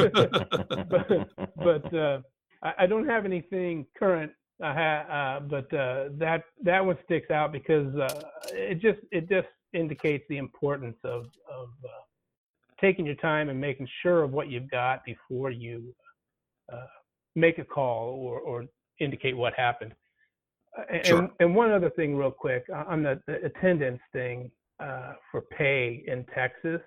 but 0.89 1.09
but 1.57 1.95
uh, 1.95 2.21
I, 2.63 2.73
I 2.81 2.87
don't 2.87 3.09
have 3.09 3.25
anything 3.27 3.87
current 3.99 4.33
uh, 4.63 5.41
but 5.41 5.73
uh, 5.75 6.09
that 6.13 6.45
that 6.63 6.85
one 6.85 6.97
sticks 7.05 7.31
out 7.31 7.53
because 7.53 7.95
uh, 7.97 8.21
it 8.53 8.81
just 8.81 9.01
it 9.11 9.29
just 9.29 9.49
indicates 9.73 10.25
the 10.29 10.39
importance 10.39 10.97
of 11.03 11.25
of 11.53 11.69
uh, 11.85 12.03
taking 12.81 13.05
your 13.05 13.17
time 13.17 13.49
and 13.49 13.61
making 13.61 13.89
sure 14.03 14.23
of 14.23 14.33
what 14.33 14.49
you've 14.49 14.71
got 14.71 15.05
before 15.05 15.51
you 15.51 15.95
uh, 16.73 16.87
make 17.35 17.59
a 17.59 17.65
call 17.65 18.11
or 18.11 18.39
or 18.41 18.65
indicate 19.01 19.37
what 19.37 19.55
happened. 19.55 19.95
And, 20.91 21.07
sure. 21.07 21.31
and 21.39 21.55
one 21.55 21.71
other 21.71 21.91
thing, 21.91 22.17
real 22.17 22.33
quick, 22.33 22.65
on 22.89 23.05
the, 23.05 23.21
the 23.29 23.45
attendance 23.45 24.01
thing 24.13 24.51
for 25.31 25.43
pay 25.57 26.03
in 26.09 26.27
Texas. 26.35 26.81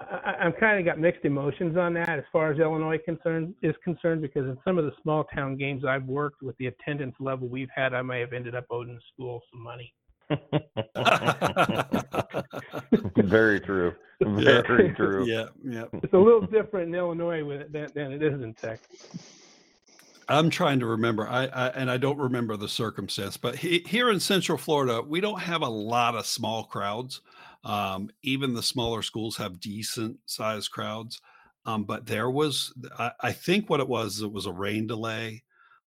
I, 0.00 0.34
I'm 0.40 0.52
kind 0.52 0.78
of 0.78 0.84
got 0.84 0.98
mixed 0.98 1.24
emotions 1.24 1.76
on 1.76 1.94
that 1.94 2.18
as 2.18 2.24
far 2.32 2.52
as 2.52 2.58
Illinois 2.58 2.98
concerned 3.04 3.54
is 3.62 3.74
concerned 3.82 4.22
because 4.22 4.44
in 4.44 4.58
some 4.64 4.78
of 4.78 4.84
the 4.84 4.92
small 5.02 5.24
town 5.24 5.56
games 5.56 5.84
I've 5.84 6.04
worked 6.04 6.42
with 6.42 6.56
the 6.58 6.66
attendance 6.66 7.14
level 7.20 7.48
we've 7.48 7.68
had, 7.74 7.94
I 7.94 8.02
may 8.02 8.20
have 8.20 8.32
ended 8.32 8.54
up 8.54 8.66
owing 8.70 8.94
the 8.94 9.00
school 9.12 9.40
some 9.52 9.62
money. 9.62 9.92
Very 13.16 13.60
true. 13.60 13.94
Very 14.20 14.88
yeah. 14.88 14.94
true. 14.94 15.26
Yeah, 15.34 15.46
yeah. 15.62 15.84
It's 15.92 16.12
a 16.12 16.18
little 16.18 16.40
different 16.40 16.88
in 16.88 16.94
Illinois 16.94 17.44
with 17.44 17.60
it 17.60 17.72
than, 17.72 17.88
than 17.94 18.12
it 18.12 18.22
is 18.22 18.42
in 18.42 18.54
Texas. 18.54 19.18
I'm 20.28 20.50
trying 20.50 20.80
to 20.80 20.86
remember. 20.86 21.28
I, 21.28 21.46
I, 21.46 21.68
and 21.68 21.90
I 21.90 21.98
don't 21.98 22.18
remember 22.18 22.56
the 22.56 22.68
circumstance, 22.68 23.36
but 23.36 23.56
he, 23.56 23.84
here 23.86 24.10
in 24.10 24.20
Central 24.20 24.56
Florida, 24.56 25.02
we 25.02 25.20
don't 25.20 25.40
have 25.40 25.62
a 25.62 25.68
lot 25.68 26.14
of 26.14 26.26
small 26.26 26.64
crowds. 26.64 27.20
Um, 27.64 28.10
even 28.22 28.54
the 28.54 28.62
smaller 28.62 29.02
schools 29.02 29.36
have 29.38 29.60
decent 29.60 30.18
sized 30.26 30.70
crowds. 30.70 31.20
Um, 31.66 31.84
but 31.84 32.04
there 32.04 32.28
was, 32.28 32.74
I, 32.98 33.12
I, 33.20 33.32
think 33.32 33.70
what 33.70 33.80
it 33.80 33.88
was, 33.88 34.20
it 34.20 34.30
was 34.30 34.44
a 34.44 34.52
rain 34.52 34.86
delay 34.86 35.44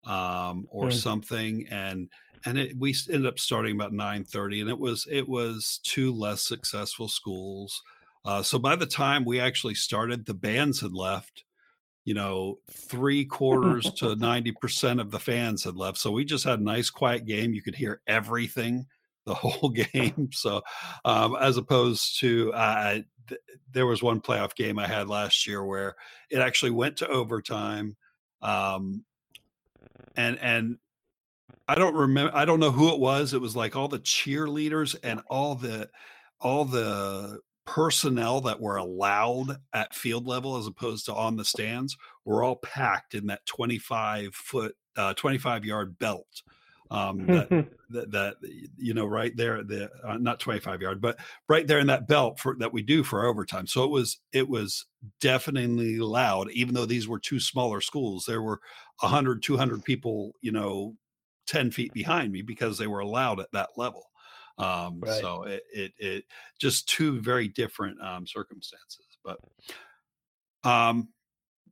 um, 0.06 0.68
or 0.70 0.88
mm. 0.88 0.94
something, 0.94 1.68
and 1.70 2.10
and 2.46 2.58
it, 2.58 2.78
we 2.78 2.96
ended 3.10 3.28
up 3.28 3.40
starting 3.40 3.76
about 3.76 3.94
nine 3.94 4.24
thirty, 4.24 4.62
and 4.62 4.70
it 4.70 4.80
was 4.80 5.08
it 5.10 5.28
was 5.28 5.80
two 5.84 6.14
less 6.14 6.42
successful 6.44 7.08
schools. 7.08 7.82
Uh, 8.24 8.42
so 8.42 8.58
by 8.58 8.76
the 8.76 8.86
time 8.86 9.26
we 9.26 9.40
actually 9.40 9.76
started, 9.76 10.26
the 10.26 10.34
bands 10.34 10.82
had 10.82 10.94
left. 10.94 11.44
You 12.04 12.14
know, 12.14 12.60
three 12.72 13.26
quarters 13.26 13.92
to 13.98 14.16
ninety 14.16 14.52
percent 14.52 15.00
of 15.00 15.12
the 15.12 15.20
fans 15.20 15.64
had 15.64 15.76
left. 15.76 15.98
So 15.98 16.12
we 16.12 16.24
just 16.24 16.46
had 16.46 16.60
a 16.60 16.64
nice, 16.64 16.90
quiet 16.90 17.26
game. 17.26 17.54
You 17.54 17.64
could 17.64 17.76
hear 17.76 18.02
everything 18.08 18.86
the 19.26 19.34
whole 19.34 19.70
game. 19.94 20.30
So, 20.32 20.62
um, 21.04 21.36
as 21.40 21.58
opposed 21.58 22.20
to 22.20 22.54
uh, 22.54 23.00
th- 23.28 23.42
there 23.72 23.86
was 23.86 24.02
one 24.02 24.22
playoff 24.22 24.56
game 24.56 24.80
I 24.80 24.88
had 24.88 25.10
last 25.10 25.48
year 25.48 25.64
where 25.64 25.96
it 26.30 26.40
actually 26.40 26.72
went 26.72 26.98
to 26.98 27.08
overtime, 27.08 27.96
um, 28.42 29.04
and 30.16 30.40
and 30.40 30.78
I 31.68 31.76
don't 31.76 31.96
remember. 31.96 32.36
I 32.36 32.46
don't 32.46 32.60
know 32.60 32.72
who 32.72 32.94
it 32.94 33.00
was. 33.00 33.34
It 33.34 33.42
was 33.42 33.56
like 33.56 33.76
all 33.76 33.88
the 33.88 34.00
cheerleaders 34.00 34.96
and 35.04 35.22
all 35.30 35.56
the 35.56 35.90
all 36.40 36.66
the 36.66 37.40
personnel 37.66 38.42
that 38.42 38.62
were 38.62 38.78
allowed 38.78 39.58
at 39.74 39.96
field 39.96 40.28
level 40.28 40.56
as 40.58 40.68
opposed 40.68 41.06
to 41.06 41.14
on 41.14 41.36
the 41.36 41.46
stands 41.46 41.98
were 42.24 42.44
all 42.44 42.58
packed 42.58 43.16
in 43.16 43.26
that 43.26 43.44
25 43.48 44.36
foot 44.36 44.76
uh, 44.96 45.14
25 45.16 45.66
yard 45.66 45.98
belt 45.98 46.44
um, 46.92 47.26
that, 47.28 47.50
that, 47.90 48.12
that, 48.12 48.36
you 48.78 48.94
know 48.94 49.06
right 49.06 49.36
there 49.36 49.64
the 49.64 49.90
uh, 50.04 50.18
not 50.18 50.40
25 50.40 50.82
yard 50.82 51.02
but 51.02 51.18
right 51.50 51.68
there 51.68 51.80
in 51.80 51.88
that 51.88 52.08
belt 52.08 52.40
for 52.40 52.56
that 52.60 52.74
we 52.74 52.82
do 52.82 53.04
for 53.04 53.26
overtime 53.26 53.68
so 53.68 53.84
it 53.84 53.90
was 53.90 54.20
it 54.32 54.48
was 54.48 54.86
definitely 55.20 55.98
loud 56.00 56.50
even 56.52 56.74
though 56.74 56.86
these 56.86 57.08
were 57.08 57.20
two 57.20 57.40
smaller 57.40 57.82
schools 57.82 58.26
there 58.26 58.42
were 58.42 58.60
100 59.02 59.42
200 59.42 59.84
people 59.84 60.34
you 60.42 60.52
know 60.52 60.96
10 61.48 61.72
feet 61.72 61.94
behind 61.94 62.32
me 62.32 62.42
because 62.42 62.78
they 62.78 62.88
were 62.88 63.00
allowed 63.00 63.40
at 63.40 63.52
that 63.52 63.70
level 63.78 64.04
um, 64.58 65.02
right. 65.02 65.20
so 65.20 65.44
it, 65.44 65.64
it, 65.74 65.92
it 65.98 66.24
just 66.60 66.88
two 66.88 67.20
very 67.20 67.48
different 67.48 68.02
um, 68.02 68.26
circumstances 68.26 69.18
but 69.24 69.38
um 70.64 71.10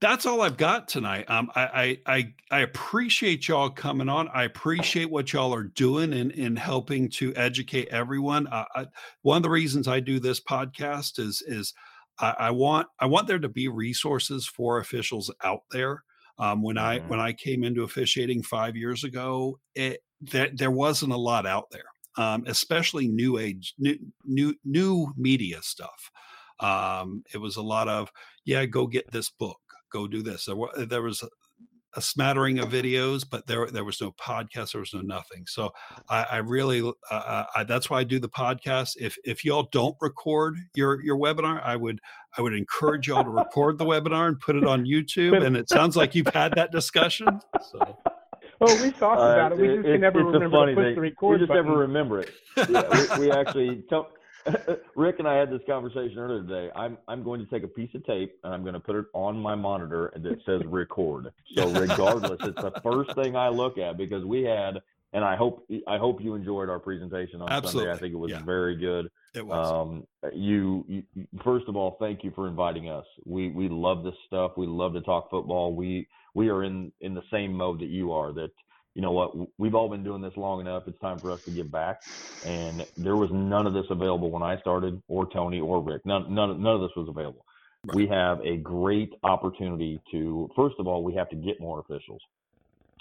that's 0.03 0.25
all 0.25 0.41
I've 0.41 0.57
got 0.57 0.87
tonight. 0.87 1.29
Um, 1.29 1.49
I, 1.55 1.99
I 2.05 2.33
I 2.51 2.59
appreciate 2.59 3.47
y'all 3.47 3.69
coming 3.69 4.09
on. 4.09 4.27
I 4.29 4.43
appreciate 4.43 5.09
what 5.09 5.31
y'all 5.33 5.53
are 5.53 5.63
doing 5.63 6.13
in 6.13 6.31
in 6.31 6.55
helping 6.57 7.09
to 7.11 7.33
educate 7.35 7.87
everyone. 7.89 8.47
Uh, 8.47 8.65
I, 8.75 8.87
one 9.21 9.37
of 9.37 9.43
the 9.43 9.49
reasons 9.49 9.87
I 9.87 9.99
do 10.01 10.19
this 10.19 10.41
podcast 10.41 11.19
is 11.19 11.41
is 11.47 11.73
I, 12.19 12.35
I, 12.39 12.51
want 12.51 12.87
I 12.99 13.05
want 13.05 13.27
there 13.27 13.39
to 13.39 13.49
be 13.49 13.67
resources 13.67 14.45
for 14.47 14.77
officials 14.79 15.31
out 15.43 15.61
there. 15.71 16.03
Um, 16.37 16.61
when 16.63 16.77
I 16.77 16.99
Mhm. 16.99 17.07
when 17.07 17.19
I 17.19 17.33
came 17.33 17.63
into 17.63 17.83
officiating 17.83 18.43
five 18.43 18.75
years 18.75 19.03
ago, 19.03 19.59
it 19.75 20.01
there, 20.21 20.49
there 20.53 20.71
wasn't 20.71 21.13
a 21.13 21.17
lot 21.17 21.45
out 21.45 21.69
there, 21.71 21.85
um, 22.17 22.43
especially 22.47 23.07
new 23.07 23.37
age, 23.37 23.73
new 23.77 23.97
new 24.25 24.55
new 24.65 25.13
media 25.17 25.61
stuff. 25.61 26.11
Um, 26.59 27.23
it 27.33 27.37
was 27.37 27.55
a 27.55 27.61
lot 27.61 27.87
of 27.87 28.11
yeah, 28.45 28.65
go 28.65 28.87
get 28.87 29.11
this 29.11 29.29
book, 29.29 29.59
go 29.93 30.07
do 30.07 30.21
this. 30.23 30.45
There, 30.45 30.55
wa- 30.55 30.71
there 30.75 31.01
was 31.03 31.23
a, 31.23 31.29
a 31.95 32.01
smattering 32.01 32.57
of 32.59 32.69
videos, 32.69 33.23
but 33.29 33.45
there 33.45 33.67
there 33.67 33.83
was 33.85 34.01
no 34.01 34.11
podcast, 34.13 34.71
there 34.73 34.81
was 34.81 34.93
no 34.93 35.01
nothing. 35.01 35.43
So 35.47 35.69
I, 36.09 36.23
I 36.31 36.37
really 36.37 36.81
uh, 36.81 36.91
uh, 37.13 37.45
I, 37.55 37.63
that's 37.63 37.87
why 37.89 37.99
I 37.99 38.03
do 38.03 38.19
the 38.19 38.29
podcast. 38.29 38.95
If 38.99 39.15
if 39.23 39.45
y'all 39.45 39.69
don't 39.71 39.95
record 40.01 40.55
your 40.75 41.01
your 41.03 41.17
webinar, 41.17 41.61
I 41.63 41.75
would 41.75 41.99
I 42.37 42.41
would 42.41 42.53
encourage 42.55 43.07
y'all 43.07 43.23
to 43.23 43.29
record 43.29 43.77
the 43.77 43.85
webinar 43.85 44.27
and 44.27 44.39
put 44.39 44.55
it 44.55 44.65
on 44.65 44.85
YouTube. 44.85 45.45
And 45.45 45.55
it 45.55 45.69
sounds 45.69 45.95
like 45.95 46.15
you've 46.15 46.33
had 46.33 46.53
that 46.55 46.71
discussion. 46.71 47.27
So 47.71 47.97
Oh, 48.65 48.81
we 48.83 48.91
talked 48.91 49.19
Uh, 49.19 49.25
about 49.33 49.51
it. 49.51 49.57
We 49.59 49.67
just 49.67 49.79
it- 49.79 49.91
can 49.93 50.01
never 50.01 50.23
remember 50.23 50.65
to 50.67 50.73
push 50.75 50.83
thing. 50.85 50.95
the 50.95 51.01
We 51.27 51.37
just 51.37 51.47
button. 51.49 51.65
never 51.65 51.77
remember 51.77 52.19
it. 52.21 52.31
Yeah, 52.69 53.17
we, 53.17 53.25
we 53.27 53.31
actually 53.31 53.83
tell, 53.89 54.07
Rick 54.95 55.17
and 55.19 55.27
I 55.27 55.35
had 55.35 55.49
this 55.49 55.61
conversation 55.67 56.17
earlier 56.17 56.41
today. 56.41 56.69
I'm 56.75 56.97
I'm 57.07 57.23
going 57.23 57.39
to 57.39 57.45
take 57.47 57.63
a 57.63 57.67
piece 57.67 57.93
of 57.95 58.05
tape 58.05 58.35
and 58.43 58.53
I'm 58.53 58.61
going 58.61 58.73
to 58.73 58.79
put 58.79 58.95
it 58.95 59.05
on 59.13 59.37
my 59.37 59.55
monitor 59.55 60.07
and 60.07 60.25
it 60.25 60.39
says 60.45 60.61
record. 60.65 61.31
So 61.55 61.71
regardless, 61.71 62.39
it's 62.43 62.57
the 62.61 62.73
first 62.83 63.13
thing 63.15 63.35
I 63.35 63.49
look 63.49 63.77
at 63.77 63.97
because 63.97 64.25
we 64.25 64.43
had 64.43 64.75
and 65.13 65.23
I 65.23 65.35
hope 65.35 65.67
I 65.87 65.97
hope 65.97 66.21
you 66.21 66.35
enjoyed 66.35 66.69
our 66.69 66.79
presentation 66.79 67.41
on 67.41 67.49
Absolutely. 67.51 67.81
Sunday. 67.89 67.97
I 67.97 67.99
think 67.99 68.13
it 68.13 68.17
was 68.17 68.31
Yeah. 68.31 68.41
very 68.43 68.75
good. 68.75 69.09
it 69.35 69.45
was. 69.45 69.71
Um, 69.71 70.07
you, 70.33 70.83
you 70.87 71.03
first 71.43 71.67
of 71.67 71.75
all, 71.75 71.97
thank 71.99 72.23
you 72.23 72.31
for 72.35 72.47
inviting 72.47 72.89
us. 72.89 73.05
We 73.25 73.49
we 73.51 73.69
love 73.69 74.03
this 74.03 74.15
stuff. 74.27 74.53
We 74.57 74.67
love 74.67 74.93
to 74.93 75.01
talk 75.01 75.29
football. 75.29 75.75
We 75.75 76.07
we 76.33 76.49
are 76.49 76.63
in 76.63 76.91
in 77.01 77.13
the 77.13 77.23
same 77.31 77.53
mode 77.53 77.79
that 77.79 77.89
you 77.89 78.11
are. 78.11 78.33
That 78.33 78.49
you 78.95 79.01
know 79.01 79.11
what 79.11 79.31
we've 79.57 79.75
all 79.75 79.89
been 79.89 80.03
doing 80.03 80.21
this 80.21 80.33
long 80.37 80.61
enough. 80.61 80.83
It's 80.87 80.99
time 80.99 81.19
for 81.19 81.31
us 81.31 81.39
to 81.45 81.51
give 81.51 81.71
back. 81.71 82.01
And 82.45 82.85
there 82.97 83.15
was 83.15 83.29
none 83.31 83.67
of 83.67 83.73
this 83.73 83.85
available 83.89 84.29
when 84.29 84.43
I 84.43 84.59
started, 84.59 85.01
or 85.07 85.27
Tony, 85.31 85.59
or 85.59 85.81
Rick. 85.81 86.05
None 86.05 86.33
none 86.33 86.61
none 86.61 86.75
of 86.75 86.81
this 86.81 86.91
was 86.95 87.07
available. 87.07 87.45
Right. 87.85 87.95
We 87.95 88.07
have 88.07 88.39
a 88.41 88.57
great 88.57 89.13
opportunity 89.23 90.01
to. 90.11 90.49
First 90.55 90.75
of 90.79 90.87
all, 90.87 91.03
we 91.03 91.13
have 91.15 91.29
to 91.29 91.35
get 91.35 91.59
more 91.59 91.79
officials. 91.79 92.21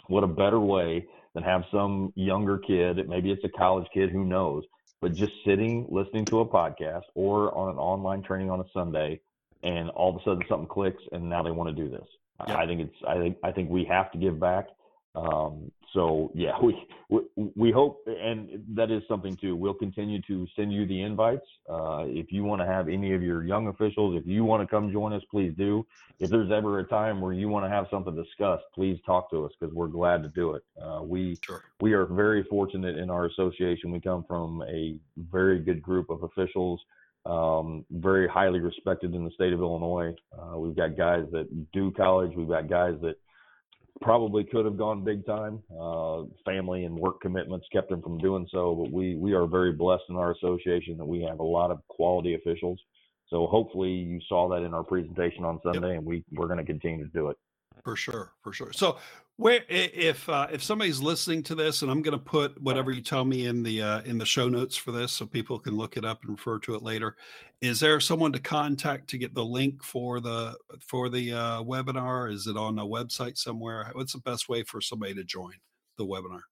What 0.06 0.24
a 0.24 0.28
better 0.28 0.60
way 0.60 1.06
than 1.34 1.42
have 1.42 1.64
some 1.72 2.12
younger 2.14 2.58
kid, 2.58 3.08
maybe 3.08 3.30
it's 3.30 3.44
a 3.44 3.48
college 3.48 3.86
kid, 3.94 4.10
who 4.10 4.24
knows, 4.24 4.64
but 5.00 5.14
just 5.14 5.32
sitting 5.46 5.86
listening 5.90 6.26
to 6.26 6.40
a 6.40 6.46
podcast 6.46 7.04
or 7.14 7.56
on 7.56 7.70
an 7.70 7.78
online 7.78 8.22
training 8.22 8.50
on 8.50 8.60
a 8.60 8.64
Sunday, 8.74 9.20
and 9.62 9.88
all 9.90 10.10
of 10.10 10.16
a 10.16 10.24
sudden 10.24 10.42
something 10.48 10.68
clicks, 10.68 11.02
and 11.12 11.28
now 11.28 11.42
they 11.42 11.50
want 11.50 11.74
to 11.74 11.82
do 11.82 11.88
this. 11.90 12.06
I- 12.38 12.48
Yep. 12.48 12.58
I 12.58 12.66
think 12.66 12.80
it's 12.80 12.96
I 13.06 13.14
think 13.18 13.36
I 13.42 13.52
think 13.52 13.70
we 13.70 13.84
have 13.84 14.10
to 14.12 14.18
give 14.18 14.38
back. 14.38 14.68
Um, 15.14 15.70
so 15.92 16.30
yeah, 16.34 16.52
we, 16.62 16.76
we 17.08 17.20
we 17.54 17.70
hope, 17.70 18.06
and 18.06 18.64
that 18.74 18.90
is 18.90 19.02
something 19.08 19.36
too. 19.36 19.54
We'll 19.56 19.74
continue 19.74 20.20
to 20.22 20.46
send 20.56 20.72
you 20.72 20.86
the 20.86 21.02
invites. 21.02 21.46
Uh, 21.68 22.04
if 22.06 22.32
you 22.32 22.44
want 22.44 22.60
to 22.62 22.66
have 22.66 22.88
any 22.88 23.12
of 23.14 23.22
your 23.22 23.44
young 23.44 23.68
officials, 23.68 24.16
if 24.20 24.26
you 24.26 24.44
want 24.44 24.62
to 24.62 24.66
come 24.66 24.90
join 24.92 25.12
us, 25.12 25.22
please 25.30 25.52
do. 25.56 25.86
If 26.18 26.30
there's 26.30 26.50
ever 26.50 26.78
a 26.78 26.84
time 26.84 27.20
where 27.20 27.32
you 27.32 27.48
want 27.48 27.64
to 27.64 27.70
have 27.70 27.86
something 27.90 28.14
discussed, 28.14 28.64
please 28.74 28.98
talk 29.04 29.30
to 29.30 29.44
us 29.44 29.52
because 29.58 29.74
we're 29.74 29.88
glad 29.88 30.22
to 30.22 30.28
do 30.28 30.54
it. 30.54 30.62
Uh, 30.80 31.02
we 31.02 31.38
Sure. 31.42 31.62
we 31.80 31.92
are 31.92 32.06
very 32.06 32.44
fortunate 32.44 32.96
in 32.96 33.10
our 33.10 33.26
association. 33.26 33.90
We 33.90 34.00
come 34.00 34.24
from 34.24 34.62
a 34.68 34.98
very 35.16 35.58
good 35.58 35.82
group 35.82 36.10
of 36.10 36.22
officials, 36.22 36.80
um, 37.26 37.84
very 37.90 38.28
highly 38.28 38.60
respected 38.60 39.14
in 39.14 39.24
the 39.24 39.30
state 39.32 39.52
of 39.52 39.60
Illinois. 39.60 40.14
Uh, 40.32 40.58
we've 40.58 40.76
got 40.76 40.96
guys 40.96 41.26
that 41.32 41.72
do 41.72 41.90
college. 41.92 42.32
We've 42.36 42.48
got 42.48 42.68
guys 42.68 42.94
that 43.02 43.16
probably 44.00 44.44
could 44.44 44.64
have 44.64 44.76
gone 44.76 45.04
big 45.04 45.24
time. 45.26 45.62
Uh, 45.78 46.22
family 46.44 46.84
and 46.84 46.94
work 46.94 47.20
commitments 47.20 47.66
kept 47.72 47.90
them 47.90 48.02
from 48.02 48.18
doing 48.18 48.46
so. 48.50 48.74
But 48.74 48.92
we 48.92 49.16
we 49.16 49.32
are 49.32 49.46
very 49.46 49.72
blessed 49.72 50.04
in 50.08 50.16
our 50.16 50.32
association 50.32 50.96
that 50.98 51.04
we 51.04 51.22
have 51.22 51.40
a 51.40 51.44
lot 51.44 51.70
of 51.70 51.86
quality 51.88 52.34
officials. 52.34 52.80
So 53.28 53.46
hopefully 53.46 53.90
you 53.90 54.20
saw 54.28 54.48
that 54.50 54.62
in 54.62 54.74
our 54.74 54.84
presentation 54.84 55.44
on 55.44 55.60
Sunday, 55.64 55.96
and 55.96 56.04
we 56.04 56.24
we're 56.32 56.46
going 56.46 56.58
to 56.58 56.64
continue 56.64 57.04
to 57.04 57.10
do 57.12 57.28
it. 57.28 57.36
For 57.84 57.96
sure, 57.96 58.32
for 58.42 58.52
sure. 58.52 58.72
So, 58.72 58.98
where 59.36 59.60
if 59.68 60.28
uh, 60.28 60.46
if 60.52 60.62
somebody's 60.62 61.00
listening 61.00 61.42
to 61.44 61.54
this, 61.54 61.82
and 61.82 61.90
I'm 61.90 62.02
going 62.02 62.16
to 62.16 62.24
put 62.24 62.60
whatever 62.60 62.90
you 62.90 63.00
tell 63.00 63.24
me 63.24 63.46
in 63.46 63.62
the 63.62 63.82
uh, 63.82 64.00
in 64.02 64.18
the 64.18 64.26
show 64.26 64.48
notes 64.48 64.76
for 64.76 64.92
this, 64.92 65.12
so 65.12 65.26
people 65.26 65.58
can 65.58 65.76
look 65.76 65.96
it 65.96 66.04
up 66.04 66.20
and 66.22 66.32
refer 66.32 66.58
to 66.60 66.74
it 66.74 66.82
later. 66.82 67.16
Is 67.60 67.80
there 67.80 67.98
someone 68.00 68.32
to 68.32 68.40
contact 68.40 69.08
to 69.10 69.18
get 69.18 69.34
the 69.34 69.44
link 69.44 69.82
for 69.82 70.20
the 70.20 70.56
for 70.80 71.08
the 71.08 71.32
uh, 71.32 71.62
webinar? 71.62 72.32
Is 72.32 72.46
it 72.46 72.56
on 72.56 72.78
a 72.78 72.86
website 72.86 73.38
somewhere? 73.38 73.90
What's 73.94 74.12
the 74.12 74.20
best 74.20 74.48
way 74.48 74.62
for 74.64 74.80
somebody 74.80 75.14
to 75.14 75.24
join 75.24 75.54
the 75.96 76.06
webinar? 76.06 76.42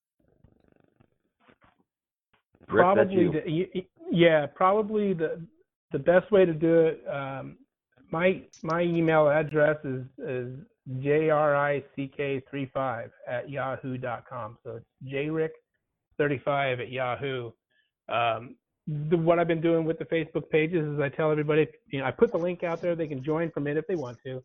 Rick, 2.68 2.82
probably 2.82 3.22
you. 3.22 3.32
the, 3.32 3.42
y- 3.46 3.68
y- 3.74 3.86
yeah 4.10 4.46
probably 4.46 5.12
the 5.12 5.40
the 5.92 5.98
best 5.98 6.30
way 6.30 6.44
to 6.44 6.52
do 6.52 6.80
it 6.80 7.02
um, 7.08 7.56
my 8.10 8.42
my 8.62 8.82
email 8.82 9.28
address 9.28 9.76
is 9.84 10.04
is 10.18 10.58
jrick35 10.88 13.10
at 13.28 13.50
yahoo.com 13.50 14.56
so 14.64 14.76
it's 14.76 14.86
jrick35 16.20 16.80
at 16.80 16.90
yahoo 16.90 17.50
um, 18.08 18.56
the, 18.86 19.16
what 19.16 19.38
i've 19.38 19.48
been 19.48 19.60
doing 19.60 19.84
with 19.84 19.98
the 19.98 20.06
facebook 20.06 20.48
pages 20.50 20.86
is 20.86 20.98
i 21.00 21.08
tell 21.08 21.30
everybody 21.30 21.66
you 21.92 22.00
know 22.00 22.06
i 22.06 22.10
put 22.10 22.32
the 22.32 22.38
link 22.38 22.64
out 22.64 22.80
there 22.80 22.96
they 22.96 23.06
can 23.06 23.22
join 23.22 23.50
from 23.50 23.66
it 23.66 23.76
if 23.76 23.86
they 23.86 23.96
want 23.96 24.16
to 24.24 24.42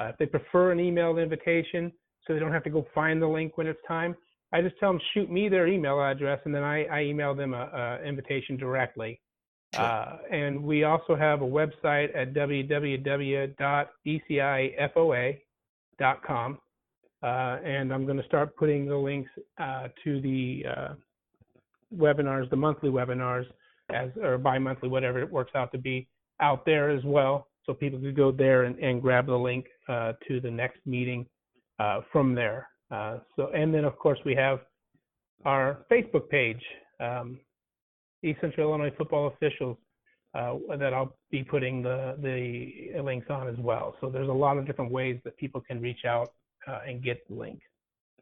uh, 0.00 0.06
if 0.06 0.16
they 0.18 0.26
prefer 0.26 0.70
an 0.70 0.78
emailed 0.78 1.22
invitation 1.22 1.90
so 2.26 2.34
they 2.34 2.38
don't 2.38 2.52
have 2.52 2.64
to 2.64 2.70
go 2.70 2.86
find 2.94 3.20
the 3.20 3.26
link 3.26 3.56
when 3.56 3.66
it's 3.66 3.80
time 3.88 4.14
I 4.52 4.62
just 4.62 4.78
tell 4.78 4.92
them 4.92 5.00
shoot 5.14 5.30
me 5.30 5.48
their 5.48 5.68
email 5.68 6.02
address, 6.02 6.40
and 6.44 6.54
then 6.54 6.64
I, 6.64 6.84
I 6.84 7.02
email 7.02 7.34
them 7.34 7.54
a, 7.54 8.00
a 8.02 8.06
invitation 8.06 8.56
directly. 8.56 9.20
Sure. 9.74 9.84
Uh, 9.84 10.16
and 10.32 10.62
we 10.62 10.82
also 10.82 11.14
have 11.14 11.42
a 11.42 11.46
website 11.46 12.14
at 12.16 12.34
www.dcifoa.com. 16.00 16.58
Uh, 17.22 17.58
and 17.64 17.92
I'm 17.92 18.06
going 18.06 18.16
to 18.16 18.24
start 18.24 18.56
putting 18.56 18.86
the 18.86 18.96
links 18.96 19.30
uh, 19.58 19.88
to 20.04 20.20
the 20.22 20.64
uh, 20.66 20.94
webinars, 21.94 22.48
the 22.48 22.56
monthly 22.56 22.88
webinars, 22.88 23.44
as 23.94 24.10
or 24.22 24.38
bi-monthly, 24.38 24.88
whatever 24.88 25.20
it 25.20 25.30
works 25.30 25.52
out 25.54 25.70
to 25.72 25.78
be, 25.78 26.08
out 26.40 26.64
there 26.64 26.90
as 26.90 27.04
well, 27.04 27.48
so 27.66 27.74
people 27.74 27.98
could 27.98 28.16
go 28.16 28.32
there 28.32 28.64
and, 28.64 28.78
and 28.78 29.02
grab 29.02 29.26
the 29.26 29.34
link 29.34 29.66
uh, 29.88 30.12
to 30.26 30.40
the 30.40 30.50
next 30.50 30.78
meeting 30.86 31.26
uh, 31.78 32.00
from 32.10 32.34
there. 32.34 32.68
Uh, 32.90 33.18
so, 33.36 33.50
and 33.54 33.74
then 33.74 33.84
of 33.84 33.98
course 33.98 34.18
we 34.24 34.34
have 34.34 34.60
our 35.44 35.84
Facebook 35.90 36.28
page, 36.30 36.62
um, 37.00 37.38
East 38.22 38.40
Central 38.40 38.70
Illinois 38.70 38.94
Football 38.96 39.26
Officials, 39.26 39.76
uh, 40.34 40.56
that 40.76 40.94
I'll 40.94 41.16
be 41.30 41.42
putting 41.42 41.82
the 41.82 42.16
the 42.18 43.00
links 43.02 43.26
on 43.30 43.48
as 43.48 43.56
well. 43.58 43.96
So 44.00 44.08
there's 44.08 44.28
a 44.28 44.32
lot 44.32 44.58
of 44.58 44.66
different 44.66 44.92
ways 44.92 45.20
that 45.24 45.36
people 45.36 45.60
can 45.60 45.80
reach 45.80 46.04
out 46.04 46.32
uh, 46.66 46.80
and 46.86 47.02
get 47.02 47.26
the 47.28 47.34
link. 47.34 47.60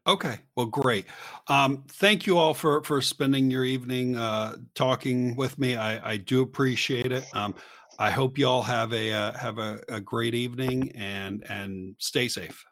Okay, 0.07 0.39
well, 0.55 0.65
great. 0.65 1.05
Um, 1.47 1.83
thank 1.87 2.25
you 2.25 2.37
all 2.37 2.53
for 2.53 2.83
for 2.83 3.01
spending 3.01 3.51
your 3.51 3.63
evening 3.63 4.15
uh, 4.15 4.55
talking 4.73 5.35
with 5.35 5.59
me. 5.59 5.75
I, 5.75 6.13
I 6.13 6.17
do 6.17 6.41
appreciate 6.41 7.11
it. 7.11 7.25
Um, 7.33 7.53
I 7.99 8.11
hope 8.11 8.37
you 8.37 8.47
all 8.47 8.63
have 8.63 8.93
a 8.93 9.11
uh, 9.11 9.37
have 9.37 9.59
a, 9.59 9.81
a 9.89 9.99
great 9.99 10.33
evening 10.33 10.91
and 10.95 11.43
and 11.49 11.95
stay 11.99 12.27
safe. 12.27 12.65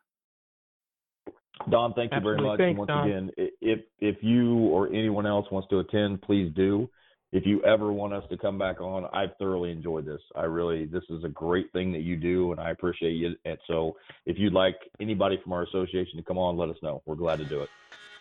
Don, 1.70 1.94
thank 1.94 2.14
you 2.14 2.22
very 2.22 2.42
much. 2.42 2.60
Thanks, 2.60 2.70
and 2.70 2.78
once 2.78 2.88
Don. 2.88 3.08
again, 3.08 3.32
if 3.62 3.82
if 4.00 4.16
you 4.22 4.56
or 4.58 4.88
anyone 4.88 5.28
else 5.28 5.46
wants 5.52 5.68
to 5.70 5.80
attend, 5.80 6.22
please 6.22 6.52
do. 6.56 6.90
If 7.34 7.46
you 7.46 7.62
ever 7.64 7.92
want 7.92 8.14
us 8.14 8.24
to 8.30 8.38
come 8.38 8.58
back 8.58 8.80
on, 8.80 9.06
I've 9.12 9.36
thoroughly 9.38 9.70
enjoyed 9.72 10.06
this. 10.06 10.22
I 10.36 10.44
really, 10.44 10.86
this 10.86 11.04
is 11.10 11.26
a 11.26 11.30
great 11.30 11.72
thing 11.74 11.92
that 11.92 12.02
you 12.02 12.16
do, 12.16 12.52
and 12.52 12.62
I 12.62 12.72
appreciate 12.72 13.14
you. 13.14 13.36
And 13.44 13.58
so, 13.68 13.98
if 14.26 14.38
you'd 14.40 14.54
like 14.54 14.76
anybody 15.02 15.38
from 15.44 15.52
our 15.52 15.64
association 15.64 16.16
to 16.18 16.24
come 16.24 16.38
on, 16.38 16.58
let 16.58 16.70
us 16.70 16.78
know. 16.82 17.02
We're 17.06 17.16
glad 17.16 17.40
to 17.40 17.46
do 17.46 17.62
it. 17.62 17.70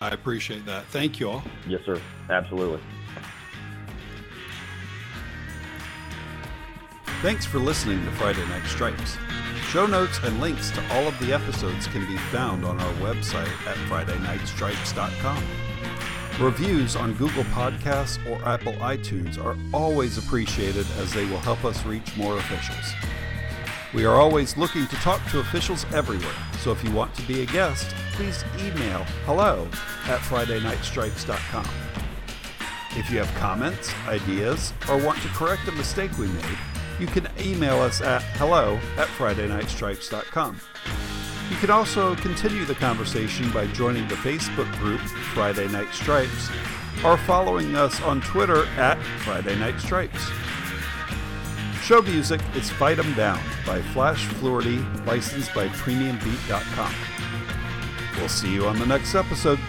I 0.01 0.09
appreciate 0.09 0.67
that. 0.67 0.85
Thank 0.87 1.21
you 1.21 1.31
all. 1.31 1.43
Yes, 1.69 1.81
sir. 1.87 2.01
Absolutely. 2.29 2.81
Thanks 7.23 7.47
for 7.47 7.59
listening 7.59 8.05
to 8.05 8.11
Friday 8.13 8.45
Night 8.49 8.67
Stripes. 8.67 9.17
Show 9.69 9.87
notes 9.87 10.19
and 10.23 10.41
links 10.41 10.71
to 10.73 10.95
all 10.95 11.07
of 11.07 11.19
the 11.21 11.33
episodes 11.33 11.87
can 11.87 12.07
be 12.07 12.17
found 12.17 12.65
on 12.65 12.79
our 12.81 12.93
website 12.95 13.47
at 13.67 13.77
FridayNightStripes.com. 13.89 15.66
Reviews 16.41 16.97
on 16.97 17.15
Google 17.15 17.45
Podcasts 17.45 18.19
or 18.31 18.47
Apple 18.47 18.75
iTunes 18.75 19.43
are 19.43 19.57
always 19.73 20.19
appreciated 20.19 20.87
as 20.99 21.11
they 21.15 21.25
will 21.25 21.39
help 21.39 21.65
us 21.65 21.83
reach 21.87 22.15
more 22.15 22.37
officials. 22.37 22.93
We 23.95 24.05
are 24.05 24.17
always 24.17 24.55
looking 24.59 24.87
to 24.87 24.97
talk 24.97 25.25
to 25.31 25.39
officials 25.39 25.87
everywhere, 25.95 26.35
so 26.59 26.73
if 26.73 26.85
you 26.85 26.91
want 26.91 27.15
to 27.15 27.23
be 27.23 27.41
a 27.41 27.47
guest, 27.47 27.89
please 28.13 28.45
email 28.59 29.05
hello 29.25 29.67
at 30.09 30.21
FridayNightStripes.com. 30.21 31.67
If 32.99 33.11
you 33.11 33.19
have 33.19 33.35
comments, 33.37 33.91
ideas, 34.07 34.75
or 34.91 35.03
want 35.03 35.23
to 35.23 35.29
correct 35.29 35.67
a 35.69 35.73
mistake 35.73 36.19
we 36.19 36.27
made, 36.27 36.59
you 37.01 37.07
can 37.07 37.29
email 37.41 37.81
us 37.81 38.03
at 38.03 38.23
hello 38.35 38.79
at 38.99 39.09
FridayNightStripes.com. 39.09 40.61
You 41.51 41.57
can 41.57 41.71
also 41.71 42.17
continue 42.17 42.65
the 42.65 42.75
conversation 42.75 43.51
by 43.53 43.67
joining 43.69 44.09
the 44.09 44.17
Facebook 44.17 44.71
group 44.79 45.01
Friday 45.01 45.69
Night 45.69 45.93
Stripes 45.93 46.51
or 47.05 47.17
following 47.17 47.77
us 47.77 48.01
on 48.03 48.21
Twitter 48.21 48.67
at 48.77 49.01
Friday 49.25 49.57
Night 49.57 49.79
Stripes. 49.81 50.31
Show 51.83 52.03
music 52.03 52.41
is 52.57 52.69
Fight 52.69 52.99
'em 52.99 53.15
Down 53.15 53.41
by 53.65 53.81
Flash 53.81 54.27
Fluorty, 54.27 54.85
licensed 55.07 55.55
by 55.55 55.69
PremiumBeat.com. 55.69 56.93
We'll 58.19 58.29
see 58.29 58.53
you 58.53 58.67
on 58.67 58.79
the 58.81 58.87
next 58.87 59.15
episode. 59.15 59.61